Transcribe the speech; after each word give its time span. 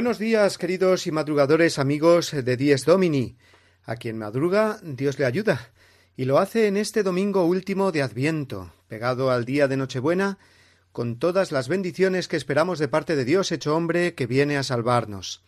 Buenos 0.00 0.18
días, 0.18 0.56
queridos 0.56 1.06
y 1.06 1.12
madrugadores 1.12 1.78
amigos 1.78 2.30
de 2.32 2.56
Dies 2.56 2.86
Domini. 2.86 3.36
A 3.84 3.96
quien 3.96 4.16
madruga, 4.16 4.78
Dios 4.82 5.18
le 5.18 5.26
ayuda, 5.26 5.72
y 6.16 6.24
lo 6.24 6.38
hace 6.38 6.68
en 6.68 6.78
este 6.78 7.02
domingo 7.02 7.44
último 7.44 7.92
de 7.92 8.00
Adviento, 8.00 8.72
pegado 8.88 9.30
al 9.30 9.44
día 9.44 9.68
de 9.68 9.76
Nochebuena, 9.76 10.38
con 10.90 11.18
todas 11.18 11.52
las 11.52 11.68
bendiciones 11.68 12.28
que 12.28 12.38
esperamos 12.38 12.78
de 12.78 12.88
parte 12.88 13.14
de 13.14 13.26
Dios 13.26 13.52
hecho 13.52 13.76
hombre 13.76 14.14
que 14.14 14.26
viene 14.26 14.56
a 14.56 14.62
salvarnos. 14.62 15.44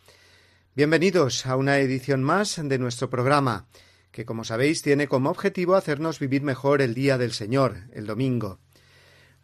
Bienvenidos 0.76 1.46
a 1.46 1.56
una 1.56 1.78
edición 1.78 2.22
más 2.22 2.60
de 2.62 2.78
nuestro 2.78 3.08
programa, 3.08 3.68
que 4.10 4.26
como 4.26 4.44
sabéis 4.44 4.82
tiene 4.82 5.08
como 5.08 5.30
objetivo 5.30 5.76
hacernos 5.76 6.18
vivir 6.18 6.42
mejor 6.42 6.82
el 6.82 6.92
día 6.92 7.16
del 7.16 7.32
Señor, 7.32 7.84
el 7.94 8.04
domingo. 8.04 8.58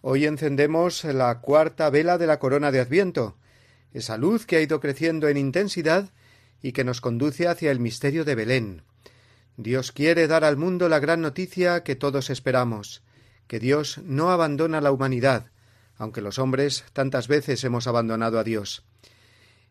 Hoy 0.02 0.26
encendemos 0.26 1.02
la 1.04 1.40
cuarta 1.40 1.88
vela 1.88 2.18
de 2.18 2.26
la 2.26 2.38
corona 2.38 2.70
de 2.70 2.80
Adviento, 2.80 3.38
esa 3.92 4.16
luz 4.16 4.46
que 4.46 4.56
ha 4.56 4.60
ido 4.60 4.80
creciendo 4.80 5.28
en 5.28 5.36
intensidad 5.36 6.10
y 6.62 6.72
que 6.72 6.84
nos 6.84 7.00
conduce 7.00 7.48
hacia 7.48 7.70
el 7.70 7.80
misterio 7.80 8.24
de 8.24 8.34
Belén. 8.34 8.82
Dios 9.56 9.92
quiere 9.92 10.28
dar 10.28 10.44
al 10.44 10.56
mundo 10.56 10.88
la 10.88 11.00
gran 11.00 11.20
noticia 11.20 11.82
que 11.82 11.96
todos 11.96 12.30
esperamos, 12.30 13.02
que 13.46 13.58
Dios 13.58 13.98
no 14.04 14.30
abandona 14.30 14.80
la 14.80 14.92
humanidad, 14.92 15.50
aunque 15.96 16.20
los 16.20 16.38
hombres 16.38 16.84
tantas 16.92 17.28
veces 17.28 17.64
hemos 17.64 17.86
abandonado 17.86 18.38
a 18.38 18.44
Dios. 18.44 18.84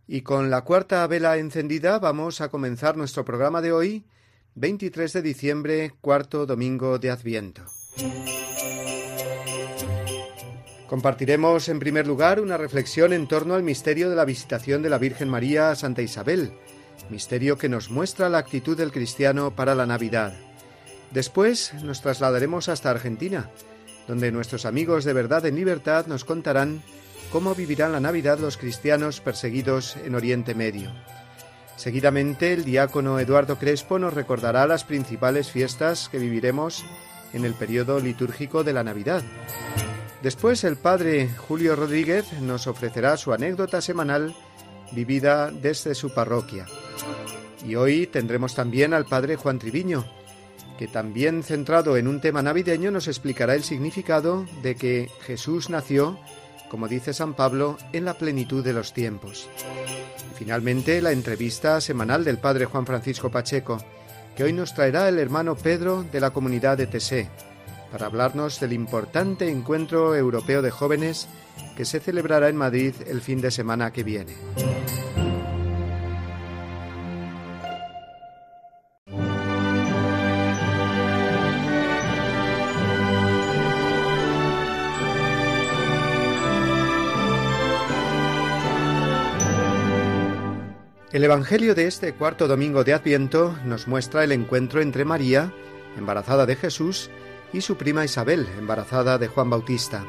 Y 0.08 0.22
con 0.22 0.50
la 0.50 0.62
cuarta 0.62 1.06
vela 1.08 1.38
encendida 1.38 2.00
vamos 2.00 2.42
a 2.42 2.50
comenzar 2.50 2.98
nuestro 2.98 3.24
programa 3.26 3.62
de 3.62 3.72
hoy, 3.72 4.06
23 4.56 5.14
de 5.14 5.22
diciembre, 5.22 5.94
cuarto 6.02 6.46
domingo 6.46 6.98
de 6.98 7.12
Adviento. 7.12 7.64
Compartiremos 10.88 11.68
en 11.68 11.80
primer 11.80 12.08
lugar 12.08 12.40
una 12.40 12.56
reflexión 12.56 13.12
en 13.12 13.28
torno 13.28 13.56
al 13.56 13.64
misterio 13.64 14.10
de 14.10 14.16
la 14.16 14.24
visitación 14.24 14.82
de 14.82 14.90
la 14.90 14.98
Virgen 14.98 15.28
María 15.28 15.70
a 15.70 15.76
Santa 15.76 16.02
Isabel, 16.02 16.54
misterio 17.10 17.58
que 17.58 17.68
nos 17.68 17.92
muestra 17.92 18.30
la 18.30 18.38
actitud 18.38 18.78
del 18.78 18.94
cristiano 18.94 19.52
para 19.52 19.76
la 19.76 19.86
Navidad. 19.86 20.34
Después 21.12 21.74
nos 21.84 22.02
trasladaremos 22.02 22.70
hasta 22.70 22.90
Argentina, 22.90 23.50
donde 24.08 24.32
nuestros 24.32 24.66
amigos 24.66 25.04
de 25.04 25.12
Verdad 25.12 25.46
en 25.46 25.56
Libertad 25.56 26.08
nos 26.08 26.24
contarán 26.24 26.82
cómo 27.34 27.54
vivirán 27.54 27.92
la 27.92 28.00
Navidad 28.00 28.40
los 28.40 28.56
cristianos 28.56 29.20
perseguidos 29.20 29.98
en 29.98 30.16
Oriente 30.16 30.56
Medio. 30.56 30.92
Seguidamente, 31.76 32.54
el 32.54 32.64
diácono 32.64 33.20
Eduardo 33.20 33.60
Crespo 33.60 34.00
nos 34.00 34.14
recordará 34.14 34.66
las 34.66 34.86
principales 34.86 35.52
fiestas 35.52 36.08
que 36.10 36.18
viviremos 36.18 36.86
en 37.34 37.44
el 37.44 37.54
periodo 37.54 38.00
litúrgico 38.00 38.64
de 38.64 38.74
la 38.74 38.86
Navidad. 38.86 39.22
Después 40.22 40.64
el 40.64 40.78
padre 40.78 41.30
Julio 41.30 41.76
Rodríguez 41.76 42.34
nos 42.42 42.66
ofrecerá 42.66 43.18
su 43.18 43.34
anécdota 43.34 43.82
semanal 43.82 44.36
vivida 44.92 45.52
desde 45.52 45.94
su 45.94 46.12
parroquia. 46.12 46.66
Y 47.66 47.76
hoy 47.76 48.08
tendremos 48.08 48.56
también 48.56 48.94
al 48.94 49.06
padre 49.06 49.36
Juan 49.36 49.60
Triviño, 49.60 50.06
que 50.80 50.88
también 50.88 51.44
centrado 51.44 51.98
en 51.98 52.08
un 52.08 52.20
tema 52.20 52.42
navideño 52.42 52.90
nos 52.90 53.08
explicará 53.08 53.54
el 53.54 53.64
significado 53.64 54.46
de 54.64 54.76
que 54.76 55.10
Jesús 55.22 55.70
nació, 55.70 56.20
como 56.70 56.88
dice 56.88 57.14
San 57.14 57.36
Pablo, 57.36 57.78
en 57.94 58.06
la 58.06 58.16
plenitud 58.16 58.64
de 58.64 58.74
los 58.74 58.94
tiempos. 58.94 59.48
Y 60.32 60.38
finalmente 60.38 61.00
la 61.02 61.12
entrevista 61.12 61.80
semanal 61.80 62.24
del 62.24 62.40
padre 62.40 62.66
Juan 62.66 62.88
Francisco 62.88 63.30
Pacheco, 63.30 63.78
que 64.36 64.44
hoy 64.44 64.54
nos 64.54 64.74
traerá 64.74 65.10
el 65.10 65.20
hermano 65.20 65.56
Pedro 65.56 66.04
de 66.12 66.20
la 66.20 66.32
comunidad 66.32 66.78
de 66.78 66.88
Tesé 66.88 67.30
para 67.92 68.08
hablarnos 68.08 68.60
del 68.60 68.74
importante 68.74 69.50
encuentro 69.50 70.16
europeo 70.16 70.62
de 70.62 70.72
jóvenes 70.72 71.28
que 71.76 71.86
se 71.86 72.00
celebrará 72.00 72.50
en 72.50 72.58
Madrid 72.58 72.94
el 73.08 73.22
fin 73.22 73.42
de 73.42 73.52
semana 73.52 73.92
que 73.92 74.04
viene. 74.04 74.34
El 91.18 91.24
Evangelio 91.24 91.74
de 91.74 91.88
este 91.88 92.14
cuarto 92.14 92.48
domingo 92.48 92.84
de 92.84 92.94
Adviento 92.94 93.58
nos 93.66 93.88
muestra 93.88 94.24
el 94.24 94.32
encuentro 94.32 94.82
entre 94.82 95.04
María, 95.04 95.52
embarazada 95.98 96.46
de 96.46 96.56
Jesús, 96.56 97.10
y 97.54 97.62
su 97.62 97.78
prima 97.78 98.06
Isabel, 98.06 98.48
embarazada 98.58 99.18
de 99.18 99.28
Juan 99.28 99.50
Bautista. 99.50 100.06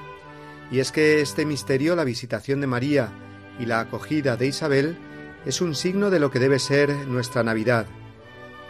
Y 0.71 0.81
es 0.81 0.93
que 0.93 1.21
este 1.21 1.47
misterio, 1.47 1.97
la 1.97 2.04
visitación 2.04 2.60
de 2.60 2.66
María 2.66 3.10
y 3.59 3.66
la 3.66 3.81
acogida 3.81 4.37
de 4.37 4.47
Isabel, 4.47 4.99
es 5.47 5.60
un 5.60 5.75
signo 5.75 6.10
de 6.10 6.21
lo 6.21 6.31
que 6.31 6.38
debe 6.38 6.59
ser 6.59 6.91
nuestra 7.06 7.43
Navidad. 7.43 7.87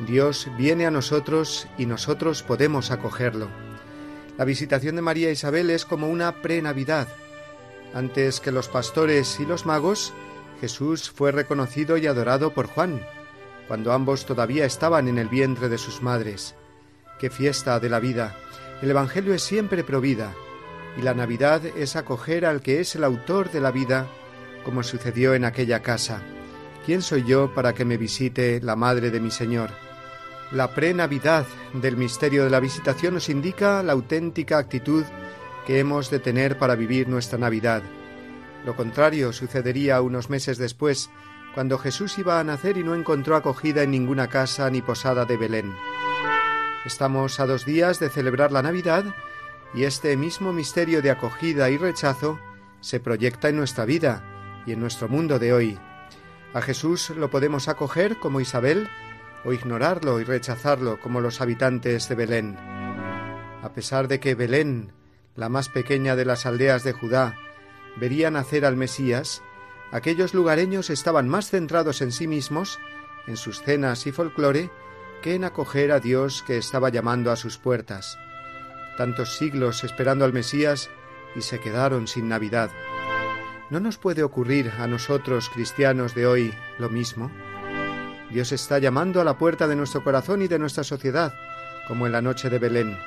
Dios 0.06 0.48
viene 0.56 0.86
a 0.86 0.90
nosotros 0.90 1.66
y 1.76 1.86
nosotros 1.86 2.42
podemos 2.42 2.90
acogerlo. 2.90 3.48
La 4.36 4.44
visitación 4.44 4.94
de 4.94 5.02
María 5.02 5.28
e 5.28 5.32
Isabel 5.32 5.70
es 5.70 5.84
como 5.84 6.08
una 6.08 6.40
pre-Navidad. 6.40 7.08
Antes 7.94 8.38
que 8.38 8.52
los 8.52 8.68
pastores 8.68 9.40
y 9.40 9.46
los 9.46 9.66
magos, 9.66 10.12
Jesús 10.60 11.10
fue 11.10 11.32
reconocido 11.32 11.96
y 11.96 12.06
adorado 12.06 12.54
por 12.54 12.66
Juan, 12.66 13.00
cuando 13.66 13.92
ambos 13.92 14.26
todavía 14.26 14.64
estaban 14.64 15.08
en 15.08 15.18
el 15.18 15.28
vientre 15.28 15.68
de 15.68 15.78
sus 15.78 16.02
madres. 16.02 16.54
¡Qué 17.18 17.30
fiesta 17.30 17.80
de 17.80 17.88
la 17.88 17.98
vida! 17.98 18.36
El 18.80 18.90
Evangelio 18.90 19.34
es 19.34 19.42
siempre 19.42 19.82
provida, 19.82 20.34
y 20.96 21.02
la 21.02 21.14
Navidad 21.14 21.64
es 21.64 21.96
acoger 21.96 22.46
al 22.46 22.60
que 22.60 22.80
es 22.80 22.94
el 22.94 23.02
autor 23.02 23.50
de 23.50 23.60
la 23.60 23.72
vida, 23.72 24.06
como 24.64 24.82
sucedió 24.82 25.34
en 25.34 25.44
aquella 25.44 25.82
casa. 25.82 26.22
¿Quién 26.86 27.02
soy 27.02 27.24
yo 27.24 27.52
para 27.54 27.74
que 27.74 27.84
me 27.84 27.96
visite 27.96 28.60
la 28.62 28.76
madre 28.76 29.10
de 29.10 29.20
mi 29.20 29.30
Señor? 29.30 29.70
La 30.52 30.74
pre-Navidad 30.74 31.44
del 31.74 31.96
misterio 31.96 32.44
de 32.44 32.50
la 32.50 32.60
visitación 32.60 33.14
nos 33.14 33.28
indica 33.28 33.82
la 33.82 33.92
auténtica 33.92 34.58
actitud 34.58 35.04
que 35.66 35.80
hemos 35.80 36.08
de 36.10 36.20
tener 36.20 36.56
para 36.56 36.74
vivir 36.74 37.08
nuestra 37.08 37.38
Navidad. 37.38 37.82
Lo 38.64 38.74
contrario 38.74 39.32
sucedería 39.32 40.00
unos 40.00 40.30
meses 40.30 40.56
después, 40.56 41.10
cuando 41.54 41.78
Jesús 41.78 42.18
iba 42.18 42.38
a 42.38 42.44
nacer 42.44 42.78
y 42.78 42.84
no 42.84 42.94
encontró 42.94 43.36
acogida 43.36 43.82
en 43.82 43.90
ninguna 43.90 44.28
casa 44.28 44.70
ni 44.70 44.82
posada 44.82 45.24
de 45.24 45.36
Belén. 45.36 45.74
Estamos 46.84 47.40
a 47.40 47.46
dos 47.46 47.64
días 47.64 47.98
de 47.98 48.08
celebrar 48.08 48.52
la 48.52 48.62
Navidad 48.62 49.04
y 49.74 49.84
este 49.84 50.16
mismo 50.16 50.52
misterio 50.52 51.02
de 51.02 51.10
acogida 51.10 51.70
y 51.70 51.76
rechazo 51.76 52.38
se 52.80 53.00
proyecta 53.00 53.48
en 53.48 53.56
nuestra 53.56 53.84
vida 53.84 54.62
y 54.64 54.72
en 54.72 54.80
nuestro 54.80 55.08
mundo 55.08 55.40
de 55.40 55.52
hoy. 55.52 55.78
A 56.54 56.62
Jesús 56.62 57.10
lo 57.10 57.30
podemos 57.30 57.68
acoger 57.68 58.18
como 58.18 58.40
Isabel 58.40 58.88
o 59.44 59.52
ignorarlo 59.52 60.20
y 60.20 60.24
rechazarlo 60.24 61.00
como 61.00 61.20
los 61.20 61.40
habitantes 61.40 62.08
de 62.08 62.14
Belén. 62.14 62.56
A 63.62 63.72
pesar 63.74 64.06
de 64.06 64.20
que 64.20 64.36
Belén, 64.36 64.92
la 65.34 65.48
más 65.48 65.68
pequeña 65.68 66.14
de 66.14 66.24
las 66.24 66.46
aldeas 66.46 66.84
de 66.84 66.92
Judá, 66.92 67.36
vería 67.96 68.30
nacer 68.30 68.64
al 68.64 68.76
Mesías, 68.76 69.42
aquellos 69.90 70.32
lugareños 70.32 70.90
estaban 70.90 71.28
más 71.28 71.50
centrados 71.50 72.02
en 72.02 72.12
sí 72.12 72.28
mismos, 72.28 72.78
en 73.26 73.36
sus 73.36 73.62
cenas 73.62 74.06
y 74.06 74.12
folclore, 74.12 74.70
que 75.22 75.34
en 75.34 75.44
acoger 75.44 75.92
a 75.92 76.00
Dios 76.00 76.42
que 76.46 76.56
estaba 76.56 76.88
llamando 76.88 77.30
a 77.30 77.36
sus 77.36 77.58
puertas. 77.58 78.18
Tantos 78.96 79.36
siglos 79.36 79.84
esperando 79.84 80.24
al 80.24 80.32
Mesías 80.32 80.90
y 81.34 81.42
se 81.42 81.60
quedaron 81.60 82.06
sin 82.06 82.28
Navidad. 82.28 82.70
¿No 83.70 83.80
nos 83.80 83.98
puede 83.98 84.22
ocurrir 84.22 84.72
a 84.78 84.86
nosotros, 84.86 85.50
cristianos 85.50 86.14
de 86.14 86.26
hoy, 86.26 86.54
lo 86.78 86.88
mismo? 86.88 87.30
Dios 88.30 88.52
está 88.52 88.78
llamando 88.78 89.20
a 89.20 89.24
la 89.24 89.38
puerta 89.38 89.68
de 89.68 89.76
nuestro 89.76 90.02
corazón 90.02 90.42
y 90.42 90.48
de 90.48 90.58
nuestra 90.58 90.84
sociedad, 90.84 91.34
como 91.86 92.06
en 92.06 92.12
la 92.12 92.22
noche 92.22 92.50
de 92.50 92.58
Belén. 92.58 92.98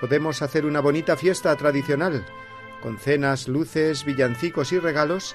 Podemos 0.00 0.42
hacer 0.42 0.66
una 0.66 0.80
bonita 0.80 1.16
fiesta 1.16 1.54
tradicional, 1.56 2.24
con 2.82 2.98
cenas, 2.98 3.48
luces, 3.48 4.04
villancicos 4.04 4.72
y 4.72 4.78
regalos, 4.78 5.34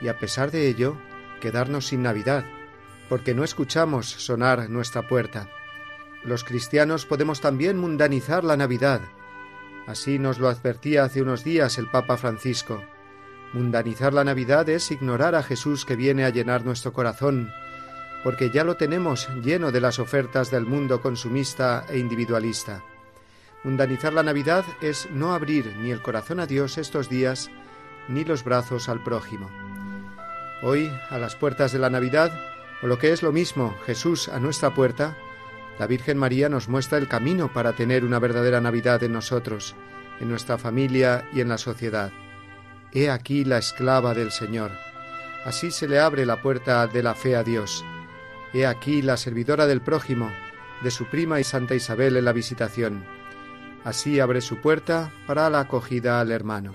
y 0.00 0.08
a 0.08 0.18
pesar 0.18 0.50
de 0.50 0.68
ello, 0.68 0.96
quedarnos 1.40 1.86
sin 1.86 2.02
Navidad, 2.02 2.44
porque 3.08 3.34
no 3.34 3.44
escuchamos 3.44 4.06
sonar 4.08 4.68
nuestra 4.70 5.06
puerta. 5.06 5.48
los 6.24 6.42
cristianos 6.42 7.04
podemos 7.04 7.42
también 7.42 7.78
mundanizar 7.78 8.44
la 8.44 8.56
Navidad. 8.56 9.02
Así 9.86 10.18
nos 10.18 10.38
lo 10.38 10.48
advertía 10.48 11.04
hace 11.04 11.20
unos 11.20 11.44
días 11.44 11.76
el 11.76 11.90
Papa 11.90 12.16
Francisco. 12.16 12.82
Mundanizar 13.52 14.14
la 14.14 14.24
Navidad 14.24 14.68
es 14.70 14.90
ignorar 14.90 15.34
a 15.34 15.42
Jesús 15.42 15.84
que 15.84 15.96
viene 15.96 16.24
a 16.24 16.30
llenar 16.30 16.64
nuestro 16.64 16.94
corazón, 16.94 17.52
porque 18.24 18.50
ya 18.50 18.64
lo 18.64 18.76
tenemos 18.76 19.28
lleno 19.42 19.70
de 19.70 19.82
las 19.82 19.98
ofertas 19.98 20.50
del 20.50 20.64
mundo 20.64 21.02
consumista 21.02 21.84
e 21.90 21.98
individualista. 21.98 22.82
Mundanizar 23.62 24.14
la 24.14 24.22
Navidad 24.22 24.64
es 24.80 25.08
no 25.10 25.34
abrir 25.34 25.76
ni 25.76 25.90
el 25.90 26.00
corazón 26.00 26.40
a 26.40 26.46
Dios 26.46 26.78
estos 26.78 27.10
días, 27.10 27.50
ni 28.08 28.24
los 28.24 28.44
brazos 28.44 28.88
al 28.88 29.02
prójimo. 29.02 29.50
Hoy, 30.62 30.90
a 31.10 31.18
las 31.18 31.36
puertas 31.36 31.72
de 31.72 31.78
la 31.78 31.90
Navidad, 31.90 32.32
o 32.84 32.86
lo 32.86 32.98
que 32.98 33.12
es 33.12 33.22
lo 33.22 33.32
mismo, 33.32 33.74
Jesús 33.86 34.28
a 34.28 34.38
nuestra 34.38 34.74
puerta, 34.74 35.16
la 35.78 35.86
Virgen 35.86 36.18
María 36.18 36.50
nos 36.50 36.68
muestra 36.68 36.98
el 36.98 37.08
camino 37.08 37.50
para 37.50 37.72
tener 37.72 38.04
una 38.04 38.18
verdadera 38.18 38.60
Navidad 38.60 39.02
en 39.02 39.12
nosotros, 39.12 39.74
en 40.20 40.28
nuestra 40.28 40.58
familia 40.58 41.26
y 41.32 41.40
en 41.40 41.48
la 41.48 41.56
sociedad. 41.56 42.12
He 42.92 43.08
aquí 43.08 43.46
la 43.46 43.56
esclava 43.56 44.12
del 44.12 44.30
Señor. 44.32 44.70
Así 45.46 45.70
se 45.70 45.88
le 45.88 45.98
abre 45.98 46.26
la 46.26 46.42
puerta 46.42 46.86
de 46.86 47.02
la 47.02 47.14
fe 47.14 47.36
a 47.36 47.42
Dios. 47.42 47.82
He 48.52 48.66
aquí 48.66 49.00
la 49.00 49.16
servidora 49.16 49.66
del 49.66 49.80
prójimo, 49.80 50.30
de 50.82 50.90
su 50.90 51.06
prima 51.06 51.40
y 51.40 51.44
Santa 51.44 51.74
Isabel 51.74 52.18
en 52.18 52.26
la 52.26 52.32
visitación. 52.34 53.02
Así 53.82 54.20
abre 54.20 54.42
su 54.42 54.58
puerta 54.58 55.10
para 55.26 55.48
la 55.48 55.60
acogida 55.60 56.20
al 56.20 56.30
hermano. 56.30 56.74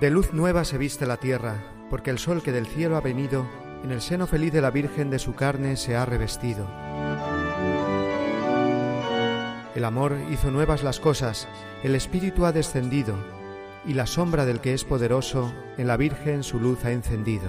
De 0.00 0.10
luz 0.10 0.32
nueva 0.32 0.64
se 0.64 0.78
viste 0.78 1.06
la 1.06 1.16
tierra, 1.16 1.56
porque 1.90 2.10
el 2.10 2.20
sol 2.20 2.40
que 2.40 2.52
del 2.52 2.66
cielo 2.66 2.96
ha 2.96 3.00
venido, 3.00 3.48
en 3.82 3.90
el 3.90 4.00
seno 4.00 4.28
feliz 4.28 4.52
de 4.52 4.60
la 4.60 4.70
Virgen 4.70 5.10
de 5.10 5.18
su 5.18 5.34
carne 5.34 5.76
se 5.76 5.96
ha 5.96 6.06
revestido. 6.06 6.68
El 9.74 9.84
amor 9.84 10.16
hizo 10.30 10.52
nuevas 10.52 10.84
las 10.84 11.00
cosas, 11.00 11.48
el 11.82 11.96
Espíritu 11.96 12.44
ha 12.44 12.52
descendido, 12.52 13.16
y 13.84 13.94
la 13.94 14.06
sombra 14.06 14.44
del 14.44 14.60
que 14.60 14.72
es 14.72 14.84
poderoso 14.84 15.52
en 15.78 15.88
la 15.88 15.96
Virgen 15.96 16.44
su 16.44 16.60
luz 16.60 16.84
ha 16.84 16.92
encendido. 16.92 17.48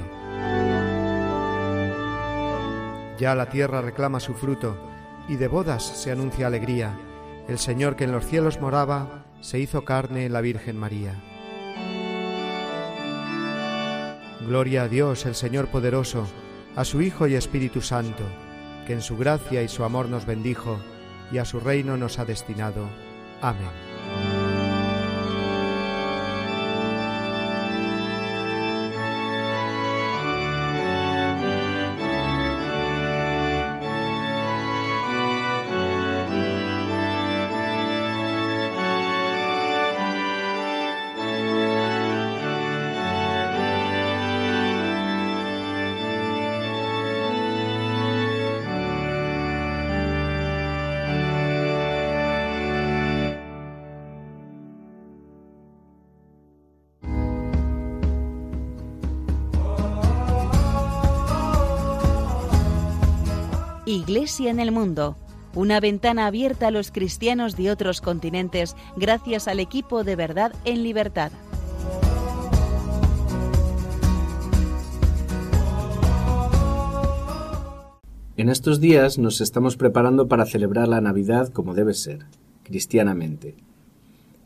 Ya 3.20 3.36
la 3.36 3.50
tierra 3.52 3.82
reclama 3.82 4.20
su 4.20 4.34
fruto, 4.34 4.76
y 5.28 5.36
de 5.36 5.48
bodas 5.48 5.84
se 5.84 6.12
anuncia 6.12 6.48
alegría. 6.48 6.98
El 7.48 7.60
Señor 7.60 7.96
que 7.96 8.06
en 8.06 8.12
los 8.12 8.26
cielos 8.26 8.60
moraba, 8.60 9.26
se 9.40 9.60
hizo 9.60 9.86
carne 9.86 10.26
en 10.26 10.34
la 10.34 10.42
Virgen 10.42 10.78
María. 10.78 11.29
Gloria 14.50 14.82
a 14.82 14.88
Dios, 14.88 15.28
el 15.28 15.36
Señor 15.36 15.68
poderoso, 15.68 16.26
a 16.76 16.84
su 16.84 17.04
Hijo 17.04 17.28
y 17.28 17.36
Espíritu 17.36 17.82
Santo, 17.82 18.24
que 18.88 18.94
en 18.94 19.02
su 19.04 19.16
gracia 19.16 19.62
y 19.62 19.68
su 19.68 19.84
amor 19.84 20.10
nos 20.10 20.26
bendijo 20.26 20.80
y 21.32 21.38
a 21.38 21.46
su 21.46 21.60
reino 21.60 21.98
nos 21.98 22.18
ha 22.18 22.26
destinado. 22.26 22.90
Amén. 23.42 23.89
Iglesia 63.90 64.52
en 64.52 64.60
el 64.60 64.72
Mundo, 64.72 65.18
una 65.56 65.80
ventana 65.80 66.28
abierta 66.28 66.68
a 66.68 66.72
los 66.72 66.92
cristianos 66.92 67.56
de 67.56 67.72
otros 67.72 68.02
continentes 68.02 68.76
gracias 68.96 69.48
al 69.48 69.60
equipo 69.60 70.04
de 70.04 70.16
verdad 70.16 70.54
en 70.64 70.84
libertad. 70.84 71.32
En 78.38 78.50
estos 78.50 78.80
días 78.80 79.18
nos 79.18 79.42
estamos 79.42 79.76
preparando 79.76 80.28
para 80.28 80.46
celebrar 80.46 80.88
la 80.88 81.02
Navidad 81.02 81.50
como 81.50 81.74
debe 81.74 81.96
ser, 81.96 82.28
cristianamente. 82.62 83.56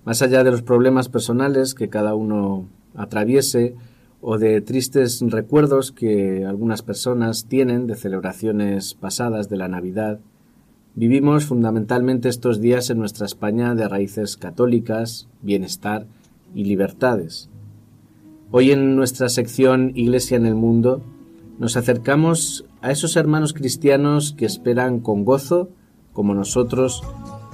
Más 0.06 0.22
allá 0.22 0.46
de 0.46 0.52
los 0.52 0.62
problemas 0.62 1.10
personales 1.10 1.76
que 1.76 1.90
cada 1.90 2.16
uno 2.16 2.70
atraviese, 2.96 3.76
o 4.26 4.38
de 4.38 4.62
tristes 4.62 5.22
recuerdos 5.22 5.92
que 5.92 6.46
algunas 6.46 6.82
personas 6.82 7.46
tienen 7.46 7.88
de 7.88 7.96
celebraciones 7.96 8.94
pasadas 8.94 9.50
de 9.50 9.58
la 9.58 9.68
Navidad, 9.68 10.22
vivimos 10.96 11.44
fundamentalmente 11.44 12.30
estos 12.30 12.62
días 12.62 12.90
en 12.90 13.00
nuestra 13.00 13.26
España 13.26 13.76
de 13.76 13.90
raíces 13.90 14.38
católicas, 14.38 15.28
bienestar 15.42 16.08
y 16.56 16.64
libertades. 16.64 17.50
Hoy 18.50 18.72
en 18.72 18.96
nuestra 18.96 19.28
sección 19.28 19.92
Iglesia 19.94 20.38
en 20.38 20.46
el 20.46 20.56
Mundo 20.56 21.02
nos 21.60 21.76
acercamos 21.76 22.64
a 22.82 22.92
esos 22.92 23.18
hermanos 23.18 23.52
cristianos 23.54 24.32
que 24.32 24.46
esperan 24.46 25.02
con 25.02 25.26
gozo, 25.26 25.70
como 26.14 26.34
nosotros, 26.34 27.04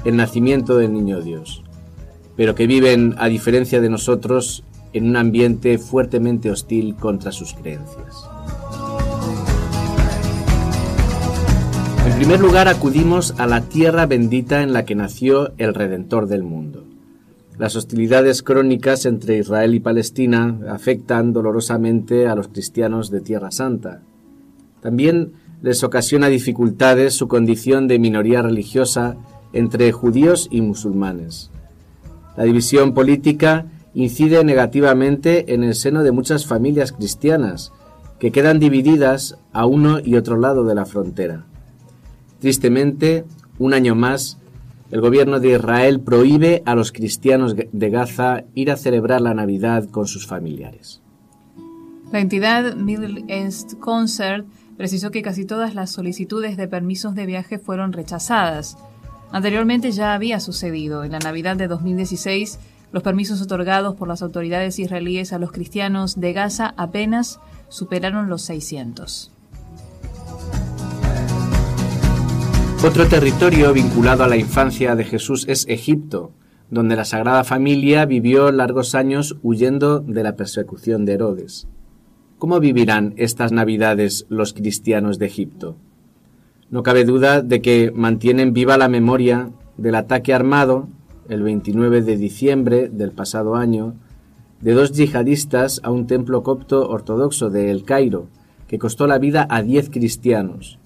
el 0.05 0.17
nacimiento 0.17 0.77
del 0.77 0.93
Niño 0.93 1.21
Dios, 1.21 1.63
pero 2.35 2.53
que 2.53 2.67
viven, 2.67 3.15
a 3.17 3.27
diferencia 3.27 3.81
de 3.81 3.89
nosotros, 3.89 4.63
en 4.93 5.09
un 5.09 5.17
ambiente 5.17 5.77
fuertemente 5.77 6.51
hostil 6.51 6.95
contra 6.95 7.31
sus 7.31 7.53
creencias. 7.53 8.29
En 12.05 12.15
primer 12.15 12.39
lugar 12.39 12.67
acudimos 12.67 13.35
a 13.37 13.45
la 13.45 13.61
tierra 13.61 14.05
bendita 14.05 14.61
en 14.61 14.73
la 14.73 14.83
que 14.83 14.95
nació 14.95 15.53
el 15.57 15.73
Redentor 15.73 16.27
del 16.27 16.43
mundo. 16.43 16.83
Las 17.57 17.75
hostilidades 17.75 18.41
crónicas 18.41 19.05
entre 19.05 19.37
Israel 19.37 19.75
y 19.75 19.79
Palestina 19.79 20.59
afectan 20.69 21.33
dolorosamente 21.33 22.27
a 22.27 22.35
los 22.35 22.47
cristianos 22.47 23.11
de 23.11 23.21
Tierra 23.21 23.51
Santa. 23.51 24.01
También 24.81 25.33
les 25.61 25.83
ocasiona 25.83 26.29
dificultades 26.29 27.15
su 27.15 27.27
condición 27.27 27.87
de 27.87 27.99
minoría 27.99 28.41
religiosa 28.41 29.17
entre 29.51 29.91
judíos 29.91 30.47
y 30.51 30.61
musulmanes. 30.61 31.51
La 32.37 32.45
división 32.45 32.93
política 32.93 33.65
incide 33.93 34.43
negativamente 34.43 35.53
en 35.53 35.63
el 35.63 35.75
seno 35.75 36.03
de 36.03 36.11
muchas 36.11 36.45
familias 36.45 36.91
cristianas, 36.91 37.71
que 38.19 38.31
quedan 38.31 38.59
divididas 38.59 39.37
a 39.53 39.65
uno 39.65 39.99
y 39.99 40.15
otro 40.15 40.37
lado 40.37 40.65
de 40.65 40.75
la 40.75 40.85
frontera. 40.85 41.45
Tristemente, 42.39 43.25
un 43.57 43.73
año 43.73 43.95
más, 43.95 44.37
el 44.91 45.01
gobierno 45.01 45.39
de 45.39 45.51
Israel 45.51 45.99
prohíbe 45.99 46.63
a 46.65 46.75
los 46.75 46.91
cristianos 46.91 47.55
de 47.55 47.89
Gaza 47.89 48.43
ir 48.55 48.71
a 48.71 48.77
celebrar 48.77 49.21
la 49.21 49.33
Navidad 49.33 49.87
con 49.89 50.07
sus 50.07 50.25
familiares. 50.25 51.01
La 52.11 52.19
entidad 52.19 52.75
Middle 52.75 53.23
East 53.27 53.75
Concert 53.79 54.47
precisó 54.77 55.11
que 55.11 55.21
casi 55.21 55.45
todas 55.45 55.75
las 55.75 55.91
solicitudes 55.91 56.57
de 56.57 56.67
permisos 56.67 57.13
de 57.13 57.27
viaje 57.27 57.59
fueron 57.59 57.93
rechazadas. 57.93 58.77
Anteriormente 59.31 59.91
ya 59.91 60.15
había 60.15 60.39
sucedido. 60.39 61.03
En 61.03 61.11
la 61.11 61.19
Navidad 61.19 61.55
de 61.55 61.67
2016, 61.67 62.59
los 62.91 63.03
permisos 63.03 63.41
otorgados 63.41 63.95
por 63.95 64.07
las 64.07 64.21
autoridades 64.21 64.79
israelíes 64.79 65.33
a 65.33 65.39
los 65.39 65.51
cristianos 65.51 66.19
de 66.19 66.33
Gaza 66.33 66.73
apenas 66.77 67.39
superaron 67.69 68.29
los 68.29 68.41
600. 68.43 69.31
Otro 72.83 73.07
territorio 73.07 73.73
vinculado 73.73 74.23
a 74.23 74.27
la 74.27 74.37
infancia 74.37 74.95
de 74.95 75.03
Jesús 75.03 75.45
es 75.49 75.65
Egipto, 75.67 76.31
donde 76.69 76.95
la 76.95 77.03
Sagrada 77.03 77.43
Familia 77.43 78.05
vivió 78.05 78.51
largos 78.51 78.95
años 78.95 79.37
huyendo 79.43 79.99
de 79.99 80.23
la 80.23 80.35
persecución 80.35 81.03
de 81.05 81.13
Herodes. 81.13 81.67
¿Cómo 82.37 82.61
vivirán 82.61 83.13
estas 83.17 83.51
Navidades 83.51 84.25
los 84.29 84.53
cristianos 84.53 85.19
de 85.19 85.25
Egipto? 85.25 85.75
No 86.69 86.83
cabe 86.83 87.03
duda 87.03 87.41
de 87.41 87.61
que 87.61 87.91
mantienen 87.93 88.53
viva 88.53 88.77
la 88.77 88.87
memoria 88.87 89.51
del 89.75 89.95
ataque 89.95 90.33
armado, 90.33 90.87
el 91.29 91.43
29 91.43 92.01
de 92.01 92.17
diciembre 92.17 92.89
del 92.89 93.11
pasado 93.11 93.55
año, 93.55 93.93
de 94.61 94.73
dos 94.73 94.91
yihadistas 94.91 95.79
a 95.83 95.91
un 95.91 96.07
templo 96.07 96.43
copto 96.43 96.89
ortodoxo 96.89 97.49
de 97.49 97.71
El 97.71 97.83
Cairo, 97.83 98.27
que 98.67 98.79
costó 98.79 99.07
la 99.07 99.17
vida 99.17 99.47
a 99.49 99.61
diez 99.61 99.89
cristianos. 99.89 100.79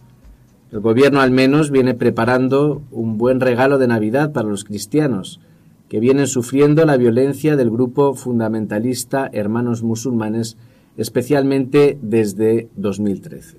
El 0.71 0.79
gobierno 0.79 1.21
al 1.21 1.31
menos 1.31 1.71
viene 1.71 1.93
preparando 1.93 2.81
un 2.91 3.17
buen 3.17 3.39
regalo 3.39 3.77
de 3.77 3.88
Navidad 3.88 4.31
para 4.31 4.47
los 4.47 4.63
cristianos, 4.63 5.39
que 5.89 6.00
vienen 6.00 6.27
sufriendo 6.27 6.85
la 6.85 6.97
violencia 6.97 7.55
del 7.55 7.69
grupo 7.69 8.13
fundamentalista 8.13 9.29
Hermanos 9.31 9.83
Musulmanes 9.83 10.57
especialmente 10.97 11.97
desde 12.01 12.69
2013. 12.75 13.57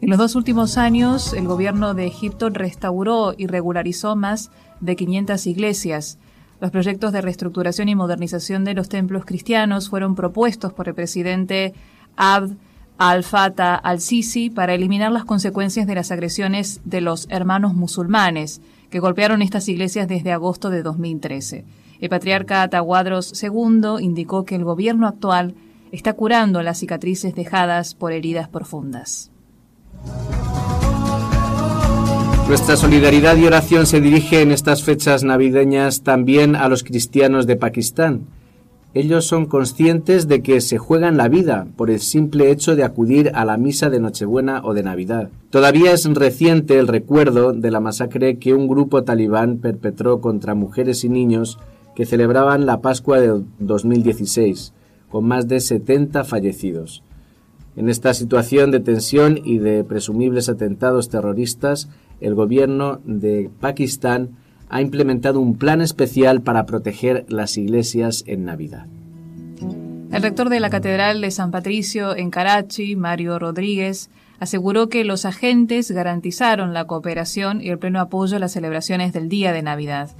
En 0.00 0.10
los 0.10 0.18
dos 0.18 0.36
últimos 0.36 0.76
años, 0.76 1.32
el 1.32 1.46
gobierno 1.46 1.94
de 1.94 2.06
Egipto 2.06 2.50
restauró 2.50 3.34
y 3.36 3.46
regularizó 3.46 4.14
más 4.14 4.50
de 4.80 4.96
500 4.96 5.46
iglesias. 5.46 6.18
Los 6.60 6.70
proyectos 6.70 7.12
de 7.12 7.20
reestructuración 7.20 7.88
y 7.88 7.94
modernización 7.94 8.64
de 8.64 8.74
los 8.74 8.88
templos 8.88 9.24
cristianos 9.24 9.88
fueron 9.90 10.14
propuestos 10.14 10.72
por 10.72 10.88
el 10.88 10.94
presidente 10.94 11.74
Abd 12.16 12.52
al-Fattah 12.98 13.74
al-Sisi 13.74 14.48
para 14.50 14.74
eliminar 14.74 15.12
las 15.12 15.24
consecuencias 15.24 15.86
de 15.86 15.94
las 15.94 16.10
agresiones 16.10 16.80
de 16.84 17.02
los 17.02 17.26
hermanos 17.30 17.74
musulmanes 17.74 18.62
que 18.90 19.00
golpearon 19.00 19.42
estas 19.42 19.68
iglesias 19.68 20.08
desde 20.08 20.32
agosto 20.32 20.70
de 20.70 20.82
2013. 20.82 21.64
El 22.00 22.08
patriarca 22.08 22.62
Atahuadros 22.62 23.42
II 23.42 23.96
indicó 24.00 24.44
que 24.44 24.54
el 24.54 24.64
gobierno 24.64 25.06
actual 25.06 25.54
está 25.92 26.14
curando 26.14 26.62
las 26.62 26.78
cicatrices 26.78 27.34
dejadas 27.34 27.94
por 27.94 28.12
heridas 28.12 28.48
profundas. 28.48 29.30
Nuestra 32.48 32.76
solidaridad 32.76 33.36
y 33.36 33.44
oración 33.44 33.86
se 33.86 34.00
dirige 34.00 34.40
en 34.40 34.52
estas 34.52 34.84
fechas 34.84 35.24
navideñas 35.24 36.02
también 36.02 36.54
a 36.54 36.68
los 36.68 36.84
cristianos 36.84 37.44
de 37.48 37.56
Pakistán. 37.56 38.28
Ellos 38.94 39.26
son 39.26 39.46
conscientes 39.46 40.28
de 40.28 40.42
que 40.42 40.60
se 40.60 40.78
juegan 40.78 41.16
la 41.16 41.26
vida 41.26 41.66
por 41.76 41.90
el 41.90 41.98
simple 41.98 42.52
hecho 42.52 42.76
de 42.76 42.84
acudir 42.84 43.32
a 43.34 43.44
la 43.44 43.56
misa 43.56 43.90
de 43.90 43.98
Nochebuena 43.98 44.60
o 44.62 44.74
de 44.74 44.84
Navidad. 44.84 45.28
Todavía 45.50 45.90
es 45.90 46.04
reciente 46.06 46.78
el 46.78 46.86
recuerdo 46.86 47.52
de 47.52 47.72
la 47.72 47.80
masacre 47.80 48.38
que 48.38 48.54
un 48.54 48.68
grupo 48.68 49.02
talibán 49.02 49.58
perpetró 49.58 50.20
contra 50.20 50.54
mujeres 50.54 51.02
y 51.02 51.08
niños 51.08 51.58
que 51.96 52.06
celebraban 52.06 52.64
la 52.64 52.80
Pascua 52.80 53.18
de 53.18 53.42
2016, 53.58 54.72
con 55.10 55.26
más 55.26 55.48
de 55.48 55.58
70 55.58 56.22
fallecidos. 56.22 57.02
En 57.74 57.90
esta 57.90 58.14
situación 58.14 58.70
de 58.70 58.80
tensión 58.80 59.38
y 59.44 59.58
de 59.58 59.84
presumibles 59.84 60.48
atentados 60.48 61.10
terroristas, 61.10 61.90
el 62.20 62.34
gobierno 62.34 63.00
de 63.04 63.50
Pakistán 63.60 64.30
ha 64.68 64.80
implementado 64.80 65.40
un 65.40 65.56
plan 65.56 65.80
especial 65.80 66.42
para 66.42 66.66
proteger 66.66 67.24
las 67.28 67.56
iglesias 67.56 68.24
en 68.26 68.44
Navidad. 68.44 68.86
El 70.12 70.22
rector 70.22 70.48
de 70.48 70.60
la 70.60 70.70
Catedral 70.70 71.20
de 71.20 71.30
San 71.30 71.50
Patricio 71.50 72.16
en 72.16 72.30
Karachi, 72.30 72.96
Mario 72.96 73.38
Rodríguez, 73.38 74.10
aseguró 74.38 74.88
que 74.88 75.04
los 75.04 75.24
agentes 75.24 75.90
garantizaron 75.90 76.74
la 76.74 76.86
cooperación 76.86 77.60
y 77.60 77.70
el 77.70 77.78
pleno 77.78 78.00
apoyo 78.00 78.36
a 78.36 78.40
las 78.40 78.52
celebraciones 78.52 79.12
del 79.12 79.28
día 79.28 79.52
de 79.52 79.62
Navidad. 79.62 80.10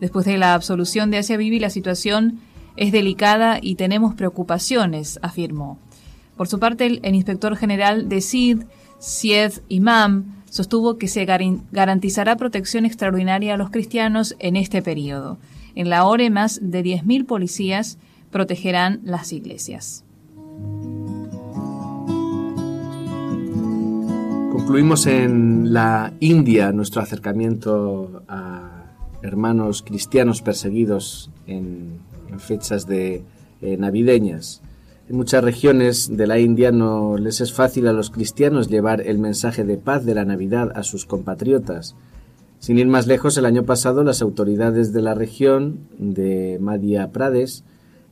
Después 0.00 0.26
de 0.26 0.38
la 0.38 0.54
absolución 0.54 1.10
de 1.10 1.18
Asia 1.18 1.36
Bibi, 1.36 1.58
la 1.58 1.70
situación 1.70 2.40
es 2.76 2.92
delicada 2.92 3.58
y 3.60 3.76
tenemos 3.76 4.14
preocupaciones, 4.14 5.18
afirmó. 5.22 5.78
Por 6.36 6.48
su 6.48 6.58
parte, 6.58 6.86
el, 6.86 7.14
inspector 7.14 7.56
general 7.56 8.08
de 8.08 8.20
SID, 8.20 8.64
Sied 8.98 9.52
Imam, 9.68 10.33
sostuvo 10.54 10.98
que 10.98 11.08
se 11.08 11.24
garantizará 11.24 12.36
protección 12.36 12.86
extraordinaria 12.86 13.54
a 13.54 13.56
los 13.56 13.70
cristianos 13.70 14.36
en 14.38 14.54
este 14.54 14.82
periodo. 14.82 15.36
En 15.74 15.90
la 15.90 16.06
ORE, 16.06 16.30
más 16.30 16.60
de 16.62 16.84
10.000 16.84 17.26
policías 17.26 17.98
protegerán 18.30 19.00
las 19.02 19.32
iglesias. 19.32 20.04
Concluimos 24.52 25.08
en 25.08 25.72
la 25.72 26.12
India 26.20 26.70
nuestro 26.70 27.02
acercamiento 27.02 28.22
a 28.28 28.94
hermanos 29.22 29.82
cristianos 29.82 30.40
perseguidos 30.40 31.32
en, 31.48 31.98
fechas 32.38 32.86
de 32.86 33.24
eh, 33.60 33.76
navideñas. 33.76 34.62
En 35.06 35.16
muchas 35.16 35.44
regiones 35.44 36.16
de 36.16 36.26
la 36.26 36.38
India 36.38 36.72
no 36.72 37.18
les 37.18 37.42
es 37.42 37.52
fácil 37.52 37.88
a 37.88 37.92
los 37.92 38.08
cristianos 38.08 38.68
llevar 38.68 39.02
el 39.02 39.18
mensaje 39.18 39.62
de 39.62 39.76
paz 39.76 40.06
de 40.06 40.14
la 40.14 40.24
Navidad 40.24 40.72
a 40.74 40.82
sus 40.82 41.04
compatriotas. 41.04 41.94
Sin 42.58 42.78
ir 42.78 42.86
más 42.86 43.06
lejos, 43.06 43.36
el 43.36 43.44
año 43.44 43.64
pasado 43.64 44.02
las 44.02 44.22
autoridades 44.22 44.94
de 44.94 45.02
la 45.02 45.12
región 45.12 45.80
de 45.98 46.56
Madhya 46.58 47.12
Pradesh, 47.12 47.62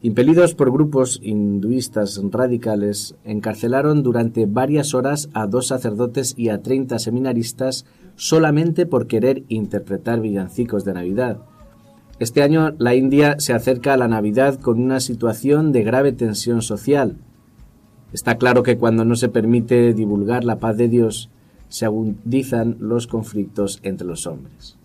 impelidos 0.03 0.55
por 0.55 0.71
grupos 0.71 1.19
hinduistas 1.23 2.21
radicales, 2.31 3.15
encarcelaron 3.25 4.03
durante 4.03 4.45
varias 4.45 4.93
horas 4.93 5.31
a 5.33 5.47
dos 5.47 5.69
sacerdotes 5.69 6.35
y 6.37 6.51
a 6.51 6.61
treinta 6.61 6.99
seminaristas 6.99 7.87
solamente 8.17 8.85
por 8.85 9.07
querer 9.07 9.45
interpretar 9.49 10.21
villancicos 10.21 10.85
de 10.85 10.93
Navidad. 10.93 11.39
Este 12.23 12.45
año 12.45 12.73
la 12.79 12.95
India 12.95 13.35
se 13.41 13.53
acerca 13.53 13.95
a 13.95 13.97
la 13.97 14.07
Navidad 14.07 14.61
con 14.61 14.81
una 14.81 15.01
situación 15.01 15.73
de 15.73 15.83
grave 15.83 16.13
tensión 16.13 16.63
social. 16.63 17.17
Está 18.13 18.37
claro 18.37 18.63
que 18.63 18.79
cuando 18.79 19.05
no 19.05 19.17
se 19.17 19.29
permite 19.29 19.93
divulgar 19.93 20.45
la 20.45 20.61
paz 20.61 20.77
de 20.77 20.87
Dios, 20.87 21.31
se 21.69 21.85
agudizan 21.85 22.77
los 22.79 23.09
conflictos 23.09 23.81
entre 23.83 24.07
los 24.07 24.29
hombres. 24.29 24.77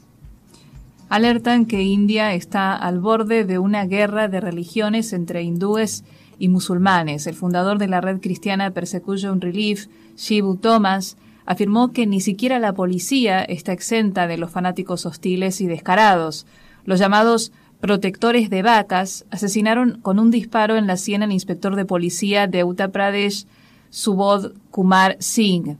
Alertan 1.10 1.67
que 1.67 1.84
India 1.84 2.34
está 2.34 2.75
al 2.75 3.00
borde 3.00 3.44
de 3.44 3.60
una 3.60 3.86
guerra 3.86 4.29
de 4.29 4.41
religiones 4.41 5.13
entre 5.13 5.44
hindúes 5.44 6.06
y 6.39 6.48
musulmanes. 6.48 7.27
El 7.27 7.36
fundador 7.36 7.77
de 7.77 7.88
la 7.88 8.01
red 8.01 8.20
cristiana 8.20 8.72
Persecution 8.72 9.41
Relief, 9.41 9.86
Shibu 10.15 10.56
Thomas, 10.56 11.17
afirmó 11.46 11.91
que 11.91 12.08
ni 12.08 12.20
siquiera 12.20 12.58
la 12.58 12.74
policía 12.74 13.44
está 13.44 13.74
exenta 13.74 14.25
de 14.25 14.39
los 14.39 14.50
fanáticos 14.50 15.06
hostiles 15.06 15.62
y 15.62 15.67
descarados. 15.67 16.48
Los 16.88 17.00
llamados 17.00 17.51
protectores 17.82 18.50
de 18.50 18.62
vacas 18.62 19.25
asesinaron 19.29 20.00
con 20.01 20.20
un 20.20 20.32
disparo 20.32 20.77
en 20.77 20.88
la 20.88 20.96
sien 20.96 21.22
al 21.22 21.34
inspector 21.34 21.75
de 21.75 21.84
policía 21.84 22.48
de 22.48 22.63
Uttar 22.63 22.91
Pradesh, 22.91 23.46
Subodh 23.89 24.53
Kumar 24.72 25.17
Singh. 25.20 25.75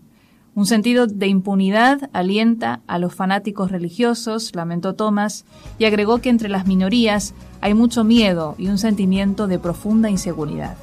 Un 0.53 0.65
sentido 0.65 1.07
de 1.07 1.27
impunidad 1.27 2.09
alienta 2.11 2.81
a 2.87 2.99
los 2.99 3.15
fanáticos 3.15 3.71
religiosos, 3.71 4.53
lamentó 4.53 4.95
Thomas, 4.95 5.45
y 5.79 5.85
agregó 5.85 6.17
que 6.17 6.27
entre 6.27 6.49
las 6.49 6.67
minorías 6.67 7.33
hay 7.61 7.73
mucho 7.73 8.03
miedo 8.03 8.55
y 8.57 8.67
un 8.67 8.77
sentimiento 8.77 9.47
de 9.47 9.59
profunda 9.59 10.09
inseguridad. 10.09 10.75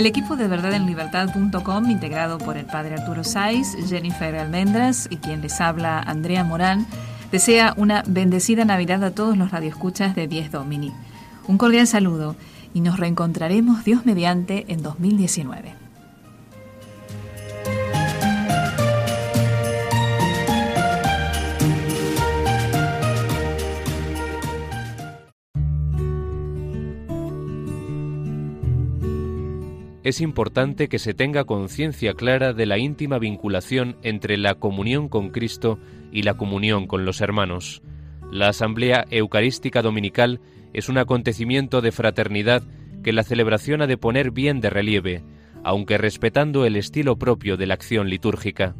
El 0.00 0.06
equipo 0.06 0.34
de 0.34 0.48
libertad.com, 0.78 1.90
integrado 1.90 2.38
por 2.38 2.56
el 2.56 2.64
padre 2.64 2.94
Arturo 2.94 3.22
Saiz, 3.22 3.76
Jennifer 3.86 4.34
Almendras 4.34 5.06
y 5.10 5.18
quien 5.18 5.42
les 5.42 5.60
habla, 5.60 6.00
Andrea 6.00 6.42
Morán, 6.42 6.86
desea 7.30 7.74
una 7.76 8.02
bendecida 8.06 8.64
Navidad 8.64 9.04
a 9.04 9.10
todos 9.10 9.36
los 9.36 9.50
radioescuchas 9.50 10.14
de 10.14 10.26
10 10.26 10.52
Domini. 10.52 10.90
Un 11.48 11.58
cordial 11.58 11.86
saludo 11.86 12.34
y 12.72 12.80
nos 12.80 12.98
reencontraremos 12.98 13.84
Dios 13.84 14.06
mediante 14.06 14.64
en 14.72 14.82
2019. 14.82 15.89
Es 30.10 30.20
importante 30.20 30.88
que 30.88 30.98
se 30.98 31.14
tenga 31.14 31.44
conciencia 31.44 32.14
clara 32.14 32.52
de 32.52 32.66
la 32.66 32.78
íntima 32.78 33.18
vinculación 33.18 33.96
entre 34.02 34.36
la 34.36 34.54
comunión 34.54 35.08
con 35.08 35.30
Cristo 35.30 35.78
y 36.12 36.22
la 36.22 36.34
comunión 36.34 36.86
con 36.86 37.04
los 37.04 37.20
hermanos. 37.20 37.82
La 38.30 38.48
Asamblea 38.48 39.06
Eucarística 39.10 39.82
Dominical 39.82 40.40
es 40.72 40.88
un 40.88 40.98
acontecimiento 40.98 41.80
de 41.80 41.92
fraternidad 41.92 42.62
que 43.02 43.12
la 43.12 43.22
celebración 43.22 43.82
ha 43.82 43.86
de 43.86 43.96
poner 43.96 44.30
bien 44.30 44.60
de 44.60 44.70
relieve, 44.70 45.22
aunque 45.64 45.98
respetando 45.98 46.64
el 46.66 46.76
estilo 46.76 47.16
propio 47.16 47.56
de 47.56 47.66
la 47.66 47.74
acción 47.74 48.08
litúrgica. 48.08 48.74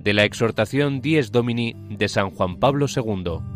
De 0.00 0.12
la 0.14 0.24
exhortación 0.24 1.00
Dies 1.00 1.32
Domini 1.32 1.74
de 1.90 2.08
San 2.08 2.30
Juan 2.30 2.56
Pablo 2.58 2.86
II. 2.94 3.53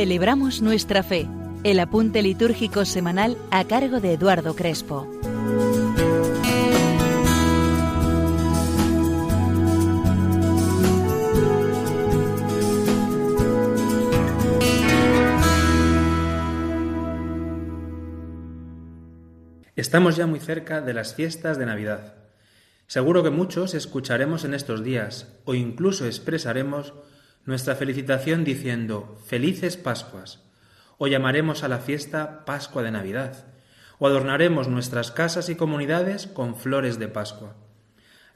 Celebramos 0.00 0.62
nuestra 0.62 1.02
fe. 1.02 1.28
El 1.62 1.78
apunte 1.78 2.22
litúrgico 2.22 2.86
semanal 2.86 3.36
a 3.50 3.66
cargo 3.66 4.00
de 4.00 4.14
Eduardo 4.14 4.56
Crespo. 4.56 5.06
Estamos 19.76 20.16
ya 20.16 20.26
muy 20.26 20.40
cerca 20.40 20.80
de 20.80 20.94
las 20.94 21.14
fiestas 21.14 21.58
de 21.58 21.66
Navidad. 21.66 22.14
Seguro 22.86 23.22
que 23.22 23.28
muchos 23.28 23.74
escucharemos 23.74 24.46
en 24.46 24.54
estos 24.54 24.82
días 24.82 25.38
o 25.44 25.52
incluso 25.52 26.06
expresaremos 26.06 26.94
nuestra 27.44 27.74
felicitación 27.74 28.44
diciendo 28.44 29.18
Felices 29.26 29.76
Pascuas, 29.76 30.42
o 30.98 31.06
llamaremos 31.06 31.64
a 31.64 31.68
la 31.68 31.78
fiesta 31.78 32.44
Pascua 32.44 32.82
de 32.82 32.90
Navidad, 32.90 33.46
o 33.98 34.06
adornaremos 34.06 34.68
nuestras 34.68 35.10
casas 35.10 35.48
y 35.48 35.54
comunidades 35.54 36.26
con 36.26 36.56
flores 36.56 36.98
de 36.98 37.08
Pascua. 37.08 37.56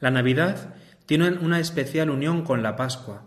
La 0.00 0.10
Navidad 0.10 0.74
tiene 1.06 1.30
una 1.30 1.60
especial 1.60 2.10
unión 2.10 2.42
con 2.42 2.62
la 2.62 2.76
Pascua. 2.76 3.24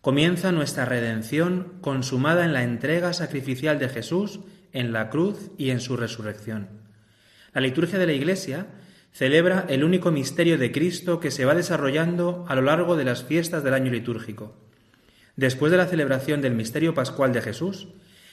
Comienza 0.00 0.52
nuestra 0.52 0.84
redención 0.84 1.78
consumada 1.80 2.44
en 2.44 2.52
la 2.52 2.62
entrega 2.62 3.12
sacrificial 3.12 3.78
de 3.78 3.88
Jesús 3.88 4.40
en 4.72 4.92
la 4.92 5.08
cruz 5.08 5.50
y 5.56 5.70
en 5.70 5.80
su 5.80 5.96
resurrección. 5.96 6.68
La 7.52 7.60
liturgia 7.60 7.98
de 7.98 8.06
la 8.06 8.12
Iglesia 8.12 8.66
celebra 9.12 9.64
el 9.68 9.84
único 9.84 10.10
misterio 10.10 10.58
de 10.58 10.72
Cristo 10.72 11.20
que 11.20 11.30
se 11.30 11.44
va 11.44 11.54
desarrollando 11.54 12.44
a 12.48 12.56
lo 12.56 12.62
largo 12.62 12.96
de 12.96 13.04
las 13.04 13.22
fiestas 13.22 13.62
del 13.62 13.74
año 13.74 13.92
litúrgico. 13.92 14.63
Después 15.36 15.72
de 15.72 15.78
la 15.78 15.86
celebración 15.86 16.40
del 16.40 16.54
misterio 16.54 16.94
pascual 16.94 17.32
de 17.32 17.42
Jesús, 17.42 17.88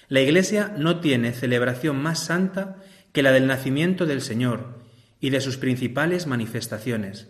la 0.07 0.21
Iglesia 0.21 0.73
no 0.77 0.99
tiene 0.99 1.33
celebración 1.33 1.95
más 2.01 2.19
santa 2.19 2.77
que 3.11 3.23
la 3.23 3.31
del 3.31 3.47
nacimiento 3.47 4.05
del 4.05 4.21
Señor 4.21 4.79
y 5.19 5.29
de 5.29 5.41
sus 5.41 5.57
principales 5.57 6.27
manifestaciones. 6.27 7.29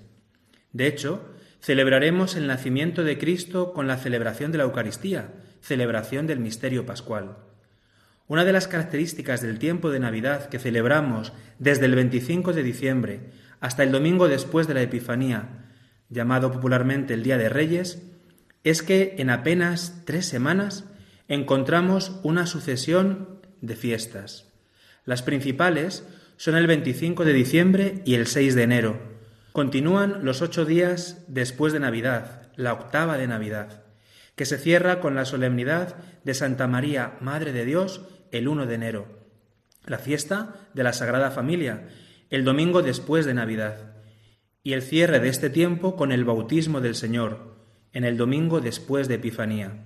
De 0.73 0.87
hecho, 0.87 1.29
celebraremos 1.61 2.35
el 2.35 2.47
nacimiento 2.47 3.03
de 3.03 3.17
Cristo 3.17 3.73
con 3.73 3.87
la 3.87 3.97
celebración 3.97 4.51
de 4.51 4.57
la 4.57 4.63
Eucaristía, 4.63 5.33
celebración 5.61 6.27
del 6.27 6.39
misterio 6.39 6.85
pascual. 6.85 7.37
Una 8.27 8.45
de 8.45 8.53
las 8.53 8.67
características 8.67 9.41
del 9.41 9.59
tiempo 9.59 9.89
de 9.89 9.99
Navidad 9.99 10.47
que 10.49 10.59
celebramos 10.59 11.33
desde 11.59 11.85
el 11.85 11.95
25 11.95 12.53
de 12.53 12.63
diciembre 12.63 13.19
hasta 13.59 13.83
el 13.83 13.91
domingo 13.91 14.27
después 14.27 14.67
de 14.67 14.73
la 14.73 14.81
Epifanía, 14.81 15.67
llamado 16.09 16.51
popularmente 16.51 17.13
el 17.13 17.23
Día 17.23 17.37
de 17.37 17.49
Reyes, 17.49 18.01
es 18.63 18.83
que 18.83 19.15
en 19.17 19.29
apenas 19.29 20.03
tres 20.05 20.25
semanas 20.25 20.85
encontramos 21.27 22.19
una 22.23 22.45
sucesión 22.45 23.41
de 23.61 23.75
fiestas. 23.75 24.47
Las 25.05 25.23
principales 25.23 26.05
son 26.37 26.55
el 26.55 26.67
25 26.67 27.25
de 27.25 27.33
diciembre 27.33 28.01
y 28.05 28.15
el 28.15 28.27
6 28.27 28.55
de 28.55 28.63
enero. 28.63 28.99
Continúan 29.51 30.23
los 30.23 30.41
ocho 30.41 30.65
días 30.65 31.23
después 31.27 31.73
de 31.73 31.79
Navidad, 31.79 32.51
la 32.55 32.73
octava 32.73 33.17
de 33.17 33.27
Navidad, 33.27 33.83
que 34.35 34.45
se 34.45 34.57
cierra 34.57 34.99
con 34.99 35.15
la 35.15 35.25
solemnidad 35.25 35.95
de 36.23 36.33
Santa 36.33 36.67
María, 36.67 37.17
Madre 37.19 37.51
de 37.51 37.65
Dios, 37.65 38.01
el 38.31 38.47
1 38.47 38.65
de 38.65 38.75
enero, 38.75 39.07
la 39.85 39.97
fiesta 39.97 40.55
de 40.73 40.83
la 40.83 40.93
Sagrada 40.93 41.31
Familia, 41.31 41.89
el 42.29 42.45
domingo 42.45 42.81
después 42.81 43.25
de 43.25 43.33
Navidad, 43.33 43.95
y 44.63 44.73
el 44.73 44.81
cierre 44.81 45.19
de 45.19 45.29
este 45.29 45.49
tiempo 45.49 45.95
con 45.95 46.11
el 46.11 46.23
bautismo 46.23 46.81
del 46.81 46.95
Señor, 46.95 47.50
en 47.93 48.03
el 48.03 48.17
domingo 48.17 48.61
después 48.61 49.07
de 49.07 49.15
Epifanía. 49.15 49.85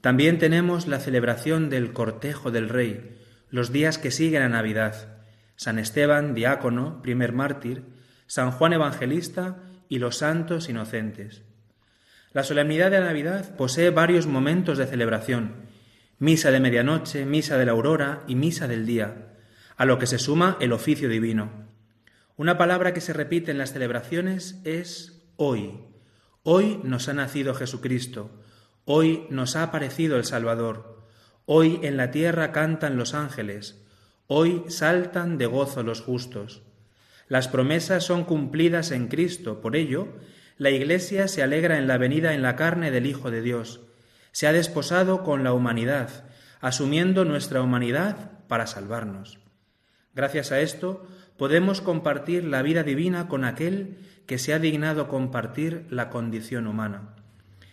También 0.00 0.38
tenemos 0.38 0.86
la 0.86 1.00
celebración 1.00 1.70
del 1.70 1.92
cortejo 1.92 2.50
del 2.50 2.68
Rey, 2.68 3.18
los 3.50 3.72
días 3.72 3.98
que 3.98 4.10
siguen 4.10 4.42
a 4.42 4.48
Navidad, 4.48 5.24
San 5.56 5.78
Esteban, 5.78 6.34
diácono, 6.34 7.00
primer 7.02 7.32
mártir, 7.32 7.84
San 8.26 8.50
Juan 8.50 8.72
Evangelista 8.72 9.62
y 9.88 9.98
los 9.98 10.18
santos 10.18 10.68
inocentes. 10.68 11.42
La 12.32 12.42
solemnidad 12.42 12.90
de 12.90 12.98
la 12.98 13.06
Navidad 13.06 13.54
posee 13.56 13.90
varios 13.90 14.26
momentos 14.26 14.76
de 14.76 14.86
celebración, 14.86 15.54
misa 16.18 16.50
de 16.50 16.60
medianoche, 16.60 17.24
misa 17.24 17.58
de 17.58 17.66
la 17.66 17.72
aurora 17.72 18.24
y 18.26 18.34
misa 18.34 18.66
del 18.66 18.86
día, 18.86 19.34
a 19.76 19.84
lo 19.84 19.98
que 19.98 20.06
se 20.06 20.18
suma 20.18 20.56
el 20.60 20.72
oficio 20.72 21.08
divino. 21.08 21.68
Una 22.36 22.58
palabra 22.58 22.92
que 22.92 23.00
se 23.00 23.12
repite 23.12 23.52
en 23.52 23.58
las 23.58 23.72
celebraciones 23.72 24.60
es 24.64 25.22
hoy, 25.36 25.78
Hoy 26.46 26.78
nos 26.84 27.08
ha 27.08 27.14
nacido 27.14 27.54
Jesucristo, 27.54 28.30
hoy 28.84 29.26
nos 29.30 29.56
ha 29.56 29.62
aparecido 29.62 30.18
el 30.18 30.24
Salvador, 30.24 31.02
hoy 31.46 31.80
en 31.82 31.96
la 31.96 32.10
tierra 32.10 32.52
cantan 32.52 32.98
los 32.98 33.14
ángeles, 33.14 33.82
hoy 34.26 34.62
saltan 34.68 35.38
de 35.38 35.46
gozo 35.46 35.82
los 35.82 36.02
justos. 36.02 36.60
Las 37.28 37.48
promesas 37.48 38.04
son 38.04 38.24
cumplidas 38.24 38.90
en 38.90 39.08
Cristo, 39.08 39.62
por 39.62 39.74
ello, 39.74 40.08
la 40.58 40.68
Iglesia 40.68 41.28
se 41.28 41.42
alegra 41.42 41.78
en 41.78 41.86
la 41.86 41.96
venida 41.96 42.34
en 42.34 42.42
la 42.42 42.56
carne 42.56 42.90
del 42.90 43.06
Hijo 43.06 43.30
de 43.30 43.40
Dios. 43.40 43.80
Se 44.30 44.46
ha 44.46 44.52
desposado 44.52 45.24
con 45.24 45.44
la 45.44 45.54
humanidad, 45.54 46.26
asumiendo 46.60 47.24
nuestra 47.24 47.62
humanidad 47.62 48.32
para 48.48 48.66
salvarnos. 48.66 49.38
Gracias 50.14 50.52
a 50.52 50.60
esto, 50.60 51.06
podemos 51.36 51.80
compartir 51.80 52.44
la 52.44 52.62
vida 52.62 52.82
divina 52.82 53.28
con 53.28 53.44
aquel 53.44 53.96
que 54.26 54.38
se 54.38 54.54
ha 54.54 54.58
dignado 54.58 55.08
compartir 55.08 55.86
la 55.90 56.10
condición 56.10 56.66
humana. 56.66 57.14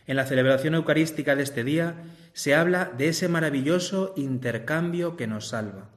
En 0.07 0.15
la 0.15 0.25
celebración 0.25 0.75
eucarística 0.75 1.35
de 1.35 1.43
este 1.43 1.63
día 1.63 2.03
se 2.33 2.55
habla 2.55 2.91
de 2.97 3.09
ese 3.09 3.27
maravilloso 3.27 4.13
intercambio 4.17 5.15
que 5.15 5.27
nos 5.27 5.49
salva. 5.49 5.89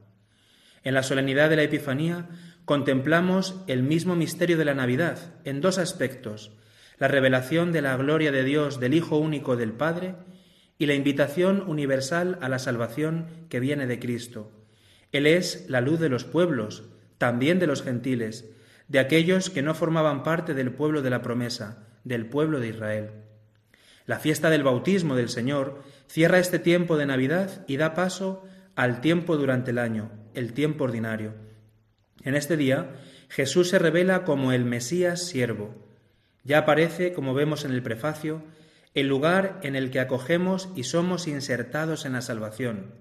En 0.83 0.95
la 0.95 1.03
solemnidad 1.03 1.49
de 1.51 1.57
la 1.57 1.63
Epifanía 1.63 2.29
contemplamos 2.65 3.61
el 3.67 3.83
mismo 3.83 4.15
misterio 4.15 4.57
de 4.57 4.65
la 4.65 4.75
Navidad 4.75 5.19
en 5.45 5.61
dos 5.61 5.79
aspectos, 5.79 6.53
la 6.99 7.09
revelación 7.09 7.73
de 7.73 7.83
la 7.83 7.97
gloria 7.97 8.31
de 8.31 8.45
Dios 8.45 8.79
del 8.81 8.95
Hijo 8.95 9.17
único 9.17 9.57
del 9.57 9.73
Padre 9.73 10.15
y 10.79 10.87
la 10.87 10.95
invitación 10.95 11.65
universal 11.67 12.39
a 12.41 12.49
la 12.49 12.59
salvación 12.59 13.27
que 13.49 13.61
viene 13.61 13.87
de 13.87 13.99
Cristo. 13.99 14.53
Él 15.13 15.27
es 15.27 15.67
la 15.69 15.81
luz 15.81 16.01
de 16.01 16.09
los 16.09 16.25
pueblos, 16.25 16.85
también 17.25 17.59
de 17.59 17.67
los 17.67 17.83
gentiles, 17.83 18.51
de 18.87 18.99
aquellos 18.99 19.49
que 19.49 19.63
no 19.63 19.73
formaban 19.73 20.23
parte 20.23 20.53
del 20.53 20.73
pueblo 20.73 21.01
de 21.01 21.09
la 21.09 21.23
promesa, 21.23 21.89
del 22.05 22.27
pueblo 22.27 22.61
de 22.61 22.69
Israel. 22.69 23.13
La 24.05 24.19
fiesta 24.19 24.51
del 24.51 24.63
bautismo 24.63 25.17
del 25.17 25.31
Señor 25.31 25.83
cierra 26.07 26.39
este 26.39 26.59
tiempo 26.59 26.99
de 26.99 27.07
Navidad 27.07 27.65
y 27.67 27.79
da 27.79 27.95
paso 27.95 28.45
al 28.77 29.01
tiempo 29.01 29.39
durante 29.39 29.71
el 29.71 29.79
año, 29.79 30.11
el 30.35 30.53
tiempo 30.53 30.85
ordinario. 30.85 31.33
En 32.25 32.35
este 32.35 32.59
día 32.59 32.91
Jesús 33.31 33.71
se 33.71 33.79
revela 33.79 34.25
como 34.25 34.53
el 34.53 34.67
Mesías 34.67 35.27
siervo. 35.27 35.75
Ya 36.43 36.59
aparece, 36.59 37.15
como 37.15 37.33
vemos 37.33 37.65
en 37.65 37.73
el 37.73 37.83
prefacio, 37.83 38.43
el 38.93 39.09
lugar 39.09 39.61
en 39.63 39.77
el 39.77 39.91
que 39.91 40.01
acogemos 40.01 40.69
y 40.77 40.85
somos 40.85 41.27
insertados 41.27 42.05
en 42.05 42.13
la 42.13 42.21
salvación. 42.21 42.93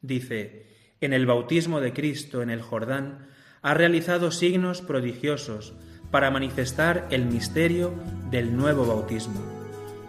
Dice, 0.00 0.68
en 1.00 1.12
el 1.12 1.26
bautismo 1.26 1.80
de 1.80 1.92
Cristo 1.92 2.40
en 2.40 2.50
el 2.50 2.62
Jordán, 2.62 3.26
ha 3.62 3.74
realizado 3.74 4.30
signos 4.30 4.80
prodigiosos 4.80 5.74
para 6.10 6.30
manifestar 6.30 7.06
el 7.10 7.26
misterio 7.26 7.92
del 8.30 8.56
nuevo 8.56 8.86
bautismo. 8.86 9.40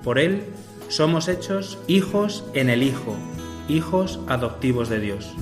Por 0.03 0.19
él 0.19 0.43
somos 0.87 1.27
hechos 1.27 1.77
hijos 1.87 2.45
en 2.53 2.69
el 2.69 2.83
Hijo, 2.83 3.15
hijos 3.67 4.19
adoptivos 4.27 4.89
de 4.89 4.99
Dios. 4.99 5.35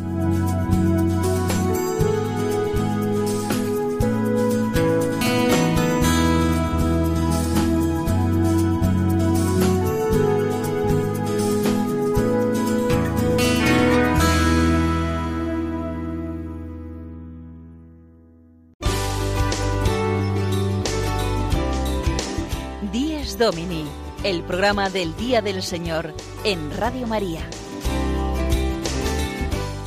Programa 24.47 24.89
del 24.89 25.13
Día 25.17 25.41
del 25.41 25.61
Señor 25.61 26.13
en 26.45 26.71
Radio 26.71 27.05
María. 27.05 27.41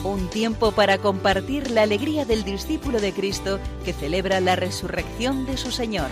Un 0.05 0.29
tiempo 0.29 0.73
para 0.73 0.99
compartir 0.99 1.71
la 1.71 1.83
alegría 1.83 2.27
del 2.27 2.45
discípulo 2.45 3.01
de 3.01 3.13
Cristo 3.13 3.59
que 3.87 3.95
celebra 3.95 4.39
la 4.41 4.57
resurrección 4.57 5.47
de 5.47 5.57
su 5.57 5.71
Señor. 5.71 6.11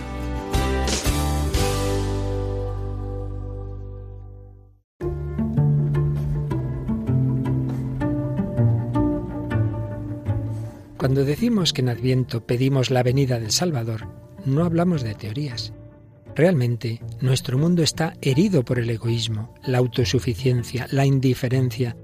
Cuando 10.97 11.23
decimos 11.23 11.71
que 11.71 11.81
en 11.81 11.89
Adviento 11.89 12.45
pedimos 12.45 12.89
la 12.89 13.03
venida 13.03 13.39
del 13.39 13.51
Salvador, 13.51 14.07
no 14.43 14.65
hablamos 14.65 15.03
de 15.03 15.13
teorías. 15.13 15.71
Realmente, 16.39 17.01
nuestro 17.19 17.57
mundo 17.57 17.83
está 17.83 18.13
herido 18.21 18.63
por 18.63 18.79
el 18.79 18.89
egoísmo, 18.89 19.53
la 19.61 19.79
autosuficiencia, 19.79 20.87
la 20.89 21.05
indiferencia, 21.05 21.97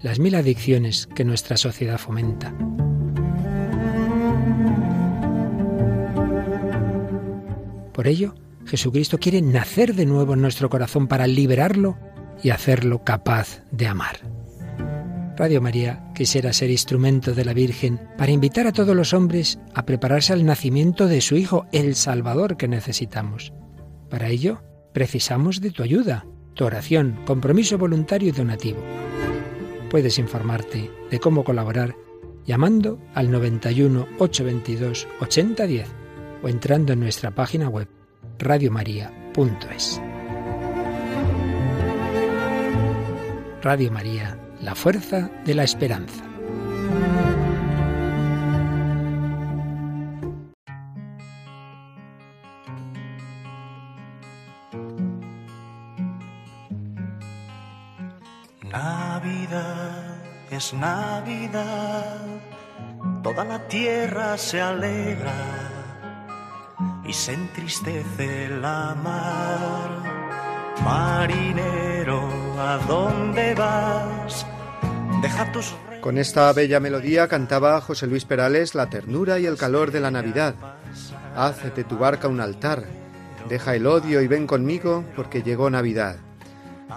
las 0.00 0.18
mil 0.18 0.34
adicciones 0.34 1.06
que 1.14 1.26
nuestra 1.26 1.58
sociedad 1.58 1.98
fomenta. 1.98 2.54
Por 7.92 8.06
ello, 8.06 8.34
Jesucristo 8.64 9.18
quiere 9.18 9.42
nacer 9.42 9.94
de 9.94 10.06
nuevo 10.06 10.32
en 10.32 10.40
nuestro 10.40 10.70
corazón 10.70 11.06
para 11.06 11.26
liberarlo 11.26 11.98
y 12.42 12.48
hacerlo 12.48 13.04
capaz 13.04 13.62
de 13.72 13.88
amar. 13.88 14.20
Radio 15.36 15.60
María 15.60 16.10
quisiera 16.14 16.54
ser 16.54 16.70
instrumento 16.70 17.34
de 17.34 17.44
la 17.44 17.52
Virgen 17.52 18.00
para 18.16 18.32
invitar 18.32 18.66
a 18.66 18.72
todos 18.72 18.96
los 18.96 19.12
hombres 19.12 19.58
a 19.74 19.84
prepararse 19.84 20.32
al 20.32 20.46
nacimiento 20.46 21.08
de 21.08 21.20
su 21.20 21.36
Hijo, 21.36 21.66
el 21.72 21.94
Salvador 21.94 22.56
que 22.56 22.68
necesitamos. 22.68 23.52
Para 24.12 24.28
ello, 24.28 24.60
precisamos 24.92 25.62
de 25.62 25.70
tu 25.70 25.82
ayuda, 25.82 26.26
tu 26.52 26.66
oración, 26.66 27.18
compromiso 27.24 27.78
voluntario 27.78 28.28
y 28.28 28.32
donativo. 28.32 28.78
Puedes 29.88 30.18
informarte 30.18 30.90
de 31.10 31.18
cómo 31.18 31.44
colaborar 31.44 31.96
llamando 32.44 33.00
al 33.14 33.30
91 33.30 34.06
822 34.18 35.08
8010 35.18 35.88
o 36.42 36.48
entrando 36.50 36.92
en 36.92 37.00
nuestra 37.00 37.30
página 37.30 37.70
web 37.70 37.88
radiomaria.es. 38.38 40.02
Radio 43.62 43.90
María 43.92 44.38
la 44.60 44.74
fuerza 44.74 45.30
de 45.46 45.54
la 45.54 45.64
esperanza. 45.64 46.31
Navidad, 60.72 62.24
toda 63.22 63.44
la 63.44 63.66
tierra 63.66 64.38
se 64.38 64.60
alegra 64.60 65.34
y 67.04 67.12
se 67.12 67.32
entristece 67.32 68.48
la 68.48 68.94
mar. 68.94 69.90
Marinero, 70.84 72.22
¿a 72.58 72.78
dónde 72.86 73.54
vas? 73.54 74.46
Con 76.00 76.18
esta 76.18 76.52
bella 76.52 76.80
melodía 76.80 77.28
cantaba 77.28 77.80
José 77.80 78.06
Luis 78.06 78.24
Perales 78.24 78.74
la 78.74 78.88
ternura 78.88 79.38
y 79.38 79.46
el 79.46 79.56
calor 79.56 79.90
de 79.90 80.00
la 80.00 80.10
Navidad. 80.10 80.54
Haz 81.36 81.56
tu 81.88 81.98
barca 81.98 82.28
un 82.28 82.40
altar, 82.40 82.84
deja 83.48 83.74
el 83.74 83.86
odio 83.86 84.20
y 84.20 84.28
ven 84.28 84.46
conmigo 84.46 85.04
porque 85.16 85.42
llegó 85.42 85.70
Navidad. 85.70 86.16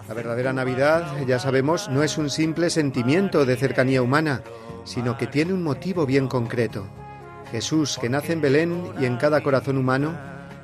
La 0.07 0.13
verdadera 0.13 0.51
Navidad, 0.51 1.05
ya 1.25 1.39
sabemos, 1.39 1.89
no 1.89 2.03
es 2.03 2.17
un 2.17 2.29
simple 2.29 2.69
sentimiento 2.69 3.45
de 3.45 3.55
cercanía 3.55 4.01
humana, 4.01 4.41
sino 4.83 5.17
que 5.17 5.25
tiene 5.25 5.53
un 5.53 5.63
motivo 5.63 6.05
bien 6.05 6.27
concreto. 6.27 6.85
Jesús, 7.51 7.97
que 7.99 8.09
nace 8.09 8.33
en 8.33 8.41
Belén 8.41 8.91
y 8.99 9.05
en 9.05 9.17
cada 9.17 9.41
corazón 9.41 9.77
humano, 9.77 10.13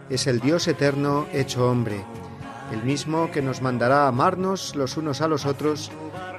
es 0.10 0.28
el 0.28 0.42
Dios 0.42 0.68
eterno 0.68 1.28
hecho 1.32 1.70
hombre, 1.70 2.04
el 2.74 2.84
mismo 2.84 3.32
que 3.32 3.42
nos 3.42 3.62
mandará 3.62 4.08
amarnos 4.08 4.76
los 4.76 4.98
unos 4.98 5.22
a 5.22 5.28
los 5.28 5.46
otros 5.46 5.92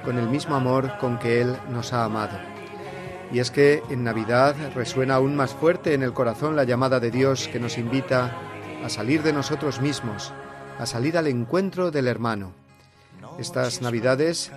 con 0.05 0.17
el 0.17 0.29
mismo 0.29 0.55
amor 0.55 0.97
con 0.99 1.17
que 1.17 1.41
Él 1.41 1.55
nos 1.71 1.93
ha 1.93 2.05
amado. 2.05 2.37
Y 3.31 3.39
es 3.39 3.49
que 3.49 3.81
en 3.89 4.03
Navidad 4.03 4.55
resuena 4.75 5.15
aún 5.15 5.35
más 5.35 5.53
fuerte 5.53 5.93
en 5.93 6.03
el 6.03 6.13
corazón 6.13 6.55
la 6.55 6.65
llamada 6.65 6.99
de 6.99 7.09
Dios 7.09 7.47
que 7.47 7.59
nos 7.59 7.77
invita 7.77 8.37
a 8.85 8.89
salir 8.89 9.23
de 9.23 9.33
nosotros 9.33 9.81
mismos, 9.81 10.31
a 10.77 10.85
salir 10.85 11.17
al 11.17 11.27
encuentro 11.27 11.89
del 11.89 12.07
hermano. 12.07 12.62
Estas 13.37 13.81
Navidades 13.81 14.51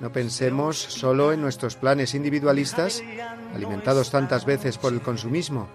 no 0.00 0.12
pensemos 0.12 0.78
solo 0.78 1.32
en 1.32 1.40
nuestros 1.40 1.76
planes 1.76 2.14
individualistas, 2.14 3.02
alimentados 3.54 4.10
tantas 4.10 4.44
veces 4.44 4.78
por 4.78 4.92
el 4.92 5.02
consumismo. 5.02 5.68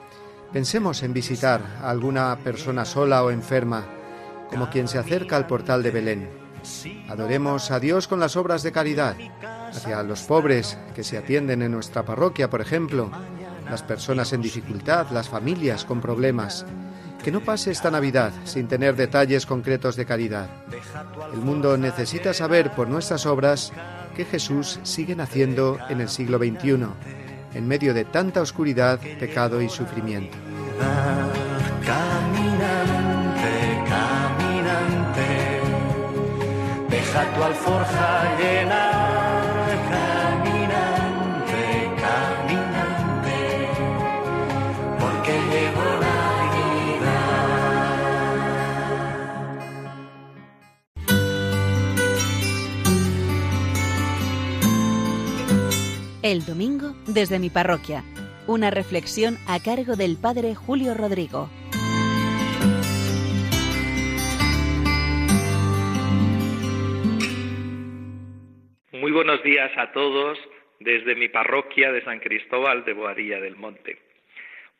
Pensemos 0.51 1.03
en 1.03 1.13
visitar 1.13 1.61
a 1.81 1.89
alguna 1.89 2.37
persona 2.43 2.85
sola 2.85 3.23
o 3.23 3.31
enferma, 3.31 3.85
como 4.49 4.69
quien 4.69 4.87
se 4.87 4.97
acerca 4.97 5.35
al 5.35 5.47
portal 5.47 5.83
de 5.83 5.91
Belén 5.91 6.45
Adoremos 7.09 7.71
a 7.71 7.79
Dios 7.79 8.07
con 8.07 8.19
las 8.19 8.35
obras 8.35 8.63
de 8.63 8.71
caridad, 8.71 9.15
hacia 9.69 10.01
los 10.03 10.21
pobres 10.21 10.77
que 10.95 11.03
se 11.03 11.17
atienden 11.17 11.61
en 11.61 11.71
nuestra 11.71 12.03
parroquia, 12.03 12.49
por 12.49 12.61
ejemplo, 12.61 13.11
las 13.69 13.83
personas 13.83 14.33
en 14.33 14.41
dificultad, 14.41 15.07
las 15.11 15.29
familias 15.29 15.85
con 15.85 16.01
problemas. 16.01 16.65
Que 17.25 17.31
no 17.31 17.41
pase 17.41 17.71
esta 17.71 17.89
Navidad 17.89 18.31
sin 18.43 18.67
tener 18.67 18.95
detalles 18.95 19.47
concretos 19.47 19.95
de 19.95 20.05
caridad. 20.05 20.47
El 21.33 21.39
mundo 21.39 21.75
necesita 21.75 22.35
saber 22.35 22.69
por 22.75 22.88
nuestras 22.88 23.25
obras 23.25 23.73
que 24.15 24.25
Jesús 24.25 24.79
sigue 24.83 25.15
naciendo 25.15 25.79
en 25.89 26.01
el 26.01 26.09
siglo 26.09 26.38
XXI, 26.38 26.85
en 27.55 27.67
medio 27.67 27.95
de 27.95 28.05
tanta 28.05 28.41
oscuridad, 28.41 28.99
pecado 29.19 29.59
y 29.59 29.69
sufrimiento. 29.69 30.38
tu 37.35 37.43
alforja 37.43 38.38
llena, 38.38 38.84
El 56.25 56.43
domingo 56.43 56.95
desde 57.05 57.38
mi 57.38 57.51
parroquia. 57.51 58.03
Una 58.47 58.71
reflexión 58.71 59.38
a 59.47 59.61
cargo 59.61 59.95
del 59.95 60.17
Padre 60.19 60.55
Julio 60.55 60.95
Rodrigo. 60.95 61.51
Muy 68.91 69.11
buenos 69.11 69.43
días 69.43 69.71
a 69.77 69.91
todos 69.91 70.39
desde 70.79 71.13
mi 71.13 71.29
parroquia 71.29 71.91
de 71.91 72.03
San 72.03 72.19
Cristóbal 72.19 72.83
de 72.85 72.93
Boadilla 72.93 73.39
del 73.39 73.55
Monte. 73.55 73.99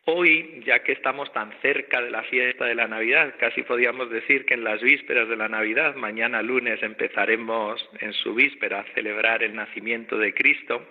Hoy, 0.06 0.64
ya 0.66 0.80
que 0.80 0.94
estamos 0.94 1.32
tan 1.32 1.52
cerca 1.62 2.02
de 2.02 2.10
la 2.10 2.24
fiesta 2.24 2.66
de 2.66 2.74
la 2.74 2.88
Navidad, 2.88 3.36
casi 3.40 3.62
podríamos 3.62 4.10
decir 4.10 4.46
que 4.46 4.56
en 4.56 4.64
las 4.64 4.82
vísperas 4.82 5.30
de 5.30 5.36
la 5.36 5.48
Navidad, 5.48 5.94
mañana 5.96 6.42
lunes 6.42 6.82
empezaremos 6.82 7.88
en 8.00 8.14
su 8.14 8.34
víspera 8.34 8.80
a 8.80 8.94
celebrar 8.96 9.44
el 9.44 9.54
nacimiento 9.54 10.18
de 10.18 10.34
Cristo, 10.34 10.82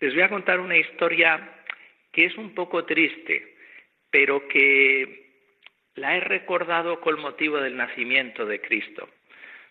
les 0.00 0.14
voy 0.14 0.22
a 0.22 0.28
contar 0.28 0.60
una 0.60 0.76
historia 0.76 1.62
que 2.12 2.26
es 2.26 2.36
un 2.36 2.54
poco 2.54 2.84
triste, 2.84 3.56
pero 4.10 4.46
que 4.48 5.26
la 5.94 6.16
he 6.16 6.20
recordado 6.20 7.00
con 7.00 7.20
motivo 7.20 7.58
del 7.58 7.76
nacimiento 7.76 8.46
de 8.46 8.60
Cristo. 8.60 9.08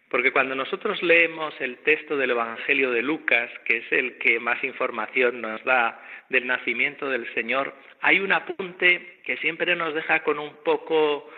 Porque 0.10 0.32
cuando 0.32 0.56
nosotros 0.56 1.02
leemos 1.02 1.54
el 1.60 1.78
texto 1.80 2.16
del 2.16 2.32
Evangelio 2.32 2.92
de 2.92 3.02
Lucas, 3.02 3.50
que 3.66 3.78
es 3.78 3.92
el 3.92 4.18
que 4.18 4.40
más 4.40 4.64
información 4.64 5.42
nos 5.42 5.64
da 5.64 6.00
del 6.30 6.46
nacimiento 6.46 7.10
del 7.10 7.32
Señor, 7.34 7.74
hay 8.02 8.20
un 8.20 8.32
apunte 8.32 9.20
que 9.24 9.38
siempre 9.38 9.76
nos 9.76 9.94
deja 9.94 10.24
con 10.24 10.40
un 10.40 10.56
poco 10.64 11.30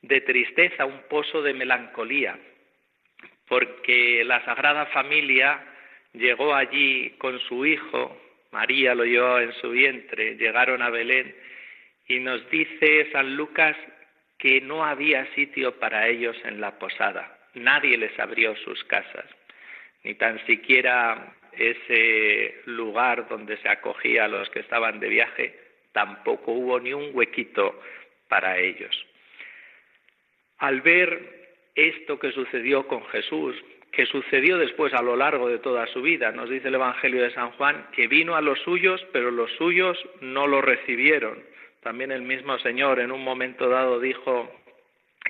de 0.00 0.20
tristeza, 0.22 0.84
un 0.84 1.02
pozo 1.08 1.42
de 1.42 1.54
melancolía, 1.54 2.38
porque 3.46 4.24
la 4.24 4.44
Sagrada 4.44 4.86
Familia 4.86 5.71
llegó 6.12 6.54
allí 6.54 7.10
con 7.18 7.38
su 7.40 7.66
hijo, 7.66 8.16
María 8.50 8.94
lo 8.94 9.04
llevó 9.04 9.38
en 9.38 9.52
su 9.54 9.70
vientre, 9.70 10.36
llegaron 10.36 10.82
a 10.82 10.90
Belén 10.90 11.34
y 12.08 12.18
nos 12.20 12.48
dice 12.50 13.10
San 13.12 13.36
Lucas 13.36 13.76
que 14.38 14.60
no 14.60 14.84
había 14.84 15.26
sitio 15.34 15.78
para 15.78 16.08
ellos 16.08 16.36
en 16.44 16.60
la 16.60 16.78
posada 16.78 17.38
nadie 17.54 17.96
les 17.96 18.18
abrió 18.18 18.56
sus 18.56 18.82
casas, 18.84 19.26
ni 20.04 20.14
tan 20.14 20.44
siquiera 20.46 21.34
ese 21.52 22.62
lugar 22.66 23.28
donde 23.28 23.56
se 23.58 23.68
acogía 23.68 24.24
a 24.24 24.28
los 24.28 24.48
que 24.50 24.60
estaban 24.60 25.00
de 25.00 25.08
viaje, 25.08 25.58
tampoco 25.92 26.52
hubo 26.52 26.80
ni 26.80 26.92
un 26.92 27.10
huequito 27.12 27.80
para 28.28 28.58
ellos. 28.58 29.06
Al 30.58 30.80
ver 30.80 31.50
esto 31.74 32.18
que 32.18 32.32
sucedió 32.32 32.86
con 32.86 33.04
Jesús, 33.06 33.56
que 33.92 34.06
sucedió 34.06 34.56
después 34.56 34.94
a 34.94 35.02
lo 35.02 35.16
largo 35.16 35.48
de 35.48 35.58
toda 35.58 35.86
su 35.88 36.00
vida. 36.00 36.32
Nos 36.32 36.48
dice 36.48 36.68
el 36.68 36.74
Evangelio 36.74 37.22
de 37.22 37.32
San 37.34 37.52
Juan 37.52 37.88
que 37.92 38.08
vino 38.08 38.34
a 38.34 38.40
los 38.40 38.58
suyos, 38.60 39.04
pero 39.12 39.30
los 39.30 39.52
suyos 39.52 39.98
no 40.22 40.46
lo 40.46 40.62
recibieron. 40.62 41.44
También 41.82 42.10
el 42.10 42.22
mismo 42.22 42.58
Señor 42.60 43.00
en 43.00 43.12
un 43.12 43.22
momento 43.22 43.68
dado 43.68 44.00
dijo 44.00 44.50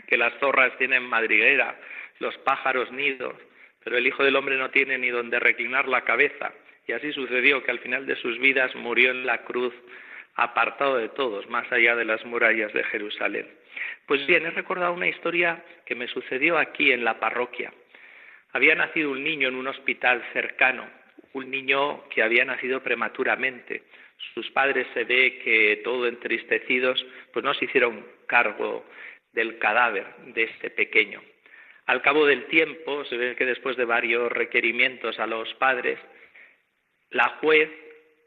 que 0.07 0.17
las 0.17 0.33
zorras 0.39 0.77
tienen 0.79 1.03
madriguera, 1.03 1.77
los 2.21 2.39
pájaros 2.39 2.93
nidos, 2.93 3.35
pero 3.83 3.99
el 3.99 4.07
Hijo 4.07 4.23
del 4.23 4.37
Hombre 4.37 4.57
no 4.57 4.71
tiene 4.71 4.97
ni 4.97 5.11
donde 5.11 5.41
reclinar 5.41 5.89
la 5.89 6.03
cabeza. 6.03 6.53
Y 6.87 6.93
así 6.93 7.13
sucedió 7.13 7.65
que 7.65 7.73
al 7.73 7.81
final 7.81 8.07
de 8.07 8.17
sus 8.17 8.39
vidas 8.39 8.75
murió 8.77 9.11
en 9.11 9.27
la 9.27 9.39
cruz, 9.39 9.75
apartado 10.37 10.99
de 10.99 11.09
todos, 11.09 11.49
más 11.49 11.71
allá 11.73 11.97
de 11.97 12.05
las 12.05 12.25
murallas 12.25 12.73
de 12.73 12.85
Jerusalén. 12.85 13.49
Pues 14.07 14.25
bien, 14.27 14.47
he 14.47 14.51
recordado 14.51 14.93
una 14.93 15.09
historia 15.09 15.65
que 15.85 15.95
me 15.95 16.07
sucedió 16.07 16.59
aquí 16.59 16.93
en 16.93 17.05
la 17.05 17.19
parroquia. 17.19 17.73
Había 18.53 18.75
nacido 18.75 19.11
un 19.11 19.25
niño 19.25 19.49
en 19.49 19.55
un 19.55 19.67
hospital 19.67 20.23
cercano, 20.33 20.89
un 21.33 21.51
niño 21.51 22.09
que 22.11 22.23
había 22.23 22.45
nacido 22.45 22.83
prematuramente. 22.83 23.85
Sus 24.35 24.51
padres 24.51 24.87
se 24.93 25.05
ve 25.05 25.41
que 25.43 25.81
todo 25.83 26.07
entristecidos, 26.07 27.05
pues 27.33 27.45
no 27.45 27.55
se 27.55 27.65
hicieron 27.65 28.07
cargo 28.27 28.85
del 29.33 29.59
cadáver 29.59 30.07
de 30.27 30.45
este 30.45 30.71
pequeño. 30.71 31.23
Al 31.87 32.03
cabo 32.03 32.27
del 32.27 32.45
tiempo, 32.47 33.05
se 33.07 33.17
ve 33.17 33.35
que 33.37 33.47
después 33.47 33.77
de 33.77 33.87
varios 33.87 34.31
requerimientos 34.31 35.19
a 35.19 35.27
los 35.27 35.53
padres, 35.55 35.99
la 37.11 37.29
juez 37.41 37.71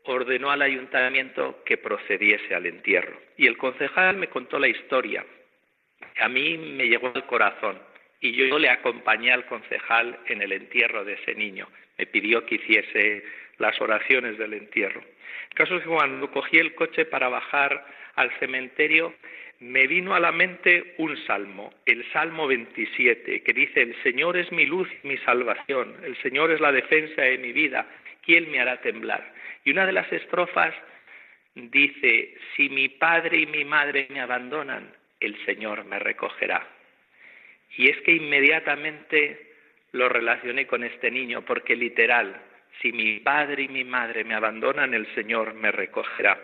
ordenó 0.05 0.51
al 0.51 0.61
ayuntamiento 0.61 1.63
que 1.63 1.77
procediese 1.77 2.53
al 2.53 2.65
entierro. 2.65 3.19
Y 3.37 3.47
el 3.47 3.57
concejal 3.57 4.17
me 4.17 4.27
contó 4.27 4.59
la 4.59 4.67
historia. 4.67 5.25
A 6.19 6.27
mí 6.27 6.57
me 6.57 6.87
llegó 6.87 7.11
al 7.13 7.25
corazón 7.25 7.79
y 8.21 8.31
yo 8.33 8.57
le 8.59 8.69
acompañé 8.69 9.31
al 9.31 9.45
concejal 9.45 10.19
en 10.27 10.41
el 10.41 10.51
entierro 10.51 11.03
de 11.03 11.13
ese 11.13 11.35
niño. 11.35 11.67
Me 11.97 12.05
pidió 12.05 12.45
que 12.45 12.55
hiciese 12.55 13.23
las 13.57 13.79
oraciones 13.81 14.37
del 14.37 14.53
entierro. 14.53 15.01
El 15.49 15.55
caso 15.55 15.77
es 15.77 15.83
que 15.83 15.89
cuando 15.89 16.29
cogí 16.31 16.57
el 16.57 16.75
coche 16.75 17.05
para 17.05 17.29
bajar 17.29 17.85
al 18.15 18.31
cementerio, 18.39 19.13
me 19.59 19.87
vino 19.87 20.13
a 20.15 20.19
la 20.19 20.31
mente 20.31 20.95
un 20.97 21.15
salmo, 21.25 21.73
el 21.85 22.05
Salmo 22.11 22.47
27, 22.47 23.41
que 23.41 23.53
dice, 23.53 23.81
el 23.81 23.95
Señor 24.03 24.37
es 24.37 24.51
mi 24.51 24.65
luz 24.65 24.89
y 25.03 25.07
mi 25.07 25.17
salvación, 25.19 25.95
el 26.03 26.17
Señor 26.21 26.51
es 26.51 26.59
la 26.59 26.71
defensa 26.71 27.21
de 27.21 27.37
mi 27.37 27.53
vida, 27.53 27.87
¿quién 28.25 28.51
me 28.51 28.59
hará 28.59 28.81
temblar? 28.81 29.33
Y 29.63 29.71
una 29.71 29.85
de 29.85 29.93
las 29.93 30.11
estrofas 30.11 30.73
dice, 31.55 32.35
si 32.55 32.69
mi 32.69 32.89
padre 32.89 33.37
y 33.37 33.45
mi 33.45 33.63
madre 33.63 34.07
me 34.09 34.19
abandonan, 34.19 34.91
el 35.21 35.37
Señor 35.45 35.85
me 35.85 35.99
recogerá. 35.99 36.74
Y 37.77 37.89
es 37.89 37.97
que 38.01 38.11
inmediatamente 38.11 39.53
lo 39.91 40.09
relacioné 40.09 40.67
con 40.67 40.83
este 40.83 41.09
niño, 41.11 41.43
porque 41.43 41.75
literal, 41.75 42.41
si 42.81 42.91
mi 42.91 43.19
padre 43.19 43.63
y 43.63 43.67
mi 43.67 43.83
madre 43.83 44.23
me 44.23 44.35
abandonan, 44.35 44.93
el 44.93 45.07
Señor 45.15 45.53
me 45.53 45.71
recogerá. 45.71 46.37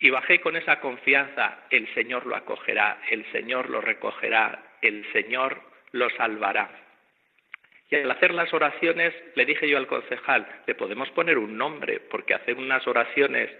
Y 0.00 0.10
bajé 0.10 0.40
con 0.40 0.56
esa 0.56 0.80
confianza, 0.80 1.66
el 1.70 1.92
Señor 1.94 2.26
lo 2.26 2.36
acogerá, 2.36 3.00
el 3.10 3.24
Señor 3.32 3.70
lo 3.70 3.80
recogerá, 3.80 4.76
el 4.82 5.04
Señor 5.12 5.60
lo 5.92 6.10
salvará. 6.10 6.70
Y 7.90 7.96
al 7.96 8.10
hacer 8.10 8.34
las 8.34 8.52
oraciones 8.52 9.14
le 9.36 9.44
dije 9.44 9.68
yo 9.68 9.78
al 9.78 9.86
concejal, 9.86 10.46
le 10.66 10.74
podemos 10.74 11.08
poner 11.10 11.38
un 11.38 11.56
nombre, 11.56 12.00
porque 12.10 12.34
hacer 12.34 12.56
unas 12.56 12.86
oraciones 12.86 13.50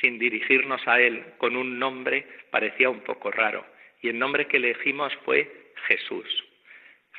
sin 0.00 0.18
dirigirnos 0.18 0.86
a 0.88 1.00
él 1.00 1.24
con 1.38 1.54
un 1.56 1.78
nombre 1.78 2.26
parecía 2.50 2.88
un 2.88 3.00
poco 3.00 3.30
raro. 3.30 3.66
Y 4.00 4.08
el 4.08 4.18
nombre 4.18 4.46
que 4.46 4.56
elegimos 4.56 5.14
fue 5.24 5.63
Jesús. 5.86 6.44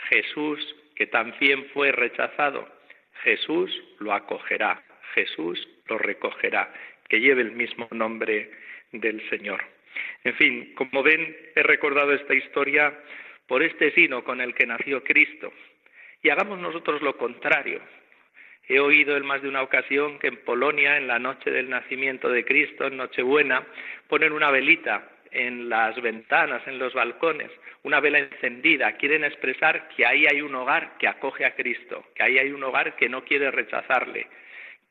Jesús, 0.09 0.75
que 0.95 1.07
también 1.07 1.65
fue 1.73 1.91
rechazado, 1.91 2.67
Jesús 3.23 3.71
lo 3.99 4.13
acogerá, 4.13 4.83
Jesús 5.13 5.67
lo 5.87 5.97
recogerá, 5.97 6.71
que 7.07 7.19
lleve 7.19 7.41
el 7.41 7.51
mismo 7.51 7.87
nombre 7.91 8.51
del 8.91 9.27
Señor. 9.29 9.63
En 10.23 10.35
fin, 10.35 10.73
como 10.75 11.03
ven, 11.03 11.35
he 11.55 11.63
recordado 11.63 12.13
esta 12.13 12.33
historia 12.33 12.93
por 13.47 13.63
este 13.63 13.91
sino 13.91 14.23
con 14.23 14.41
el 14.41 14.53
que 14.53 14.65
nació 14.65 15.03
Cristo. 15.03 15.53
Y 16.21 16.29
hagamos 16.29 16.59
nosotros 16.59 17.01
lo 17.01 17.17
contrario. 17.17 17.81
He 18.67 18.79
oído 18.79 19.15
en 19.15 19.25
más 19.25 19.43
de 19.43 19.49
una 19.49 19.61
ocasión 19.61 20.17
que 20.17 20.27
en 20.27 20.37
Polonia, 20.37 20.97
en 20.97 21.07
la 21.07 21.19
noche 21.19 21.51
del 21.51 21.69
nacimiento 21.69 22.29
de 22.29 22.43
Cristo, 22.43 22.87
en 22.87 22.97
Nochebuena, 22.97 23.63
ponen 24.07 24.33
una 24.33 24.49
velita 24.49 25.07
en 25.35 25.69
las 25.69 26.01
ventanas, 26.01 26.65
en 26.65 26.79
los 26.79 26.93
balcones, 26.93 27.51
una 27.83 27.99
vela 27.99 28.19
encendida. 28.19 28.93
Quieren 28.93 29.23
expresar 29.23 29.89
que 29.89 30.05
ahí 30.05 30.25
hay 30.25 30.41
un 30.41 30.55
hogar 30.55 30.97
que 30.97 31.07
acoge 31.07 31.45
a 31.45 31.55
Cristo, 31.55 32.05
que 32.15 32.23
ahí 32.23 32.37
hay 32.39 32.51
un 32.51 32.63
hogar 32.63 32.95
que 32.95 33.09
no 33.09 33.23
quiere 33.25 33.51
rechazarle, 33.51 34.27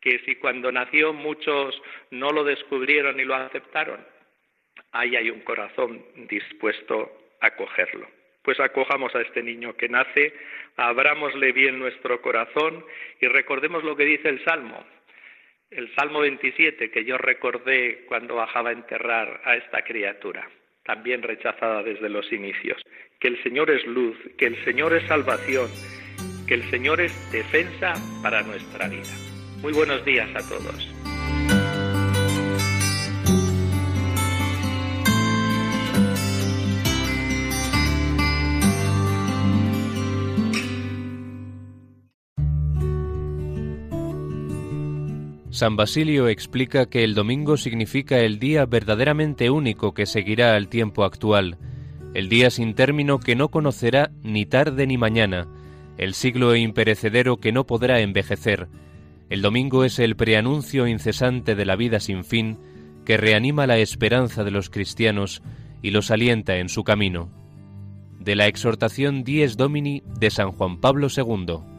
que 0.01 0.21
si 0.21 0.37
cuando 0.37 0.71
nació 0.71 1.15
muchos 1.15 1.81
no 2.11 2.31
lo 2.31 2.45
descubrieron 2.45 3.19
y 3.19 3.25
lo 3.25 3.35
aceptaron, 3.35 4.05
ahí 4.93 5.17
hay 5.17 5.31
un 5.31 5.41
corazón 5.41 6.05
dispuesto 6.29 7.11
a 7.41 7.47
acogerlo. 7.47 8.07
Pues 8.43 8.61
acojamos 8.61 9.15
a 9.15 9.23
este 9.23 9.43
niño 9.43 9.75
que 9.75 9.89
nace, 9.89 10.35
abrámosle 10.77 11.53
bien 11.53 11.79
nuestro 11.79 12.21
corazón 12.21 12.85
y 13.19 13.27
recordemos 13.27 13.83
lo 13.83 13.97
que 13.97 14.05
dice 14.05 14.29
el 14.29 14.45
Salmo, 14.45 14.85
el 15.77 15.93
Salmo 15.95 16.21
27 16.21 16.91
que 16.91 17.05
yo 17.05 17.19
recordé 17.19 18.05
cuando 18.07 18.37
bajaba 18.37 18.71
a 18.71 18.73
enterrar 18.73 19.41
a 19.45 19.57
esta 19.57 19.83
criatura, 19.83 20.49
también 20.85 21.23
rechazada 21.23 21.83
desde 21.83 22.09
los 22.09 22.33
inicios. 22.33 22.81
Que 23.19 23.29
el 23.29 23.43
Señor 23.43 23.71
es 23.71 23.85
luz, 23.87 24.17
que 24.39 24.47
el 24.47 24.65
Señor 24.65 24.95
es 24.95 25.07
salvación, 25.09 25.69
que 26.47 26.55
el 26.55 26.63
Señor 26.71 27.01
es 27.01 27.13
defensa 27.33 27.95
para 28.23 28.43
nuestra 28.43 28.89
vida. 28.89 29.03
Muy 29.63 29.73
buenos 29.73 30.05
días 30.05 30.29
a 30.35 30.49
todos. 30.49 31.14
San 45.55 45.77
Basilio 45.77 46.27
explica 46.27 46.87
que 46.87 47.05
el 47.05 47.15
domingo 47.15 47.57
significa 47.57 48.19
el 48.19 48.41
día 48.41 48.67
verdaderamente 48.67 49.51
único 49.51 49.95
que 49.95 50.05
seguirá 50.05 50.57
al 50.57 50.67
tiempo 50.67 51.05
actual, 51.05 51.59
el 52.13 52.29
día 52.29 52.51
sin 52.51 52.75
término 52.75 53.21
que 53.21 53.37
no 53.37 53.53
conocerá 53.53 54.11
ni 54.25 54.47
tarde 54.47 54.85
ni 54.89 54.99
mañana, 54.99 55.47
el 55.97 56.15
siglo 56.15 56.57
imperecedero 56.57 57.37
que 57.37 57.53
no 57.53 57.69
podrá 57.69 58.01
envejecer. 58.01 58.67
El 59.31 59.43
domingo 59.43 59.85
es 59.85 60.01
el 60.01 60.17
preanuncio 60.17 60.89
incesante 60.89 61.55
de 61.55 61.65
la 61.65 61.77
vida 61.77 62.01
sin 62.01 62.25
fin 62.25 62.59
que 63.05 63.17
reanima 63.17 63.69
la 63.69 63.79
esperanza 63.79 64.43
de 64.43 64.51
los 64.51 64.71
cristianos 64.71 65.41
y 65.83 65.93
los 65.93 66.11
alienta 66.11 66.57
en 66.57 66.69
su 66.69 66.83
camino. 66.83 67.31
De 68.19 68.35
la 68.35 68.49
exhortación 68.49 69.23
Dies 69.23 69.57
Domini 69.57 70.03
de 70.19 70.31
San 70.31 70.51
Juan 70.51 70.81
Pablo 70.81 71.07
II. 71.17 71.74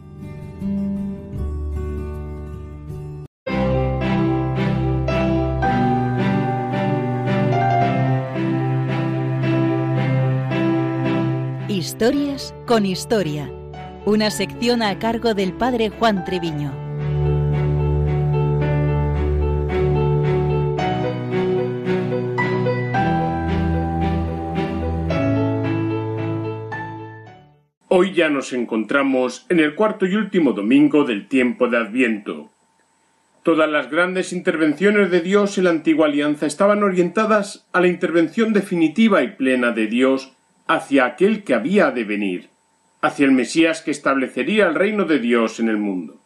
Historias 11.85 12.55
con 12.65 12.83
Historia, 12.83 13.47
una 14.05 14.31
sección 14.31 14.81
a 14.81 14.97
cargo 14.97 15.35
del 15.35 15.53
padre 15.53 15.89
Juan 15.89 16.25
Treviño. 16.25 16.73
Hoy 27.87 28.15
ya 28.15 28.29
nos 28.29 28.51
encontramos 28.51 29.45
en 29.49 29.59
el 29.59 29.75
cuarto 29.75 30.07
y 30.07 30.15
último 30.15 30.53
domingo 30.53 31.03
del 31.03 31.27
tiempo 31.27 31.67
de 31.67 31.77
Adviento. 31.77 32.49
Todas 33.43 33.69
las 33.69 33.91
grandes 33.91 34.33
intervenciones 34.33 35.11
de 35.11 35.21
Dios 35.21 35.59
en 35.59 35.65
la 35.65 35.69
antigua 35.69 36.07
alianza 36.07 36.47
estaban 36.47 36.81
orientadas 36.81 37.67
a 37.73 37.79
la 37.79 37.87
intervención 37.87 38.53
definitiva 38.53 39.21
y 39.21 39.35
plena 39.35 39.69
de 39.69 39.85
Dios 39.85 40.34
hacia 40.67 41.05
aquel 41.05 41.43
que 41.43 41.53
había 41.53 41.91
de 41.91 42.03
venir, 42.03 42.49
hacia 43.01 43.25
el 43.25 43.31
Mesías 43.31 43.81
que 43.81 43.91
establecería 43.91 44.67
el 44.67 44.75
reino 44.75 45.05
de 45.05 45.19
Dios 45.19 45.59
en 45.59 45.69
el 45.69 45.77
mundo. 45.77 46.21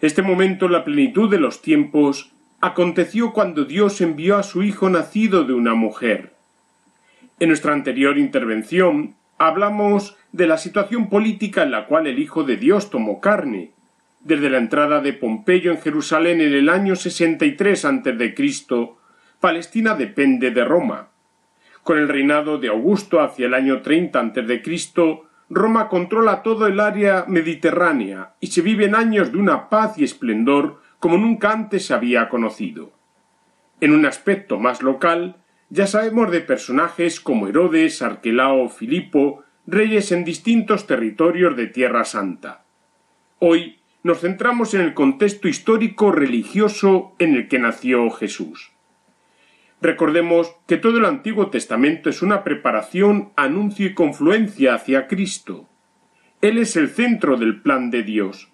Este 0.00 0.22
momento, 0.22 0.68
la 0.68 0.84
plenitud 0.84 1.30
de 1.30 1.38
los 1.38 1.62
tiempos, 1.62 2.32
aconteció 2.60 3.32
cuando 3.32 3.64
Dios 3.64 4.00
envió 4.00 4.36
a 4.36 4.42
su 4.42 4.62
Hijo 4.62 4.88
nacido 4.90 5.44
de 5.44 5.52
una 5.52 5.74
mujer. 5.74 6.34
En 7.38 7.48
nuestra 7.48 7.72
anterior 7.72 8.18
intervención 8.18 9.14
hablamos 9.38 10.16
de 10.32 10.46
la 10.46 10.58
situación 10.58 11.08
política 11.08 11.62
en 11.62 11.70
la 11.70 11.86
cual 11.86 12.06
el 12.06 12.18
Hijo 12.18 12.42
de 12.44 12.56
Dios 12.56 12.90
tomó 12.90 13.20
carne, 13.20 13.72
desde 14.20 14.48
la 14.48 14.58
entrada 14.58 15.00
de 15.00 15.12
Pompeyo 15.12 15.70
en 15.70 15.80
Jerusalén 15.80 16.40
en 16.40 16.54
el 16.54 16.68
año 16.68 16.96
63 16.96 17.84
a.C., 17.84 18.34
Palestina 19.38 19.94
depende 19.94 20.50
de 20.50 20.64
Roma. 20.64 21.08
Con 21.84 21.98
el 21.98 22.08
reinado 22.08 22.56
de 22.56 22.68
Augusto 22.68 23.20
hacia 23.20 23.46
el 23.46 23.52
año 23.52 23.82
30 23.82 24.18
a.C., 24.18 25.20
Roma 25.50 25.88
controla 25.90 26.42
todo 26.42 26.66
el 26.66 26.80
área 26.80 27.26
mediterránea 27.28 28.34
y 28.40 28.46
se 28.46 28.62
viven 28.62 28.94
años 28.94 29.30
de 29.30 29.38
una 29.38 29.68
paz 29.68 29.98
y 29.98 30.04
esplendor 30.04 30.80
como 30.98 31.18
nunca 31.18 31.52
antes 31.52 31.84
se 31.84 31.92
había 31.92 32.30
conocido. 32.30 32.94
En 33.82 33.92
un 33.92 34.06
aspecto 34.06 34.58
más 34.58 34.82
local, 34.82 35.36
ya 35.68 35.86
sabemos 35.86 36.30
de 36.30 36.40
personajes 36.40 37.20
como 37.20 37.48
Herodes, 37.48 38.00
Arquelao, 38.00 38.70
Filipo, 38.70 39.44
reyes 39.66 40.10
en 40.10 40.24
distintos 40.24 40.86
territorios 40.86 41.54
de 41.54 41.66
Tierra 41.66 42.06
Santa. 42.06 42.64
Hoy 43.40 43.80
nos 44.02 44.20
centramos 44.20 44.72
en 44.72 44.80
el 44.80 44.94
contexto 44.94 45.48
histórico 45.48 46.10
religioso 46.12 47.14
en 47.18 47.34
el 47.34 47.48
que 47.48 47.58
nació 47.58 48.08
Jesús. 48.08 48.73
Recordemos 49.80 50.54
que 50.66 50.76
todo 50.76 50.98
el 50.98 51.04
Antiguo 51.04 51.50
Testamento 51.50 52.08
es 52.08 52.22
una 52.22 52.42
preparación, 52.42 53.32
anuncio 53.36 53.86
y 53.86 53.94
confluencia 53.94 54.74
hacia 54.74 55.06
Cristo. 55.06 55.68
Él 56.40 56.58
es 56.58 56.76
el 56.76 56.88
centro 56.88 57.36
del 57.36 57.60
plan 57.62 57.90
de 57.90 58.02
Dios. 58.02 58.50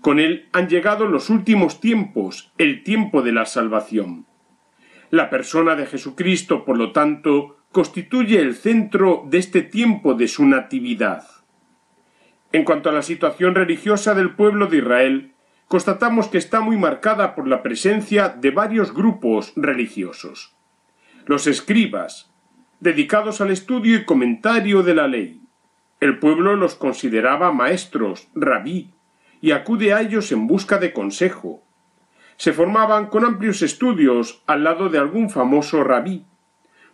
Con 0.00 0.20
él 0.20 0.48
han 0.52 0.68
llegado 0.68 1.06
los 1.06 1.30
últimos 1.30 1.80
tiempos, 1.80 2.52
el 2.58 2.82
tiempo 2.82 3.22
de 3.22 3.32
la 3.32 3.46
salvación. 3.46 4.26
La 5.10 5.30
persona 5.30 5.74
de 5.74 5.86
Jesucristo, 5.86 6.64
por 6.64 6.76
lo 6.76 6.92
tanto, 6.92 7.58
constituye 7.72 8.40
el 8.40 8.54
centro 8.54 9.24
de 9.26 9.38
este 9.38 9.62
tiempo 9.62 10.14
de 10.14 10.28
su 10.28 10.46
natividad. 10.46 11.24
En 12.52 12.64
cuanto 12.64 12.88
a 12.88 12.92
la 12.92 13.02
situación 13.02 13.54
religiosa 13.54 14.14
del 14.14 14.34
pueblo 14.34 14.66
de 14.66 14.78
Israel, 14.78 15.32
constatamos 15.68 16.28
que 16.28 16.38
está 16.38 16.60
muy 16.60 16.78
marcada 16.78 17.34
por 17.34 17.46
la 17.46 17.62
presencia 17.62 18.30
de 18.30 18.50
varios 18.50 18.92
grupos 18.92 19.52
religiosos. 19.54 20.54
Los 21.26 21.46
escribas, 21.46 22.30
dedicados 22.80 23.42
al 23.42 23.50
estudio 23.50 23.96
y 23.96 24.04
comentario 24.06 24.82
de 24.82 24.94
la 24.94 25.06
ley. 25.06 25.42
El 26.00 26.18
pueblo 26.18 26.56
los 26.56 26.74
consideraba 26.74 27.52
maestros, 27.52 28.28
rabí, 28.34 28.94
y 29.40 29.50
acude 29.50 29.92
a 29.92 30.00
ellos 30.00 30.32
en 30.32 30.46
busca 30.46 30.78
de 30.78 30.92
consejo. 30.92 31.62
Se 32.38 32.52
formaban 32.52 33.06
con 33.06 33.24
amplios 33.24 33.62
estudios 33.62 34.42
al 34.46 34.64
lado 34.64 34.88
de 34.88 34.98
algún 34.98 35.28
famoso 35.28 35.84
rabí. 35.84 36.24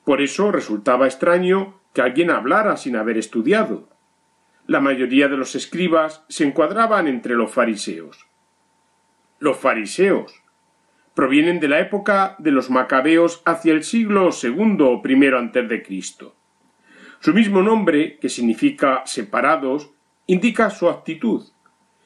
Por 0.05 0.21
eso 0.21 0.51
resultaba 0.51 1.07
extraño 1.07 1.79
que 1.93 2.03
alguien 2.03 2.31
hablara 2.31 2.77
sin 2.77 2.97
haber 2.97 3.19
estudiado. 3.19 3.89
La 4.67 4.81
mayoría 4.81 5.29
de 5.29 5.37
los 5.37 5.55
escribas 5.55 6.25
se 6.29 6.45
encuadraban 6.45 7.07
entre 7.07 7.35
los 7.35 7.53
fariseos. 7.53 8.27
Los 9.45 9.59
fariseos 9.59 10.43
provienen 11.13 11.61
de 11.61 11.69
la 11.69 11.79
época 11.79 12.35
de 12.39 12.51
los 12.51 12.71
macabeos 12.71 13.43
hacia 13.45 13.75
el 13.75 13.85
siglo 13.85 14.31
II 14.43 14.79
o 14.81 15.03
I 15.07 15.27
antes 15.37 15.69
de 15.69 15.83
Cristo. 15.83 16.35
Su 17.21 17.35
mismo 17.35 17.61
nombre, 17.61 18.19
que 18.21 18.31
significa 18.31 19.03
separados, 19.05 19.91
indica 20.27 20.71
su 20.71 20.89
actitud. 20.89 21.43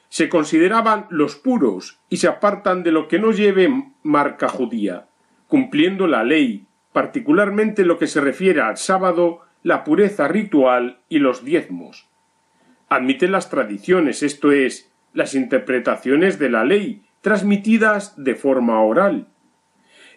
Se 0.09 0.27
consideraban 0.27 1.07
los 1.11 1.37
puros 1.37 2.01
y 2.09 2.17
se 2.17 2.27
apartan 2.27 2.83
de 2.83 2.91
lo 2.91 3.07
que 3.07 3.19
no 3.19 3.31
lleve 3.31 3.85
marca 4.03 4.49
judía, 4.49 5.07
cumpliendo 5.47 6.07
la 6.07 6.25
ley, 6.25 6.67
particularmente 6.91 7.85
lo 7.85 7.97
que 7.97 8.07
se 8.07 8.19
refiere 8.19 8.59
al 8.59 8.75
sábado, 8.75 9.43
la 9.63 9.85
pureza 9.85 10.27
ritual 10.27 10.99
y 11.07 11.19
los 11.19 11.45
diezmos 11.45 12.09
admiten 12.89 13.31
las 13.31 13.51
tradiciones, 13.51 14.23
esto 14.23 14.51
es, 14.51 14.91
las 15.13 15.35
interpretaciones 15.35 16.39
de 16.39 16.49
la 16.49 16.65
ley, 16.65 17.03
transmitidas 17.21 18.21
de 18.21 18.35
forma 18.35 18.81
oral. 18.81 19.27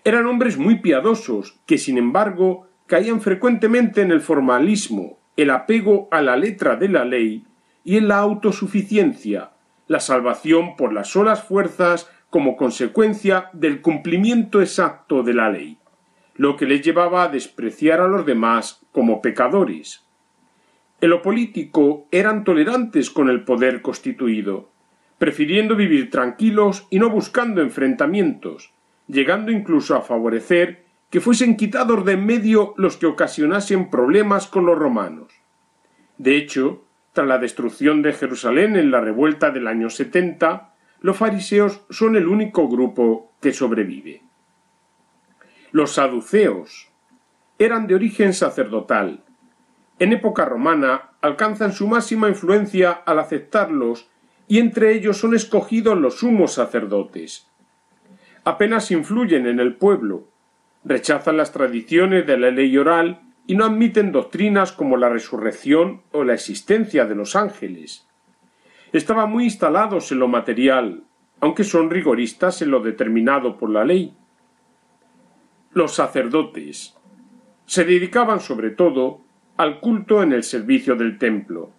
Eran 0.04 0.26
hombres 0.26 0.58
muy 0.58 0.80
piadosos, 0.80 1.60
que 1.66 1.78
sin 1.78 1.98
embargo 1.98 2.66
caían 2.86 3.20
frecuentemente 3.20 4.02
en 4.02 4.10
el 4.10 4.20
formalismo, 4.20 5.18
el 5.36 5.50
apego 5.50 6.08
a 6.10 6.22
la 6.22 6.36
letra 6.36 6.76
de 6.76 6.88
la 6.88 7.04
ley 7.04 7.44
y 7.84 7.96
en 7.96 8.08
la 8.08 8.18
autosuficiencia, 8.18 9.52
la 9.86 10.00
salvación 10.00 10.76
por 10.76 10.92
las 10.92 11.08
solas 11.08 11.42
fuerzas 11.42 12.10
como 12.30 12.56
consecuencia 12.56 13.50
del 13.52 13.80
cumplimiento 13.80 14.60
exacto 14.60 15.22
de 15.22 15.34
la 15.34 15.50
ley, 15.50 15.78
lo 16.34 16.56
que 16.56 16.66
les 16.66 16.82
llevaba 16.82 17.24
a 17.24 17.28
despreciar 17.28 18.00
a 18.00 18.08
los 18.08 18.24
demás 18.24 18.80
como 18.90 19.20
pecadores. 19.20 20.04
En 21.00 21.10
lo 21.10 21.20
político 21.20 22.06
eran 22.10 22.44
tolerantes 22.44 23.10
con 23.10 23.28
el 23.28 23.44
poder 23.44 23.82
constituido, 23.82 24.71
prefiriendo 25.22 25.76
vivir 25.76 26.10
tranquilos 26.10 26.88
y 26.90 26.98
no 26.98 27.08
buscando 27.08 27.62
enfrentamientos, 27.62 28.72
llegando 29.06 29.52
incluso 29.52 29.94
a 29.94 30.02
favorecer 30.02 30.84
que 31.10 31.20
fuesen 31.20 31.56
quitados 31.56 32.04
de 32.04 32.14
en 32.14 32.26
medio 32.26 32.74
los 32.76 32.96
que 32.96 33.06
ocasionasen 33.06 33.88
problemas 33.88 34.48
con 34.48 34.66
los 34.66 34.76
romanos. 34.76 35.32
De 36.18 36.36
hecho, 36.36 36.82
tras 37.12 37.28
la 37.28 37.38
destrucción 37.38 38.02
de 38.02 38.14
Jerusalén 38.14 38.74
en 38.74 38.90
la 38.90 39.00
revuelta 39.00 39.52
del 39.52 39.68
año 39.68 39.90
70, 39.90 40.74
los 41.02 41.16
fariseos 41.16 41.82
son 41.88 42.16
el 42.16 42.26
único 42.26 42.68
grupo 42.68 43.30
que 43.40 43.52
sobrevive. 43.52 44.22
Los 45.70 45.92
saduceos 45.92 46.88
eran 47.60 47.86
de 47.86 47.94
origen 47.94 48.34
sacerdotal, 48.34 49.22
en 50.00 50.12
época 50.12 50.46
romana 50.46 51.12
alcanzan 51.20 51.72
su 51.72 51.86
máxima 51.86 52.28
influencia 52.28 52.90
al 52.90 53.20
aceptarlos 53.20 54.08
y 54.52 54.58
entre 54.58 54.94
ellos 54.94 55.16
son 55.16 55.34
escogidos 55.34 55.96
los 55.96 56.18
sumos 56.18 56.52
sacerdotes. 56.52 57.48
Apenas 58.44 58.90
influyen 58.90 59.46
en 59.46 59.60
el 59.60 59.76
pueblo, 59.76 60.28
rechazan 60.84 61.38
las 61.38 61.52
tradiciones 61.52 62.26
de 62.26 62.36
la 62.36 62.50
ley 62.50 62.76
oral 62.76 63.22
y 63.46 63.54
no 63.54 63.64
admiten 63.64 64.12
doctrinas 64.12 64.72
como 64.72 64.98
la 64.98 65.08
resurrección 65.08 66.02
o 66.12 66.22
la 66.22 66.34
existencia 66.34 67.06
de 67.06 67.14
los 67.14 67.34
ángeles. 67.34 68.06
Estaban 68.92 69.30
muy 69.30 69.44
instalados 69.44 70.12
en 70.12 70.18
lo 70.18 70.28
material, 70.28 71.04
aunque 71.40 71.64
son 71.64 71.88
rigoristas 71.88 72.60
en 72.60 72.72
lo 72.72 72.80
determinado 72.80 73.56
por 73.56 73.70
la 73.70 73.86
ley. 73.86 74.14
Los 75.72 75.94
sacerdotes 75.94 76.94
se 77.64 77.86
dedicaban 77.86 78.40
sobre 78.40 78.68
todo 78.68 79.22
al 79.56 79.80
culto 79.80 80.22
en 80.22 80.34
el 80.34 80.42
servicio 80.42 80.94
del 80.94 81.16
templo. 81.16 81.70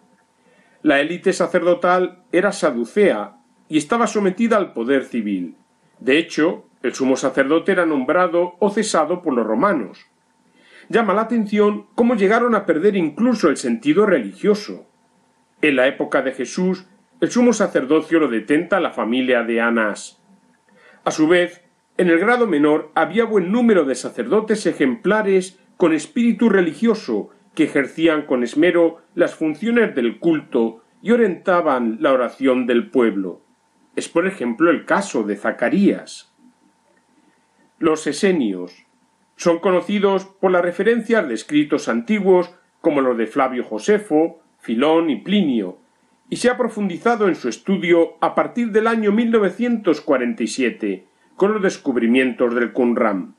La 0.84 1.00
élite 1.00 1.32
sacerdotal 1.32 2.24
era 2.30 2.52
saducea 2.52 3.38
y 3.70 3.78
estaba 3.78 4.06
sometida 4.06 4.58
al 4.58 4.74
poder 4.74 5.06
civil. 5.06 5.56
De 5.98 6.18
hecho, 6.18 6.66
el 6.82 6.92
sumo 6.92 7.16
sacerdote 7.16 7.72
era 7.72 7.86
nombrado 7.86 8.56
o 8.58 8.68
cesado 8.68 9.22
por 9.22 9.32
los 9.32 9.46
romanos. 9.46 10.04
Llama 10.90 11.14
la 11.14 11.22
atención 11.22 11.86
cómo 11.94 12.16
llegaron 12.16 12.54
a 12.54 12.66
perder 12.66 12.96
incluso 12.96 13.48
el 13.48 13.56
sentido 13.56 14.04
religioso. 14.04 14.84
En 15.62 15.76
la 15.76 15.86
época 15.86 16.20
de 16.20 16.32
Jesús, 16.32 16.84
el 17.22 17.30
sumo 17.30 17.54
sacerdocio 17.54 18.20
lo 18.20 18.28
detenta 18.28 18.78
la 18.78 18.90
familia 18.90 19.42
de 19.42 19.62
Anás. 19.62 20.20
A 21.02 21.10
su 21.10 21.26
vez, 21.26 21.62
en 21.96 22.10
el 22.10 22.18
grado 22.18 22.46
menor 22.46 22.90
había 22.94 23.24
buen 23.24 23.50
número 23.50 23.86
de 23.86 23.94
sacerdotes 23.94 24.66
ejemplares 24.66 25.58
con 25.78 25.94
espíritu 25.94 26.50
religioso 26.50 27.30
que 27.54 27.64
ejercían 27.64 28.26
con 28.26 28.42
esmero 28.42 29.02
las 29.14 29.34
funciones 29.34 29.94
del 29.94 30.18
culto 30.18 30.82
y 31.02 31.12
orientaban 31.12 31.98
la 32.00 32.12
oración 32.12 32.66
del 32.66 32.90
pueblo. 32.90 33.40
Es 33.96 34.08
por 34.08 34.26
ejemplo 34.26 34.70
el 34.70 34.84
caso 34.84 35.22
de 35.22 35.36
Zacarías. 35.36 36.32
Los 37.78 38.06
esenios 38.06 38.86
son 39.36 39.58
conocidos 39.60 40.24
por 40.24 40.50
las 40.50 40.62
referencias 40.62 41.28
de 41.28 41.34
escritos 41.34 41.88
antiguos 41.88 42.54
como 42.80 43.00
los 43.00 43.16
de 43.16 43.26
Flavio 43.26 43.64
Josefo, 43.64 44.40
Filón 44.58 45.10
y 45.10 45.16
Plinio, 45.16 45.78
y 46.30 46.36
se 46.36 46.50
ha 46.50 46.56
profundizado 46.56 47.28
en 47.28 47.34
su 47.34 47.48
estudio 47.48 48.14
a 48.20 48.34
partir 48.34 48.70
del 48.72 48.86
año 48.86 49.12
1947 49.12 51.06
con 51.36 51.52
los 51.52 51.62
descubrimientos 51.62 52.54
del 52.54 52.72
Qumran 52.72 53.34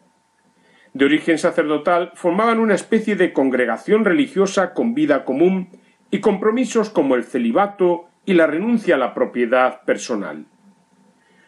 de 0.95 1.03
origen 1.03 1.37
sacerdotal, 1.37 2.11
formaban 2.15 2.57
una 2.57 2.73
especie 2.73 3.17
de 3.17 3.33
congregación 3.33 4.05
religiosa 4.05 4.73
con 4.73 4.95
vida 4.95 5.25
común 5.25 5.67
y 6.09 6.21
compromisos 6.21 6.89
como 6.89 7.15
el 7.15 7.25
celibato 7.25 8.05
y 8.25 8.33
la 8.33 8.47
renuncia 8.47 8.95
a 8.95 8.97
la 8.97 9.13
propiedad 9.13 9.81
personal. 9.83 10.45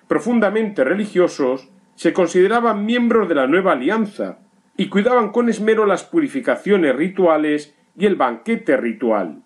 Profundamente 0.10 0.84
religiosos, 0.84 1.70
se 1.96 2.12
consideraban 2.12 2.86
miembros 2.86 3.30
de 3.30 3.36
la 3.36 3.48
nueva 3.48 3.72
alianza 3.72 4.40
y 4.76 4.90
cuidaban 4.90 5.32
con 5.32 5.48
esmero 5.48 5.86
las 5.86 6.04
purificaciones 6.04 6.94
rituales 6.94 7.74
y 7.98 8.06
el 8.06 8.16
banquete 8.16 8.76
ritual. 8.76 9.44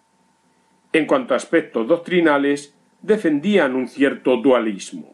En 0.94 1.06
cuanto 1.06 1.36
a 1.36 1.38
aspectos 1.38 1.88
doctrinales, 1.88 2.76
defendían 3.04 3.76
un 3.76 3.88
cierto 3.88 4.38
dualismo. 4.38 5.14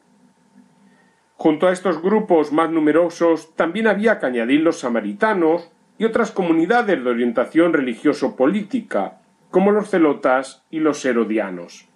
Junto 1.37 1.67
a 1.67 1.71
estos 1.71 2.01
grupos 2.01 2.51
más 2.51 2.71
numerosos 2.71 3.55
también 3.55 3.85
había 3.85 4.19
que 4.19 4.25
añadir 4.25 4.61
los 4.61 4.79
samaritanos 4.79 5.71
y 5.99 6.05
otras 6.05 6.31
comunidades 6.31 7.03
de 7.03 7.09
orientación 7.09 7.73
religioso-política, 7.73 9.19
como 9.51 9.71
los 9.71 9.89
celotas 9.89 10.63
y 10.71 10.79
los 10.79 11.05
herodianos. 11.05 11.87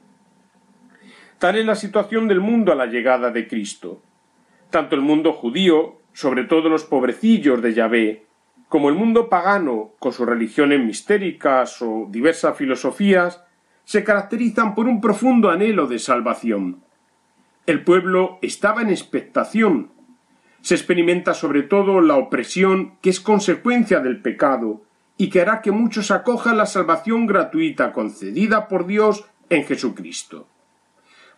Tal 1.40 1.58
es 1.58 1.66
la 1.66 1.74
situación 1.74 2.28
del 2.28 2.40
mundo 2.40 2.72
a 2.72 2.76
la 2.76 2.86
llegada 2.86 3.32
de 3.32 3.48
Cristo. 3.48 4.00
Tanto 4.70 4.96
el 4.96 5.02
mundo 5.02 5.34
judío, 5.34 5.98
sobre 6.14 6.44
todo 6.44 6.70
los 6.70 6.84
pobrecillos 6.84 7.64
de 7.64 7.74
Yahvé, 7.74 8.26
como 8.70 8.90
el 8.90 8.96
mundo 8.96 9.28
pagano, 9.28 9.94
con 9.98 10.14
sus 10.14 10.28
religiones 10.28 10.80
mistéricas 10.80 11.82
o 11.82 12.08
diversas 12.10 12.56
filosofías, 12.56 13.44
se 13.86 14.04
caracterizan 14.04 14.76
por 14.76 14.88
un 14.88 15.02
profundo 15.02 15.50
anhelo 15.50 15.88
de 15.88 15.98
salvación. 15.98 16.84
El 17.68 17.84
pueblo 17.84 18.40
estaba 18.42 18.82
en 18.82 18.90
expectación. 18.90 19.92
Se 20.62 20.76
experimenta 20.76 21.34
sobre 21.34 21.64
todo 21.64 22.02
la 22.02 22.16
opresión 22.16 22.98
que 23.02 23.10
es 23.10 23.20
consecuencia 23.20 24.00
del 24.00 24.22
pecado 24.22 24.82
y 25.18 25.30
que 25.30 25.42
hará 25.42 25.62
que 25.62 25.72
muchos 25.72 26.10
acojan 26.10 26.58
la 26.58 26.66
salvación 26.66 27.28
gratuita 27.28 27.94
concedida 27.94 28.68
por 28.68 28.88
Dios 28.88 29.26
en 29.50 29.66
Jesucristo. 29.66 30.48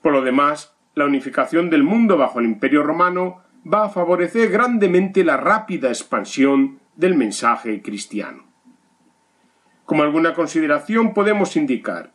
Por 0.01 0.13
lo 0.13 0.21
demás, 0.21 0.73
la 0.95 1.05
unificación 1.05 1.69
del 1.69 1.83
mundo 1.83 2.17
bajo 2.17 2.39
el 2.39 2.45
Imperio 2.45 2.83
romano 2.83 3.41
va 3.71 3.85
a 3.85 3.89
favorecer 3.89 4.49
grandemente 4.49 5.23
la 5.23 5.37
rápida 5.37 5.89
expansión 5.89 6.79
del 6.95 7.15
mensaje 7.15 7.81
cristiano. 7.81 8.43
Como 9.85 10.03
alguna 10.03 10.33
consideración 10.33 11.13
podemos 11.13 11.55
indicar, 11.57 12.11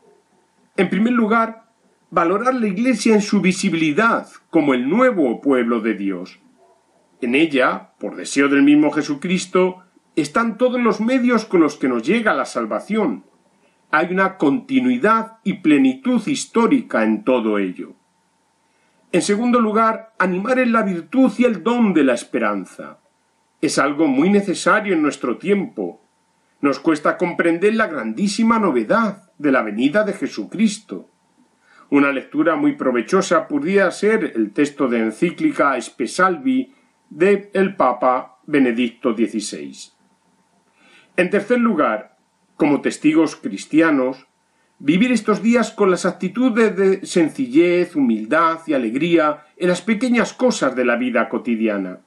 en 0.76 0.88
primer 0.88 1.12
lugar, 1.12 1.67
valorar 2.10 2.54
la 2.54 2.66
Iglesia 2.66 3.14
en 3.14 3.22
su 3.22 3.40
visibilidad 3.40 4.28
como 4.50 4.74
el 4.74 4.88
nuevo 4.88 5.40
pueblo 5.40 5.80
de 5.80 5.94
Dios. 5.94 6.40
En 7.20 7.34
ella, 7.34 7.90
por 7.98 8.16
deseo 8.16 8.48
del 8.48 8.62
mismo 8.62 8.90
Jesucristo, 8.90 9.82
están 10.16 10.56
todos 10.56 10.80
los 10.80 11.00
medios 11.00 11.44
con 11.44 11.60
los 11.60 11.76
que 11.76 11.88
nos 11.88 12.02
llega 12.02 12.34
la 12.34 12.44
salvación. 12.44 13.24
Hay 13.90 14.08
una 14.12 14.36
continuidad 14.36 15.38
y 15.44 15.54
plenitud 15.54 16.26
histórica 16.26 17.04
en 17.04 17.24
todo 17.24 17.58
ello. 17.58 17.94
En 19.10 19.22
segundo 19.22 19.60
lugar, 19.60 20.14
animar 20.18 20.58
en 20.58 20.72
la 20.72 20.82
virtud 20.82 21.32
y 21.38 21.44
el 21.44 21.62
don 21.62 21.94
de 21.94 22.04
la 22.04 22.14
esperanza. 22.14 22.98
Es 23.60 23.78
algo 23.78 24.06
muy 24.06 24.28
necesario 24.28 24.94
en 24.94 25.02
nuestro 25.02 25.38
tiempo. 25.38 26.02
Nos 26.60 26.78
cuesta 26.78 27.16
comprender 27.16 27.74
la 27.74 27.86
grandísima 27.86 28.58
novedad 28.58 29.30
de 29.38 29.52
la 29.52 29.62
venida 29.62 30.04
de 30.04 30.12
Jesucristo. 30.12 31.08
Una 31.90 32.12
lectura 32.12 32.56
muy 32.56 32.72
provechosa 32.72 33.48
podría 33.48 33.90
ser 33.90 34.32
el 34.36 34.52
texto 34.52 34.88
de 34.88 35.00
encíclica 35.00 35.76
Espesalvi 35.76 36.74
de 37.08 37.50
el 37.54 37.76
Papa 37.76 38.38
Benedicto 38.46 39.14
XVI. 39.14 39.92
En 41.16 41.30
tercer 41.30 41.58
lugar, 41.58 42.16
como 42.56 42.80
testigos 42.80 43.36
cristianos, 43.36 44.28
Vivir 44.80 45.10
estos 45.10 45.42
días 45.42 45.72
con 45.72 45.90
las 45.90 46.06
actitudes 46.06 46.76
de 46.76 47.04
sencillez, 47.04 47.96
humildad 47.96 48.60
y 48.68 48.74
alegría 48.74 49.46
en 49.56 49.68
las 49.70 49.82
pequeñas 49.82 50.32
cosas 50.32 50.76
de 50.76 50.84
la 50.84 50.94
vida 50.94 51.28
cotidiana. 51.28 51.98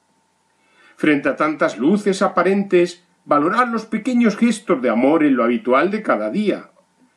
Frente 0.96 1.28
a 1.28 1.36
tantas 1.36 1.76
luces 1.76 2.22
aparentes, 2.22 3.06
valorar 3.26 3.68
los 3.68 3.84
pequeños 3.84 4.38
gestos 4.38 4.80
de 4.80 4.88
amor 4.88 5.22
en 5.22 5.36
lo 5.36 5.44
habitual 5.44 5.90
de 5.90 6.00
cada 6.00 6.30
día. 6.30 6.70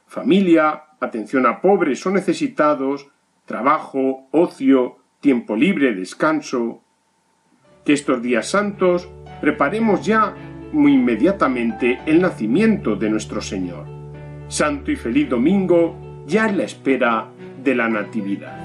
Familia, 0.07 0.83
atención 1.05 1.45
a 1.45 1.61
pobres 1.61 2.05
o 2.05 2.11
necesitados, 2.11 3.07
trabajo, 3.45 4.27
ocio, 4.31 4.97
tiempo 5.19 5.55
libre, 5.55 5.93
descanso. 5.93 6.81
Que 7.85 7.93
estos 7.93 8.21
días 8.21 8.49
santos 8.49 9.09
preparemos 9.41 10.05
ya 10.05 10.35
muy 10.71 10.93
inmediatamente 10.93 11.99
el 12.05 12.21
nacimiento 12.21 12.95
de 12.95 13.09
nuestro 13.09 13.41
Señor 13.41 13.95
santo 14.47 14.91
y 14.91 14.95
feliz 14.95 15.29
domingo, 15.29 16.23
ya 16.27 16.47
en 16.47 16.57
la 16.57 16.63
espera 16.63 17.29
de 17.63 17.75
la 17.75 17.89
Natividad. 17.89 18.64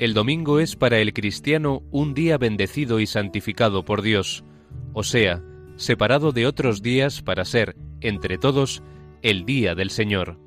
El 0.00 0.14
domingo 0.14 0.60
es 0.60 0.76
para 0.76 0.98
el 0.98 1.12
cristiano 1.12 1.82
un 1.90 2.14
día 2.14 2.38
bendecido 2.38 3.00
y 3.00 3.06
santificado 3.06 3.84
por 3.84 4.00
Dios, 4.00 4.44
o 4.94 5.02
sea, 5.02 5.42
separado 5.76 6.32
de 6.32 6.46
otros 6.46 6.80
días 6.80 7.20
para 7.20 7.44
ser, 7.44 7.76
entre 8.00 8.38
todos, 8.38 8.82
el 9.20 9.44
día 9.44 9.74
del 9.74 9.90
Señor. 9.90 10.38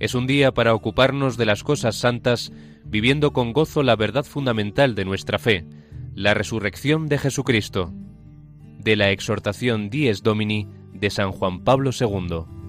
Es 0.00 0.16
un 0.16 0.26
día 0.26 0.50
para 0.50 0.74
ocuparnos 0.74 1.36
de 1.36 1.46
las 1.46 1.62
cosas 1.62 1.94
santas, 1.94 2.52
viviendo 2.84 3.32
con 3.32 3.52
gozo 3.52 3.84
la 3.84 3.94
verdad 3.94 4.24
fundamental 4.24 4.96
de 4.96 5.04
nuestra 5.04 5.38
fe, 5.38 5.68
la 6.16 6.34
resurrección 6.34 7.06
de 7.06 7.18
Jesucristo. 7.18 7.92
De 8.80 8.96
la 8.96 9.12
exhortación 9.12 9.88
Dies 9.88 10.24
Domini 10.24 10.66
de 10.92 11.10
San 11.10 11.30
Juan 11.30 11.62
Pablo 11.62 11.92
II. 11.92 12.59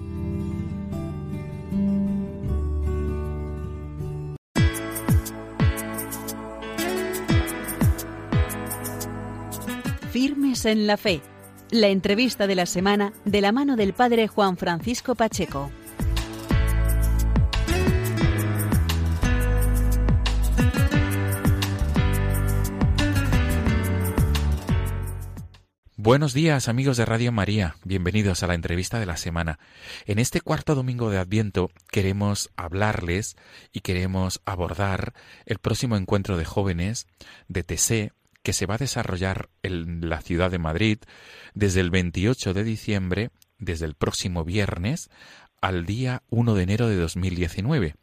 Firmes 10.21 10.65
en 10.65 10.85
la 10.85 10.97
Fe. 10.97 11.19
La 11.71 11.87
entrevista 11.87 12.45
de 12.45 12.53
la 12.53 12.67
semana 12.67 13.11
de 13.25 13.41
la 13.41 13.51
mano 13.51 13.75
del 13.75 13.93
Padre 13.93 14.27
Juan 14.27 14.55
Francisco 14.55 15.15
Pacheco. 15.15 15.71
Buenos 25.97 26.35
días 26.35 26.67
amigos 26.67 26.97
de 26.97 27.05
Radio 27.05 27.31
María, 27.31 27.75
bienvenidos 27.83 28.43
a 28.43 28.47
la 28.47 28.53
entrevista 28.53 28.99
de 28.99 29.07
la 29.07 29.17
semana. 29.17 29.57
En 30.05 30.19
este 30.19 30.41
cuarto 30.41 30.75
domingo 30.75 31.09
de 31.09 31.17
Adviento 31.17 31.71
queremos 31.89 32.51
hablarles 32.55 33.37
y 33.71 33.79
queremos 33.79 34.39
abordar 34.45 35.15
el 35.47 35.57
próximo 35.57 35.97
encuentro 35.97 36.37
de 36.37 36.45
jóvenes 36.45 37.07
de 37.47 37.63
TC 37.63 38.20
que 38.43 38.53
se 38.53 38.65
va 38.65 38.75
a 38.75 38.79
desarrollar 38.79 39.49
en 39.63 40.09
la 40.09 40.21
ciudad 40.21 40.51
de 40.51 40.59
Madrid 40.59 40.99
desde 41.53 41.81
el 41.81 41.89
28 41.89 42.53
de 42.53 42.63
diciembre, 42.63 43.29
desde 43.57 43.85
el 43.85 43.95
próximo 43.95 44.43
viernes, 44.43 45.09
al 45.61 45.85
día 45.85 46.23
1 46.29 46.55
de 46.55 46.63
enero 46.63 46.89
de 46.89 46.95
2019. 46.95 47.95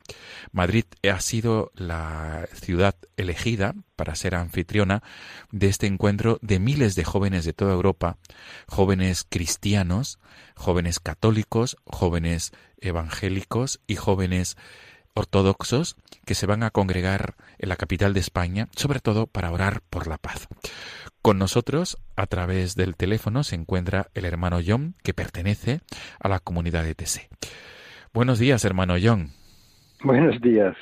Madrid 0.53 0.85
ha 1.11 1.21
sido 1.21 1.73
la 1.75 2.49
ciudad 2.55 2.95
elegida 3.17 3.75
para 3.97 4.15
ser 4.15 4.37
anfitriona 4.37 5.03
de 5.51 5.67
este 5.67 5.89
encuentro 5.89 6.39
de 6.41 6.61
miles 6.61 6.95
de 6.95 7.05
jóvenes 7.05 7.45
de 7.45 7.53
toda 7.53 7.73
Europa, 7.73 8.17
jóvenes 8.69 9.27
cristianos, 9.29 10.21
jóvenes 10.55 11.01
católicos, 11.01 11.77
jóvenes 11.85 12.53
evangélicos 12.81 13.81
y 13.89 13.97
jóvenes 13.97 14.57
ortodoxos 15.19 15.97
que 16.25 16.35
se 16.35 16.47
van 16.47 16.63
a 16.63 16.71
congregar 16.71 17.35
en 17.59 17.69
la 17.69 17.77
capital 17.77 18.15
de 18.15 18.21
España, 18.21 18.69
sobre 18.77 19.01
todo 19.01 19.27
para 19.27 19.51
orar 19.53 19.83
por 19.91 20.07
la 20.07 20.19
paz. 20.19 20.49
Con 21.23 21.39
nosotros, 21.39 21.99
a 22.17 22.27
través 22.27 22.75
del 22.75 22.97
teléfono, 22.97 23.43
se 23.43 23.57
encuentra 23.57 24.09
el 24.15 24.25
hermano 24.25 24.61
John, 24.65 24.95
que 25.03 25.15
pertenece 25.15 25.81
a 26.21 26.29
la 26.29 26.39
comunidad 26.39 26.85
de 26.85 26.95
TC. 26.95 27.29
Buenos 28.15 28.39
días, 28.39 28.65
hermano 28.65 28.95
John. 29.03 29.33
Buenos 30.03 30.41
días. 30.41 30.77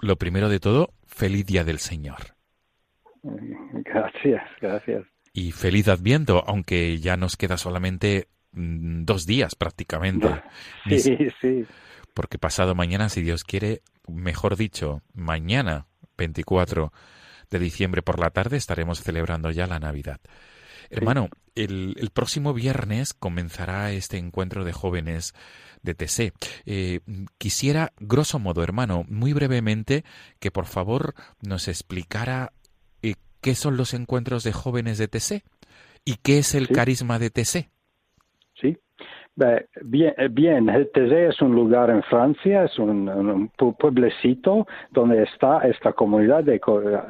Lo 0.00 0.16
primero 0.16 0.48
de 0.48 0.60
todo, 0.60 0.90
feliz 1.06 1.46
día 1.46 1.64
del 1.64 1.78
Señor. 1.78 2.36
Gracias, 3.22 4.42
gracias. 4.60 5.04
Y 5.32 5.52
feliz 5.52 5.88
Adviento, 5.88 6.44
aunque 6.46 6.98
ya 6.98 7.16
nos 7.16 7.36
queda 7.36 7.56
solamente 7.56 8.28
mm, 8.52 9.04
dos 9.04 9.26
días 9.26 9.54
prácticamente. 9.54 10.28
Sí, 10.88 11.16
sí. 11.40 11.64
Porque 12.14 12.38
pasado 12.38 12.74
mañana, 12.74 13.08
si 13.08 13.22
Dios 13.22 13.44
quiere, 13.44 13.82
mejor 14.06 14.56
dicho, 14.56 15.02
mañana 15.14 15.86
24 16.16 16.92
de 17.50 17.58
diciembre 17.58 18.02
por 18.02 18.18
la 18.18 18.30
tarde 18.30 18.56
estaremos 18.56 19.02
celebrando 19.02 19.50
ya 19.50 19.66
la 19.66 19.78
Navidad. 19.78 20.20
Hermano, 20.90 21.28
el, 21.54 21.96
el, 21.98 22.10
próximo 22.10 22.52
viernes 22.52 23.14
comenzará 23.14 23.92
este 23.92 24.18
encuentro 24.18 24.62
de 24.64 24.72
jóvenes 24.74 25.32
de 25.82 25.94
TC. 25.94 26.32
Eh, 26.66 27.00
quisiera, 27.38 27.92
grosso 27.98 28.38
modo, 28.38 28.62
hermano, 28.62 29.04
muy 29.08 29.32
brevemente, 29.32 30.04
que 30.38 30.50
por 30.50 30.66
favor 30.66 31.14
nos 31.40 31.68
explicara 31.68 32.52
eh, 33.02 33.14
qué 33.40 33.54
son 33.54 33.76
los 33.76 33.94
encuentros 33.94 34.44
de 34.44 34.52
jóvenes 34.52 34.98
de 34.98 35.08
TC 35.08 35.44
y 36.04 36.16
qué 36.16 36.38
es 36.38 36.54
el 36.54 36.66
Sí. 36.66 36.74
carisma 36.74 37.18
de 37.18 37.30
TC. 37.30 37.70
Sí. 38.60 38.76
Beh, 39.34 39.64
Bien, 39.84 40.12
eh, 40.18 40.28
bien, 40.28 40.68
Tézé 40.92 41.28
es 41.28 41.40
un 41.40 41.54
lugar 41.54 41.88
en 41.88 42.02
Francia, 42.02 42.64
es 42.64 42.78
un, 42.78 43.08
un 43.08 43.50
pu- 43.52 43.74
pueblecito 43.78 44.66
donde 44.90 45.22
está 45.22 45.60
esta 45.60 45.94
comunidad 45.94 46.44
de 46.44 46.60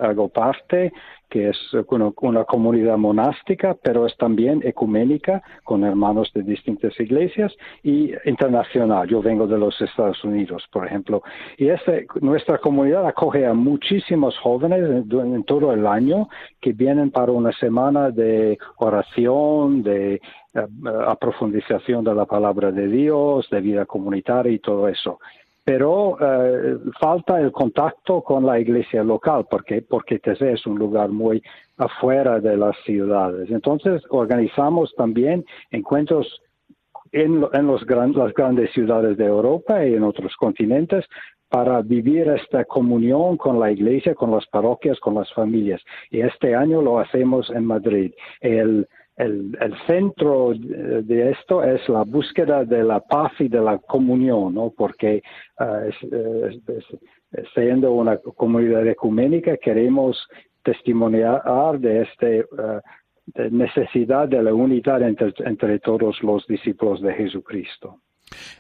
hago 0.01 0.29
parte, 0.29 0.93
que 1.33 1.49
es 1.49 1.57
una, 2.21 2.45
comunidad 2.45 2.99
monástica, 2.99 3.75
pero 3.83 4.05
es 4.05 4.15
también 4.19 4.61
ecuménica 4.63 5.43
con 5.65 5.83
hermanos 5.83 6.31
de 6.35 6.43
distintas 6.43 6.93
iglesias 7.01 7.57
y 7.83 8.13
internacional. 8.27 9.09
Yo 9.09 9.23
vengo 9.23 9.47
de 9.47 9.57
los 9.57 9.81
Estados 9.81 10.23
Unidos, 10.25 10.63
por 10.71 10.87
ejemplo, 10.87 11.23
y 11.57 11.69
este, 11.69 12.07
nuestra 12.21 12.59
comunidad 12.59 13.07
acoge 13.07 13.47
a 13.47 13.55
muchísimos 13.55 14.39
jóvenes 14.41 14.81
en, 14.81 15.35
en 15.35 15.45
todo 15.45 15.73
el 15.73 15.87
año 15.87 16.29
que 16.61 16.75
vienen 16.75 17.11
para 17.11 17.33
una 17.33 17.53
semana 17.53 18.11
de 18.11 18.59
oración, 18.77 19.83
de 19.83 20.17
eh, 20.17 20.67
aprofundización 21.07 22.05
de 22.05 22.15
la 22.15 22.27
palabra 22.27 22.71
de 22.71 22.87
Dios, 22.89 23.49
de 23.51 23.63
vida 23.63 23.87
comunitaria 23.87 24.53
y 24.53 24.59
todo 24.59 24.87
eso. 24.87 25.19
Pero 25.65 26.17
eh, 26.21 26.77
falta 27.01 27.41
el 27.41 27.53
contacto 27.53 28.21
con 28.23 28.45
la 28.45 28.59
iglesia 28.59 29.05
local, 29.05 29.47
porque, 29.49 29.83
porque 29.83 30.19
Tese 30.19 30.53
es 30.53 30.67
un 30.67 30.79
lugar 30.79 31.11
muy 31.11 31.41
afuera 31.77 32.41
de 32.41 32.57
las 32.57 32.77
ciudades. 32.85 33.49
Entonces 33.51 34.03
organizamos 34.11 34.93
también 34.97 35.45
encuentros 35.71 36.43
en, 37.13 37.45
en 37.53 37.67
los 37.67 37.85
gran- 37.87 38.13
las 38.13 38.33
grandes 38.35 38.73
ciudades 38.73 39.17
de 39.17 39.27
Europa 39.27 39.87
y 39.87 39.95
en 39.95 40.03
otros 40.03 40.35
continentes 40.37 41.05
para 41.49 41.83
vivir 41.83 42.29
esta 42.29 42.65
comunión 42.65 43.37
con 43.37 43.61
la 43.61 43.71
iglesia, 43.71 44.15
con 44.15 44.31
las 44.31 44.47
parroquias, 44.47 44.99
con 44.99 45.15
las 45.15 45.31
familias. 45.35 45.83
Y 46.11 46.23
este 46.23 46.55
año 46.55 46.81
lo 46.81 46.99
hacemos 46.99 47.51
en 47.51 47.67
Madrid. 47.67 48.13
El, 48.41 48.89
el, 49.17 49.57
el 49.61 49.75
centro 49.87 50.53
de 50.55 51.31
esto 51.31 51.63
es 51.63 51.87
la 51.89 52.03
búsqueda 52.05 52.65
de 52.65 52.83
la 52.83 53.01
paz 53.01 53.33
y 53.39 53.49
de 53.49 53.61
la 53.61 53.79
comunión, 53.79 54.55
¿no? 54.55 54.71
Porque 54.77 55.17
eh, 55.61 55.91
es- 55.91 56.13
es- 56.13 56.85
es- 57.33 57.49
siendo 57.55 57.93
una 57.93 58.17
comunidad 58.19 58.87
ecuménica 58.87 59.57
queremos 59.57 60.17
testimoniar 60.63 61.43
de 61.79 62.03
esta 62.03 62.81
necesidad 63.51 64.29
de 64.29 64.43
la 64.43 64.53
unidad 64.53 65.03
entre, 65.03 65.33
entre 65.45 65.79
todos 65.79 66.23
los 66.23 66.47
discípulos 66.47 67.01
de 67.01 67.15
Jesucristo. 67.15 68.01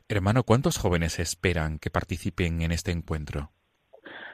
Hermano, 0.08 0.42
¿cuántos 0.42 0.78
jóvenes 0.78 1.18
esperan 1.18 1.78
que 1.78 1.90
participen 1.90 2.62
en 2.62 2.72
este 2.72 2.90
encuentro? 2.92 3.50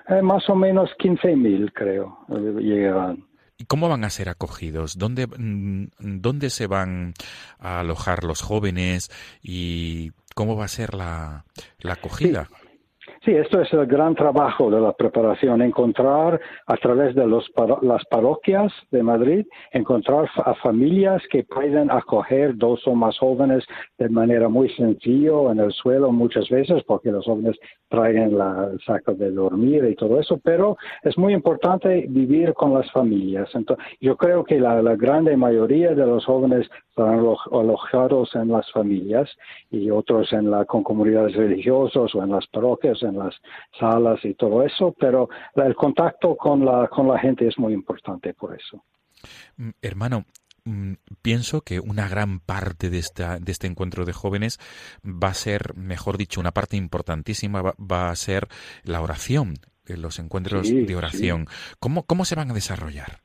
Eh, 0.08 0.22
más 0.22 0.48
o 0.48 0.54
menos 0.54 0.90
15.000 0.98 1.70
creo 1.72 2.18
eh, 2.30 2.60
llegarán. 2.62 3.24
¿Y 3.58 3.64
cómo 3.64 3.88
van 3.88 4.04
a 4.04 4.10
ser 4.10 4.28
acogidos? 4.28 4.98
¿Dónde, 4.98 5.26
mm, 5.26 5.88
¿Dónde 5.98 6.48
se 6.48 6.68
van 6.68 7.14
a 7.58 7.80
alojar 7.80 8.22
los 8.22 8.40
jóvenes? 8.40 9.10
¿Y 9.42 10.12
cómo 10.36 10.56
va 10.56 10.64
a 10.64 10.68
ser 10.68 10.94
la, 10.94 11.44
la 11.80 11.94
acogida? 11.94 12.48
Esto 13.26 13.60
es 13.60 13.72
el 13.72 13.86
gran 13.86 14.14
trabajo 14.14 14.70
de 14.70 14.80
la 14.80 14.92
preparación, 14.92 15.62
encontrar 15.62 16.40
a 16.66 16.76
través 16.76 17.14
de 17.14 17.26
los 17.26 17.46
las 17.82 18.04
parroquias 18.06 18.72
de 18.90 19.02
Madrid, 19.02 19.46
encontrar 19.72 20.28
a 20.36 20.54
familias 20.54 21.22
que 21.30 21.44
pueden 21.44 21.90
acoger 21.90 22.56
dos 22.56 22.86
o 22.86 22.94
más 22.94 23.18
jóvenes 23.18 23.64
de 23.98 24.08
manera 24.08 24.48
muy 24.48 24.68
sencilla 24.70 25.52
en 25.52 25.58
el 25.58 25.72
suelo 25.72 26.10
muchas 26.12 26.48
veces, 26.48 26.82
porque 26.84 27.10
los 27.10 27.24
jóvenes 27.24 27.56
traen 27.88 28.36
la, 28.36 28.68
el 28.72 28.80
saco 28.80 29.14
de 29.14 29.30
dormir 29.30 29.84
y 29.84 29.94
todo 29.94 30.20
eso, 30.20 30.38
pero 30.42 30.76
es 31.02 31.16
muy 31.18 31.32
importante 31.32 32.06
vivir 32.08 32.54
con 32.54 32.74
las 32.74 32.90
familias. 32.92 33.48
Entonces, 33.54 33.84
yo 34.00 34.16
creo 34.16 34.44
que 34.44 34.60
la, 34.60 34.82
la 34.82 34.96
grande 34.96 35.36
mayoría 35.36 35.94
de 35.94 36.06
los 36.06 36.24
jóvenes 36.24 36.68
están 36.90 37.18
alo- 37.18 37.38
alojados 37.52 38.34
en 38.34 38.48
las 38.48 38.70
familias 38.72 39.28
y 39.70 39.90
otros 39.90 40.32
en 40.32 40.50
la, 40.50 40.64
con 40.64 40.82
comunidades 40.82 41.34
religiosas 41.34 42.14
o 42.14 42.22
en 42.22 42.30
las 42.30 42.46
parroquias, 42.48 43.02
en 43.08 43.18
las 43.18 43.34
salas 43.78 44.24
y 44.24 44.34
todo 44.34 44.62
eso, 44.62 44.94
pero 44.98 45.28
el 45.56 45.74
contacto 45.74 46.36
con 46.36 46.64
la, 46.64 46.88
con 46.88 47.08
la 47.08 47.18
gente 47.18 47.46
es 47.46 47.58
muy 47.58 47.72
importante 47.72 48.34
por 48.34 48.54
eso. 48.54 48.82
Mm, 49.56 49.70
Hermano, 49.82 50.24
mm, 50.64 50.92
pienso 51.22 51.62
que 51.62 51.80
una 51.80 52.08
gran 52.08 52.40
parte 52.40 52.90
de, 52.90 52.98
esta, 52.98 53.38
de 53.38 53.52
este 53.52 53.66
encuentro 53.66 54.04
de 54.04 54.12
jóvenes 54.12 54.58
va 55.04 55.28
a 55.28 55.34
ser, 55.34 55.74
mejor 55.76 56.16
dicho, 56.18 56.40
una 56.40 56.52
parte 56.52 56.76
importantísima 56.76 57.62
va, 57.62 57.74
va 57.78 58.10
a 58.10 58.16
ser 58.16 58.48
la 58.84 59.00
oración, 59.00 59.54
eh, 59.86 59.96
los 59.96 60.18
encuentros 60.18 60.68
Sí, 60.68 60.84
de 60.84 60.96
oración. 60.96 61.46
¿Cómo, 61.80 62.04
¿Cómo 62.04 62.24
se 62.24 62.34
van 62.36 62.50
a 62.50 62.54
desarrollar? 62.54 63.20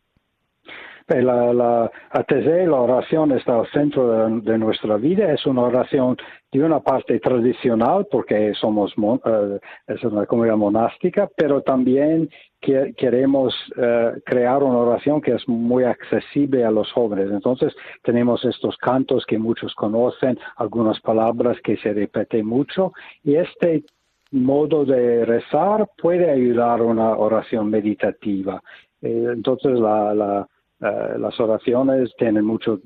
Eh, 1.10 1.22
La, 1.22 1.54
la 1.54 1.92
ATC, 2.12 2.66
la 2.66 2.78
oración 2.78 3.34
está 3.34 3.60
al 3.60 3.70
centro 3.72 4.10
de, 4.10 4.42
de 4.52 4.58
nuestra 4.58 4.96
vida. 4.96 5.34
Es 5.34 5.46
una 5.46 5.64
oración 5.64 6.16
de 6.60 6.66
una 6.66 6.80
parte 6.80 7.20
tradicional, 7.20 8.08
porque 8.12 8.54
somos 8.54 8.98
mon- 8.98 9.22
eh, 9.26 9.60
es 9.88 10.04
una 10.04 10.26
comunidad 10.26 10.58
monástica, 10.58 11.30
pero 11.36 11.62
también 11.62 12.30
que- 12.62 12.94
queremos 12.96 13.54
eh, 13.78 14.14
crear 14.26 14.64
una 14.64 14.78
oración 14.78 15.22
que 15.22 15.32
es 15.34 15.48
muy 15.48 15.84
accesible 15.84 16.64
a 16.64 16.72
los 16.72 16.92
jóvenes. 16.92 17.30
Entonces 17.32 17.74
tenemos 18.04 18.44
estos 18.46 18.78
cantos 18.78 19.26
que 19.26 19.38
muchos 19.38 19.74
conocen, 19.76 20.38
algunas 20.58 21.00
palabras 21.02 21.58
que 21.64 21.78
se 21.78 21.94
repiten 21.94 22.46
mucho, 22.46 22.94
y 23.24 23.36
este 23.36 23.84
modo 24.32 24.86
de 24.86 25.26
rezar 25.26 25.88
puede 26.02 26.30
ayudar 26.32 26.80
a 26.80 26.84
una 26.84 27.18
oración 27.18 27.70
meditativa. 27.70 28.62
Eh, 29.02 29.28
entonces 29.34 29.80
la 29.80 30.48
eh, 30.84 31.18
las 31.18 31.40
oraciones 31.40 32.12
tienen 32.18 32.44
mucho 32.44 32.82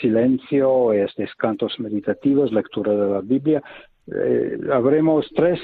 silencio, 0.00 0.92
estos 0.92 1.34
cantos 1.36 1.80
meditativos, 1.80 2.52
lectura 2.52 2.92
de 2.92 3.10
la 3.10 3.20
Biblia. 3.22 3.62
Eh, 4.06 4.58
habremos 4.70 5.26
tres, 5.34 5.58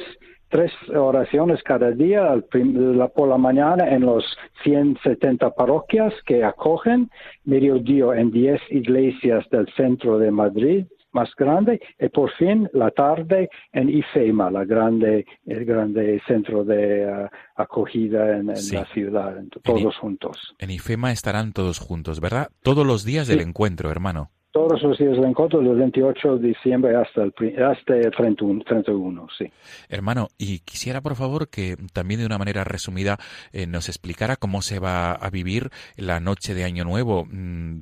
tres 0.49 0.73
oraciones 0.95 1.63
cada 1.63 1.91
día 1.91 2.43
por 3.15 3.29
la 3.29 3.37
mañana 3.37 3.91
en 3.91 4.07
los 4.07 4.25
170 4.63 5.51
parroquias 5.51 6.15
que 6.25 6.43
acogen, 6.43 7.11
mediodía 7.45 8.15
en 8.17 8.31
10 8.31 8.61
iglesias 8.71 9.45
del 9.51 9.67
centro 9.75 10.19
de 10.19 10.31
Madrid 10.31 10.87
más 11.15 11.31
grande 11.37 11.81
y 11.99 12.09
por 12.11 12.31
fin 12.33 12.69
la 12.73 12.91
tarde 12.91 13.49
en 13.73 13.89
IFEMA, 13.89 14.51
la 14.51 14.65
grande, 14.65 15.25
el 15.47 15.65
grande 15.65 16.21
centro 16.27 16.65
de 16.65 17.07
uh, 17.07 17.29
acogida 17.57 18.37
en, 18.37 18.51
en 18.51 18.57
Sí. 18.57 18.75
la 18.77 18.85
ciudad, 18.87 19.37
todos 19.63 19.97
juntos. 19.97 20.55
En 20.59 20.71
IFEMA 20.71 21.13
estarán 21.13 21.53
todos 21.53 21.79
juntos, 21.79 22.21
¿verdad? 22.21 22.49
Todos 22.63 22.87
los 22.87 23.05
días 23.05 23.27
del 23.29 23.41
encuentro, 23.41 23.91
hermano. 23.91 24.31
Todos 24.53 24.81
los 24.85 24.97
días 24.99 25.17
del 25.17 25.25
encuentro, 25.25 25.61
del 25.61 25.75
28 25.77 26.39
de 26.39 26.49
diciembre 26.51 26.95
hasta 26.95 27.25
el, 27.25 27.35
hasta 27.65 27.97
el 27.97 28.11
31, 28.13 28.63
31, 28.65 29.27
sí. 29.37 29.51
Hermano, 29.89 30.29
y 30.39 30.61
quisiera 30.61 31.01
por 31.01 31.17
favor 31.17 31.49
que 31.49 31.77
también 31.93 32.21
de 32.21 32.27
una 32.27 32.39
manera 32.39 32.63
resumida 32.63 33.19
eh, 33.53 33.67
nos 33.67 33.89
explicara 33.89 34.37
cómo 34.37 34.63
se 34.63 34.79
va 34.79 35.11
a 35.13 35.29
vivir 35.31 35.71
la 35.97 36.21
noche 36.21 36.55
de 36.55 36.63
Año 36.63 36.85
Nuevo. 36.85 37.27
Mm, 37.29 37.81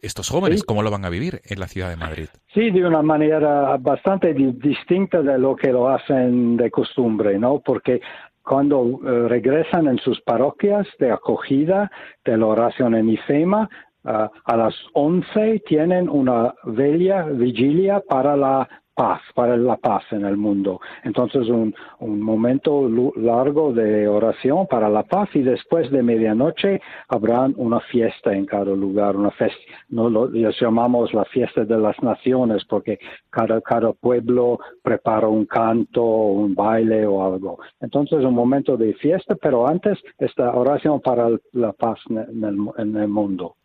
Estos 0.00 0.28
jóvenes, 0.28 0.60
Sí. 0.60 0.66
¿cómo 0.66 0.82
lo 0.82 0.90
van 0.90 1.04
a 1.04 1.08
vivir 1.10 1.40
en 1.44 1.60
la 1.60 1.66
ciudad 1.68 1.88
de 1.90 1.96
Madrid? 1.96 2.26
Sí, 2.54 2.70
de 2.70 2.86
una 2.86 3.02
manera 3.02 3.76
bastante 3.78 4.34
di- 4.34 4.52
distinta 4.52 5.22
de 5.22 5.38
lo 5.38 5.54
que 5.56 5.72
lo 5.72 5.88
hacen 5.88 6.56
de 6.56 6.70
costumbre, 6.70 7.38
¿no? 7.38 7.60
Porque 7.60 8.00
cuando 8.42 9.00
eh, 9.06 9.28
regresan 9.28 9.86
en 9.86 9.98
sus 9.98 10.20
parroquias 10.22 10.86
de 10.98 11.10
acogida 11.12 11.90
de 12.24 12.36
la 12.36 12.46
oración 12.46 12.94
en 12.96 13.08
IFEMA, 13.10 13.68
ah, 14.04 14.30
a 14.44 14.56
las 14.56 14.74
11 14.94 15.62
tienen 15.66 16.08
una 16.08 16.52
bella 16.64 17.22
vigilia 17.26 18.00
para 18.08 18.36
la 18.36 18.68
paz, 18.94 19.20
para 19.34 19.56
la 19.56 19.76
paz 19.76 20.04
en 20.10 20.24
el 20.24 20.36
mundo. 20.36 20.80
Entonces, 21.04 21.48
un, 21.48 21.74
un 22.00 22.20
momento 22.20 22.88
largo 23.16 23.72
de 23.72 24.08
oración 24.08 24.66
para 24.66 24.88
la 24.88 25.02
paz 25.02 25.28
y 25.34 25.42
después 25.42 25.90
de 25.90 26.02
medianoche 26.02 26.80
habrá 27.08 27.48
una 27.56 27.80
fiesta 27.80 28.32
en 28.32 28.46
cada 28.46 28.72
lugar, 28.74 29.16
una 29.16 29.30
fiesta, 29.30 29.58
no 29.88 30.08
lo 30.08 30.28
les 30.28 30.58
llamamos 30.60 31.12
la 31.12 31.24
fiesta 31.26 31.64
de 31.64 31.78
las 31.78 32.00
naciones 32.02 32.64
porque 32.64 32.98
cada, 33.30 33.60
cada 33.60 33.92
pueblo 33.92 34.58
prepara 34.82 35.28
un 35.28 35.46
canto, 35.46 36.02
un 36.02 36.54
baile 36.54 37.06
o 37.06 37.24
algo. 37.24 37.58
Entonces, 37.80 38.24
un 38.24 38.34
momento 38.34 38.76
de 38.76 38.94
fiesta, 38.94 39.34
pero 39.36 39.66
antes 39.66 39.98
esta 40.18 40.52
oración 40.52 41.00
para 41.00 41.28
la 41.52 41.72
paz 41.72 41.98
en 42.08 42.44
el, 42.44 42.56
en 42.78 42.96
el 42.96 43.08
mundo. 43.08 43.56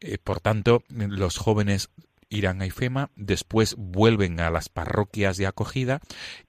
Eh, 0.00 0.18
por 0.22 0.40
tanto, 0.40 0.82
los 0.90 1.38
jóvenes 1.38 1.90
irán 2.32 2.62
a 2.62 2.66
IFEMA, 2.66 3.10
después 3.14 3.76
vuelven 3.76 4.40
a 4.40 4.50
las 4.50 4.68
parroquias 4.68 5.36
de 5.36 5.46
acogida 5.46 6.00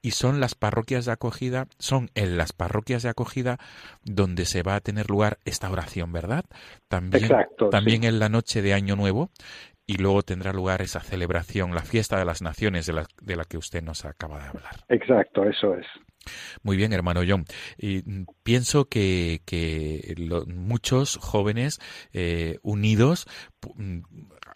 y 0.02 0.12
son 0.12 0.40
las 0.40 0.56
parroquias 0.56 1.06
de 1.06 1.12
acogida, 1.12 1.68
son 1.78 2.10
en 2.16 2.38
las 2.38 2.54
parroquias 2.54 3.04
de 3.04 3.10
acogida 3.10 3.58
donde 4.04 4.46
se 4.46 4.64
va 4.64 4.76
a 4.76 4.82
tener 4.82 5.10
lugar 5.10 5.38
esta 5.46 5.70
oración, 5.70 6.12
¿verdad? 6.12 6.46
También, 6.88 7.26
Exacto, 7.26 7.70
también 7.70 8.02
sí. 8.02 8.08
en 8.08 8.20
la 8.20 8.30
noche 8.30 8.62
de 8.62 8.74
Año 8.74 8.96
Nuevo 8.96 9.30
y 9.86 9.98
luego 9.98 10.22
tendrá 10.22 10.54
lugar 10.54 10.82
esa 10.82 11.02
celebración, 11.02 11.76
la 11.76 11.82
fiesta 11.82 12.18
de 12.18 12.26
las 12.26 12.42
naciones 12.42 12.86
de 12.86 12.94
la, 12.94 13.06
de 13.22 13.36
la 13.36 13.44
que 13.44 13.58
usted 13.58 13.84
nos 13.84 14.06
acaba 14.06 14.40
de 14.40 14.48
hablar. 14.48 14.76
Exacto, 14.88 15.44
eso 15.44 15.76
es. 15.76 15.86
Muy 16.61 16.78
bien, 16.78 16.93
hermano 16.93 17.21
John. 17.28 17.45
Y 17.78 18.03
mm, 18.05 18.26
pienso 18.43 18.86
que, 18.86 19.41
que 19.45 20.15
muchos 20.47 21.17
jóvenes 21.17 21.80
eh, 22.13 22.57
unidos 22.61 23.28
mm, 23.76 23.99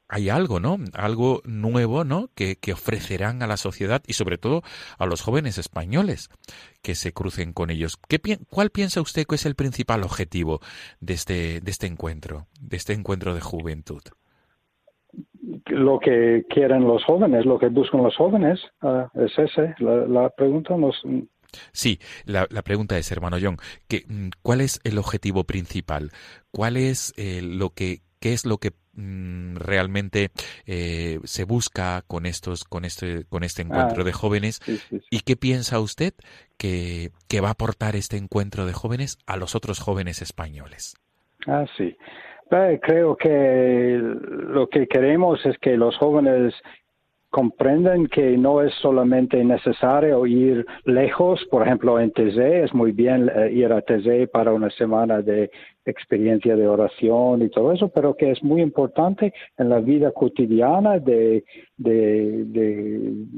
hay 0.09 0.29
algo, 0.29 0.59
¿no? 0.59 0.77
Algo 0.93 1.41
nuevo, 1.45 2.03
¿no? 2.03 2.29
Que, 2.35 2.55
que 2.55 2.73
ofrecerán 2.73 3.43
a 3.43 3.47
la 3.47 3.57
sociedad 3.57 4.01
y 4.07 4.13
sobre 4.13 4.37
todo 4.37 4.61
a 4.97 5.05
los 5.05 5.21
jóvenes 5.21 5.57
españoles 5.57 6.29
que 6.81 6.95
se 6.95 7.11
crucen 7.11 7.53
con 7.53 7.69
ellos. 7.69 7.97
¿Qué, 8.07 8.19
¿Cuál 8.49 8.69
piensa 8.69 9.01
usted 9.01 9.25
que 9.25 9.35
es 9.35 9.45
el 9.45 9.55
principal 9.55 10.03
objetivo 10.03 10.59
de 11.01 11.13
este, 11.13 11.59
de 11.61 11.71
este 11.71 11.87
encuentro, 11.87 12.47
de 12.61 12.77
este 12.77 12.93
encuentro 12.93 13.33
de 13.33 13.41
juventud? 13.41 14.01
Lo 15.67 15.99
que 15.99 16.45
quieren 16.49 16.87
los 16.87 17.03
jóvenes, 17.03 17.45
lo 17.45 17.57
que 17.59 17.69
buscan 17.69 18.03
los 18.03 18.15
jóvenes, 18.15 18.59
ah, 18.81 19.09
es 19.15 19.37
ese. 19.37 19.75
La, 19.79 20.05
la 20.07 20.29
pregunta 20.29 20.75
nos, 20.77 21.01
Sí, 21.71 21.99
la, 22.25 22.47
la 22.49 22.61
pregunta 22.61 22.97
es, 22.97 23.11
hermano 23.11 23.37
John, 23.41 23.57
que, 23.87 24.03
mm, 24.07 24.29
¿cuál 24.41 24.61
es 24.61 24.79
el 24.83 24.97
objetivo 24.97 25.43
principal? 25.45 26.11
¿Cuál 26.51 26.77
es 26.77 27.13
eh, 27.17 27.41
lo 27.41 27.69
que, 27.71 28.01
qué 28.19 28.33
es 28.33 28.45
lo 28.45 28.57
que 28.57 28.71
mm, 28.93 29.55
realmente 29.57 30.31
eh, 30.65 31.19
se 31.23 31.43
busca 31.45 32.03
con 32.07 32.25
estos, 32.25 32.63
con 32.63 32.85
este, 32.85 33.25
con 33.25 33.43
este 33.43 33.61
encuentro 33.61 34.01
Ah, 34.01 34.05
de 34.05 34.13
jóvenes? 34.13 34.59
sí, 34.65 34.77
sí, 34.89 34.99
sí. 34.99 35.05
¿Y 35.09 35.19
qué 35.21 35.35
piensa 35.35 35.79
usted 35.79 36.13
que, 36.57 37.11
que 37.27 37.41
va 37.41 37.49
a 37.49 37.51
aportar 37.51 37.95
este 37.95 38.17
encuentro 38.17 38.65
de 38.65 38.73
jóvenes 38.73 39.17
a 39.25 39.37
los 39.37 39.55
otros 39.55 39.79
jóvenes 39.79 40.21
españoles? 40.21 40.95
Ah, 41.47 41.65
sí. 41.77 41.95
Eh, 42.51 42.79
creo 42.81 43.15
que 43.17 43.97
lo 43.99 44.67
que 44.69 44.87
queremos 44.87 45.45
es 45.45 45.57
que 45.59 45.75
los 45.77 45.97
jóvenes 45.97 46.53
comprenden 47.37 48.07
que 48.07 48.35
no 48.35 48.63
es 48.63 48.73
solamente 48.81 49.43
necesario 49.43 50.25
ir 50.25 50.65
lejos, 50.85 51.39
por 51.51 51.61
ejemplo 51.61 51.99
en 51.99 52.09
TZ, 52.09 52.35
es 52.39 52.73
muy 52.73 52.93
bien 52.93 53.29
eh, 53.29 53.51
ir 53.53 53.71
a 53.71 53.83
TZ 53.83 54.27
para 54.33 54.53
una 54.53 54.71
semana 54.71 55.21
de 55.21 55.51
experiencia 55.85 56.55
de 56.55 56.67
oración 56.67 57.43
y 57.43 57.49
todo 57.49 57.73
eso, 57.73 57.89
pero 57.89 58.15
que 58.15 58.31
es 58.31 58.41
muy 58.41 58.63
importante 58.63 59.35
en 59.59 59.69
la 59.69 59.79
vida 59.81 60.09
cotidiana 60.13 60.97
de, 60.97 61.43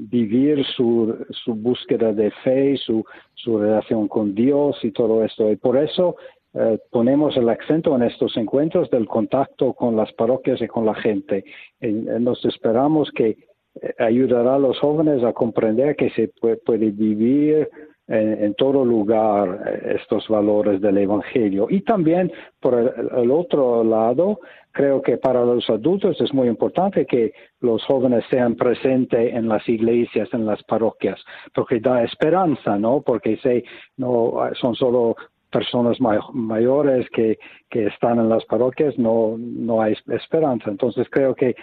vivir 0.10 0.64
su, 0.78 1.14
búsqueda 1.48 2.14
de 2.14 2.32
fe, 2.42 2.78
su, 2.78 3.04
relación 3.46 4.08
con 4.08 4.34
Dios 4.34 4.80
y 4.82 4.92
todo 4.92 5.26
esto. 5.26 5.52
Y 5.52 5.58
por 5.58 5.76
eso 5.76 6.16
eh, 6.54 6.80
ponemos 6.90 7.36
el 7.36 7.50
acento 7.50 7.98
en 7.98 8.04
estos 8.04 8.38
encuentros 8.38 8.90
del 8.92 9.10
contacto 9.10 9.74
con 9.74 9.98
las 9.98 10.10
parroquias 10.14 10.62
y 10.62 10.68
con 10.68 10.86
la 10.86 10.96
gente. 10.96 11.44
Nos 11.82 12.46
esperamos 12.46 13.12
que 13.12 13.49
ayudará 13.98 14.56
a 14.56 14.60
los 14.60 14.80
jóvenes 14.80 15.24
a 15.24 15.34
comprender 15.34 15.96
que 15.96 16.10
se 16.12 16.32
puede, 16.40 16.92
vivir 16.92 17.70
en, 18.08 18.56
todo 18.56 18.84
lugar 18.84 19.62
eh, 19.68 19.98
estos 20.02 20.28
valores 20.28 20.82
del 20.82 20.98
Evangelio. 20.98 21.68
Y 21.70 21.82
también, 21.82 22.32
por 22.60 22.74
el, 22.74 23.32
otro 23.32 23.84
lado, 23.84 24.40
creo 24.72 25.02
que 25.02 25.18
para 25.18 25.46
los 25.46 25.70
adultos 25.70 26.20
es 26.20 26.34
muy 26.34 26.48
importante 26.48 27.06
que 27.06 27.34
los 27.62 27.84
jóvenes 27.86 28.26
sean 28.30 28.56
presentes 28.56 29.34
en 29.34 29.48
las 29.48 29.68
iglesias, 29.70 30.28
en 30.34 30.46
las 30.46 30.64
parroquias, 30.64 31.24
porque 31.54 31.80
da 31.80 32.04
esperanza, 32.04 32.78
¿no? 32.78 33.02
Porque 33.02 33.38
se, 33.38 33.64
no 33.98 34.34
son 34.60 34.76
solo 34.76 35.16
personas 35.52 36.00
may 36.00 36.18
mayores 36.34 37.08
que, 37.10 37.38
que 37.70 37.88
están 37.88 38.20
en 38.20 38.30
las 38.30 38.46
parroquias, 38.46 38.98
no, 38.98 39.36
no 39.38 39.82
hay 39.82 39.96
esperanza. 40.10 40.70
Entonces 40.70 41.08
creo 41.10 41.36
que 41.36 41.56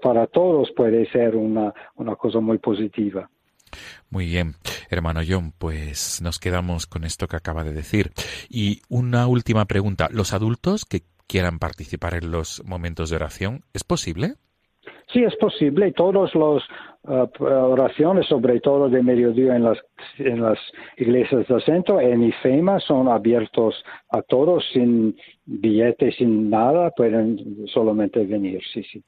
para 0.00 0.26
todos 0.26 0.70
puede 0.76 1.10
ser 1.10 1.36
una, 1.36 1.72
una 1.96 2.16
cosa 2.16 2.40
muy 2.40 2.58
positiva. 2.58 3.28
Muy 4.10 4.26
bien, 4.26 4.54
hermano 4.90 5.20
John, 5.26 5.52
pues 5.58 6.20
nos 6.22 6.38
quedamos 6.38 6.86
con 6.86 7.04
esto 7.04 7.26
que 7.26 7.36
acaba 7.36 7.64
de 7.64 7.72
decir. 7.72 8.10
Y 8.50 8.82
una 8.88 9.26
última 9.26 9.64
pregunta, 9.64 10.08
¿los 10.10 10.34
adultos 10.34 10.84
que 10.84 11.02
quieran 11.26 11.58
participar 11.58 12.14
en 12.14 12.30
los 12.30 12.62
momentos 12.66 13.08
de 13.08 13.16
oración, 13.16 13.62
¿es 13.72 13.84
posible? 13.84 14.34
Sí, 15.12 15.22
es 15.24 15.34
posible. 15.36 15.92
Todas 15.92 16.34
las 16.34 16.62
uh, 17.04 17.26
oraciones, 17.40 18.26
sobre 18.26 18.60
todo 18.60 18.88
de 18.88 19.02
mediodía 19.02 19.56
en 19.56 19.64
las, 19.64 19.78
en 20.18 20.40
las 20.42 20.58
iglesias 20.96 21.46
del 21.48 21.62
centro, 21.64 22.00
en 22.00 22.22
IFEMA, 22.22 22.80
son 22.80 23.08
abiertos 23.08 23.74
a 24.10 24.22
todos 24.22 24.64
sin 24.72 25.16
billetes, 25.44 26.16
sin 26.16 26.48
nada, 26.50 26.90
pueden 26.90 27.66
solamente 27.72 28.24
venir, 28.24 28.60
sí, 28.72 28.82
sí. 28.84 29.02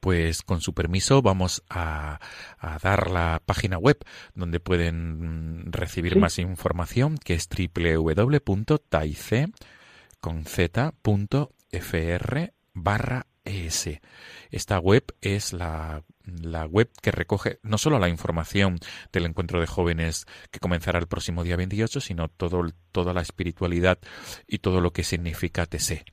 Pues 0.00 0.42
con 0.42 0.60
su 0.60 0.74
permiso 0.74 1.22
vamos 1.22 1.62
a, 1.70 2.18
a 2.58 2.78
dar 2.82 3.10
la 3.10 3.40
página 3.44 3.78
web 3.78 3.98
donde 4.34 4.60
pueden 4.60 5.72
recibir 5.72 6.14
sí. 6.14 6.18
más 6.18 6.38
información, 6.38 7.16
que 7.22 7.34
es 7.34 7.48
www.taice 7.48 9.46
con 10.20 10.44
z.fr 10.44 10.92
barra 12.74 13.27
ES. 13.48 14.00
Esta 14.50 14.78
web 14.78 15.04
es 15.20 15.52
la, 15.52 16.04
la, 16.24 16.66
web 16.66 16.90
que 17.02 17.10
recoge 17.10 17.58
no 17.62 17.78
solo 17.78 17.98
la 17.98 18.08
información 18.08 18.78
del 19.12 19.26
encuentro 19.26 19.60
de 19.60 19.66
jóvenes 19.66 20.26
que 20.50 20.60
comenzará 20.60 20.98
el 20.98 21.06
próximo 21.06 21.44
día 21.44 21.56
28, 21.56 22.00
sino 22.00 22.28
todo, 22.28 22.70
toda 22.92 23.12
la 23.12 23.22
espiritualidad 23.22 23.98
y 24.46 24.58
todo 24.58 24.80
lo 24.80 24.92
que 24.92 25.04
significa 25.04 25.66
TC. 25.66 26.04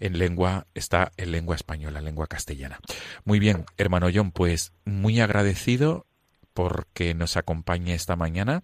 En 0.00 0.18
lengua 0.18 0.66
está 0.74 1.12
en 1.16 1.32
lengua 1.32 1.56
española, 1.56 2.00
lengua 2.00 2.26
castellana. 2.26 2.80
Muy 3.24 3.38
bien, 3.38 3.64
hermano 3.76 4.08
John, 4.12 4.32
pues 4.32 4.72
muy 4.84 5.20
agradecido 5.20 6.06
porque 6.52 7.14
nos 7.14 7.36
acompañe 7.36 7.94
esta 7.94 8.16
mañana 8.16 8.62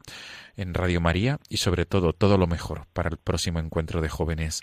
en 0.56 0.74
Radio 0.74 1.00
María 1.00 1.38
y 1.48 1.58
sobre 1.58 1.86
todo 1.86 2.12
todo 2.12 2.38
lo 2.38 2.46
mejor 2.46 2.86
para 2.92 3.10
el 3.10 3.16
próximo 3.16 3.58
encuentro 3.58 4.00
de 4.00 4.08
jóvenes 4.08 4.62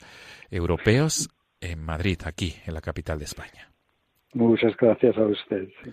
europeos 0.50 1.30
en 1.62 1.82
Madrid, 1.84 2.20
aquí, 2.26 2.56
en 2.66 2.74
la 2.74 2.82
capital 2.82 3.20
de 3.20 3.26
España. 3.26 3.72
Muchas 4.34 4.76
gracias 4.78 5.18
a 5.18 5.26
usted. 5.26 5.68
Sí. 5.84 5.92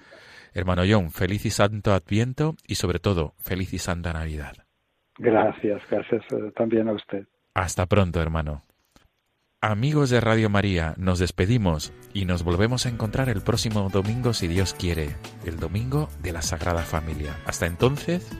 Hermano 0.54 0.82
John, 0.88 1.10
feliz 1.10 1.44
y 1.46 1.50
santo 1.50 1.92
Adviento 1.92 2.54
y 2.66 2.76
sobre 2.76 3.00
todo, 3.00 3.34
feliz 3.38 3.72
y 3.72 3.78
santa 3.78 4.12
Navidad. 4.12 4.54
Gracias, 5.18 5.82
gracias 5.90 6.22
también 6.54 6.88
a 6.88 6.92
usted. 6.92 7.26
Hasta 7.54 7.86
pronto, 7.86 8.20
hermano. 8.20 8.64
Amigos 9.60 10.10
de 10.10 10.20
Radio 10.20 10.50
María, 10.50 10.94
nos 10.98 11.18
despedimos 11.18 11.92
y 12.12 12.26
nos 12.26 12.44
volvemos 12.44 12.84
a 12.84 12.90
encontrar 12.90 13.30
el 13.30 13.40
próximo 13.40 13.88
domingo 13.88 14.34
si 14.34 14.46
Dios 14.46 14.74
quiere, 14.74 15.16
el 15.46 15.58
domingo 15.58 16.08
de 16.22 16.32
la 16.32 16.42
Sagrada 16.42 16.82
Familia. 16.82 17.34
Hasta 17.46 17.66
entonces, 17.66 18.30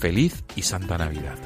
feliz 0.00 0.44
y 0.56 0.62
santa 0.62 0.96
Navidad. 0.96 1.36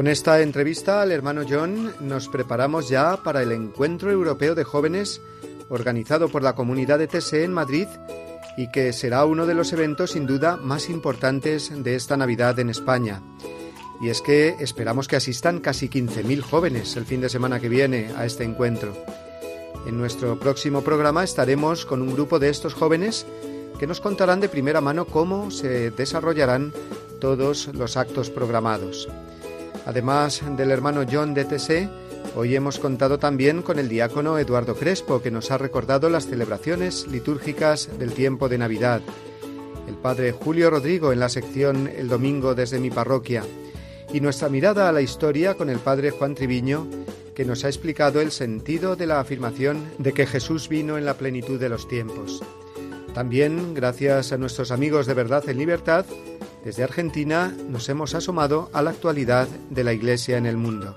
Con 0.00 0.06
esta 0.06 0.40
entrevista 0.40 1.02
al 1.02 1.12
hermano 1.12 1.42
John 1.46 1.92
nos 2.00 2.30
preparamos 2.30 2.88
ya 2.88 3.18
para 3.18 3.42
el 3.42 3.52
Encuentro 3.52 4.10
Europeo 4.10 4.54
de 4.54 4.64
Jóvenes 4.64 5.20
organizado 5.68 6.30
por 6.30 6.42
la 6.42 6.54
comunidad 6.54 6.98
de 6.98 7.06
TSE 7.06 7.44
en 7.44 7.52
Madrid 7.52 7.86
y 8.56 8.70
que 8.70 8.94
será 8.94 9.26
uno 9.26 9.44
de 9.44 9.52
los 9.52 9.74
eventos 9.74 10.12
sin 10.12 10.26
duda 10.26 10.56
más 10.56 10.88
importantes 10.88 11.70
de 11.84 11.96
esta 11.96 12.16
Navidad 12.16 12.58
en 12.60 12.70
España. 12.70 13.20
Y 14.00 14.08
es 14.08 14.22
que 14.22 14.56
esperamos 14.58 15.06
que 15.06 15.16
asistan 15.16 15.60
casi 15.60 15.90
15.000 15.90 16.40
jóvenes 16.40 16.96
el 16.96 17.04
fin 17.04 17.20
de 17.20 17.28
semana 17.28 17.60
que 17.60 17.68
viene 17.68 18.10
a 18.16 18.24
este 18.24 18.44
encuentro. 18.44 18.96
En 19.86 19.98
nuestro 19.98 20.40
próximo 20.40 20.80
programa 20.80 21.24
estaremos 21.24 21.84
con 21.84 22.00
un 22.00 22.14
grupo 22.14 22.38
de 22.38 22.48
estos 22.48 22.72
jóvenes 22.72 23.26
que 23.78 23.86
nos 23.86 24.00
contarán 24.00 24.40
de 24.40 24.48
primera 24.48 24.80
mano 24.80 25.04
cómo 25.04 25.50
se 25.50 25.90
desarrollarán 25.90 26.72
todos 27.20 27.68
los 27.74 27.98
actos 27.98 28.30
programados. 28.30 29.06
Además 29.90 30.40
del 30.56 30.70
hermano 30.70 31.04
John 31.10 31.34
de 31.34 31.44
TC, 31.44 31.90
hoy 32.36 32.54
hemos 32.54 32.78
contado 32.78 33.18
también 33.18 33.60
con 33.60 33.80
el 33.80 33.88
diácono 33.88 34.38
Eduardo 34.38 34.76
Crespo, 34.76 35.20
que 35.20 35.32
nos 35.32 35.50
ha 35.50 35.58
recordado 35.58 36.08
las 36.08 36.28
celebraciones 36.28 37.08
litúrgicas 37.08 37.98
del 37.98 38.12
tiempo 38.12 38.48
de 38.48 38.58
Navidad. 38.58 39.00
El 39.88 39.96
padre 39.96 40.30
Julio 40.30 40.70
Rodrigo 40.70 41.12
en 41.12 41.18
la 41.18 41.28
sección 41.28 41.88
El 41.88 42.06
Domingo 42.06 42.54
desde 42.54 42.78
mi 42.78 42.88
parroquia. 42.88 43.42
Y 44.12 44.20
nuestra 44.20 44.48
mirada 44.48 44.88
a 44.88 44.92
la 44.92 45.02
historia 45.02 45.54
con 45.54 45.68
el 45.68 45.80
padre 45.80 46.12
Juan 46.12 46.36
Triviño, 46.36 46.86
que 47.34 47.44
nos 47.44 47.64
ha 47.64 47.68
explicado 47.68 48.20
el 48.20 48.30
sentido 48.30 48.94
de 48.94 49.08
la 49.08 49.18
afirmación 49.18 49.90
de 49.98 50.12
que 50.12 50.24
Jesús 50.24 50.68
vino 50.68 50.98
en 50.98 51.04
la 51.04 51.14
plenitud 51.14 51.58
de 51.58 51.68
los 51.68 51.88
tiempos. 51.88 52.44
También, 53.12 53.74
gracias 53.74 54.30
a 54.30 54.38
nuestros 54.38 54.70
amigos 54.70 55.08
de 55.08 55.14
Verdad 55.14 55.48
en 55.48 55.58
Libertad, 55.58 56.06
desde 56.64 56.82
Argentina 56.82 57.54
nos 57.68 57.88
hemos 57.88 58.14
asomado 58.14 58.70
a 58.72 58.82
la 58.82 58.90
actualidad 58.90 59.48
de 59.70 59.84
la 59.84 59.92
Iglesia 59.92 60.36
en 60.36 60.46
el 60.46 60.56
mundo. 60.56 60.94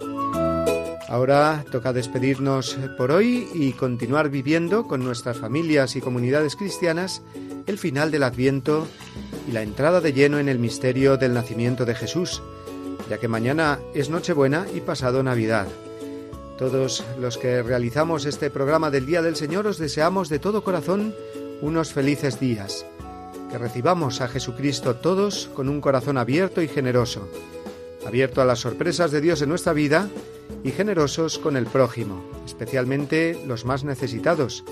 Ahora 1.07 1.63
toca 1.71 1.93
despedirnos 1.93 2.77
por 2.97 3.11
hoy 3.11 3.47
y 3.53 3.73
continuar 3.73 4.29
viviendo 4.29 4.87
con 4.87 5.03
nuestras 5.03 5.37
familias 5.37 5.95
y 5.95 6.01
comunidades 6.01 6.55
cristianas 6.55 7.21
el 7.67 7.77
final 7.77 8.09
del 8.11 8.23
Adviento 8.23 8.87
y 9.47 9.51
la 9.51 9.61
entrada 9.61 10.01
de 10.01 10.13
lleno 10.13 10.39
en 10.39 10.49
el 10.49 10.59
misterio 10.59 11.17
del 11.17 11.33
nacimiento 11.33 11.85
de 11.85 11.95
Jesús, 11.95 12.41
ya 13.09 13.19
que 13.19 13.27
mañana 13.27 13.79
es 13.93 14.09
Nochebuena 14.09 14.65
y 14.73 14.81
pasado 14.81 15.21
Navidad. 15.21 15.67
Todos 16.57 17.03
los 17.19 17.37
que 17.37 17.61
realizamos 17.61 18.25
este 18.25 18.49
programa 18.49 18.89
del 18.89 19.05
Día 19.05 19.21
del 19.21 19.35
Señor 19.35 19.67
os 19.67 19.77
deseamos 19.77 20.29
de 20.29 20.39
todo 20.39 20.63
corazón 20.63 21.13
unos 21.61 21.93
felices 21.93 22.39
días 22.39 22.85
que 23.53 23.59
recibamos 23.59 24.19
a 24.19 24.27
Jesucristo 24.27 24.95
todos 24.95 25.47
con 25.53 25.69
un 25.69 25.79
corazón 25.79 26.17
abierto 26.17 26.63
y 26.63 26.67
generoso, 26.67 27.29
abierto 28.03 28.41
a 28.41 28.45
las 28.45 28.57
sorpresas 28.57 29.11
de 29.11 29.21
Dios 29.21 29.43
en 29.43 29.49
nuestra 29.49 29.73
vida 29.73 30.09
y 30.63 30.71
generosos 30.71 31.37
con 31.37 31.55
el 31.55 31.67
prójimo, 31.67 32.23
especialmente 32.47 33.39
los 33.45 33.63
más 33.63 33.83
necesitados, 33.83 34.63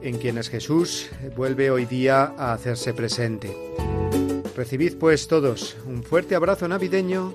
en 0.00 0.16
quienes 0.16 0.48
Jesús 0.48 1.10
vuelve 1.36 1.70
hoy 1.70 1.84
día 1.84 2.32
a 2.38 2.54
hacerse 2.54 2.94
presente. 2.94 3.54
Recibid 4.56 4.96
pues 4.96 5.28
todos 5.28 5.76
un 5.86 6.02
fuerte 6.02 6.34
abrazo 6.34 6.66
navideño 6.66 7.34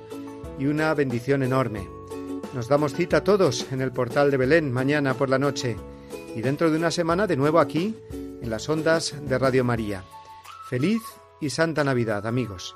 y 0.58 0.66
una 0.66 0.92
bendición 0.96 1.44
enorme. 1.44 1.88
Nos 2.56 2.70
damos 2.70 2.96
cita 2.96 3.24
todos 3.24 3.72
en 3.72 3.82
el 3.82 3.92
portal 3.92 4.32
de 4.32 4.38
Belén 4.38 4.72
mañana 4.72 5.14
por 5.14 5.30
la 5.30 5.38
noche 5.38 5.76
y 6.36 6.42
dentro 6.42 6.72
de 6.72 6.78
una 6.78 6.90
semana 6.90 7.28
de 7.28 7.38
nuevo 7.38 7.60
aquí 7.60 7.94
en 8.10 8.50
las 8.50 8.68
ondas 8.68 9.14
de 9.22 9.38
Radio 9.38 9.64
María. 9.64 10.04
Feliz 10.68 11.02
y 11.40 11.50
Santa 11.50 11.86
Navidad, 11.86 12.28
amigos. 12.28 12.76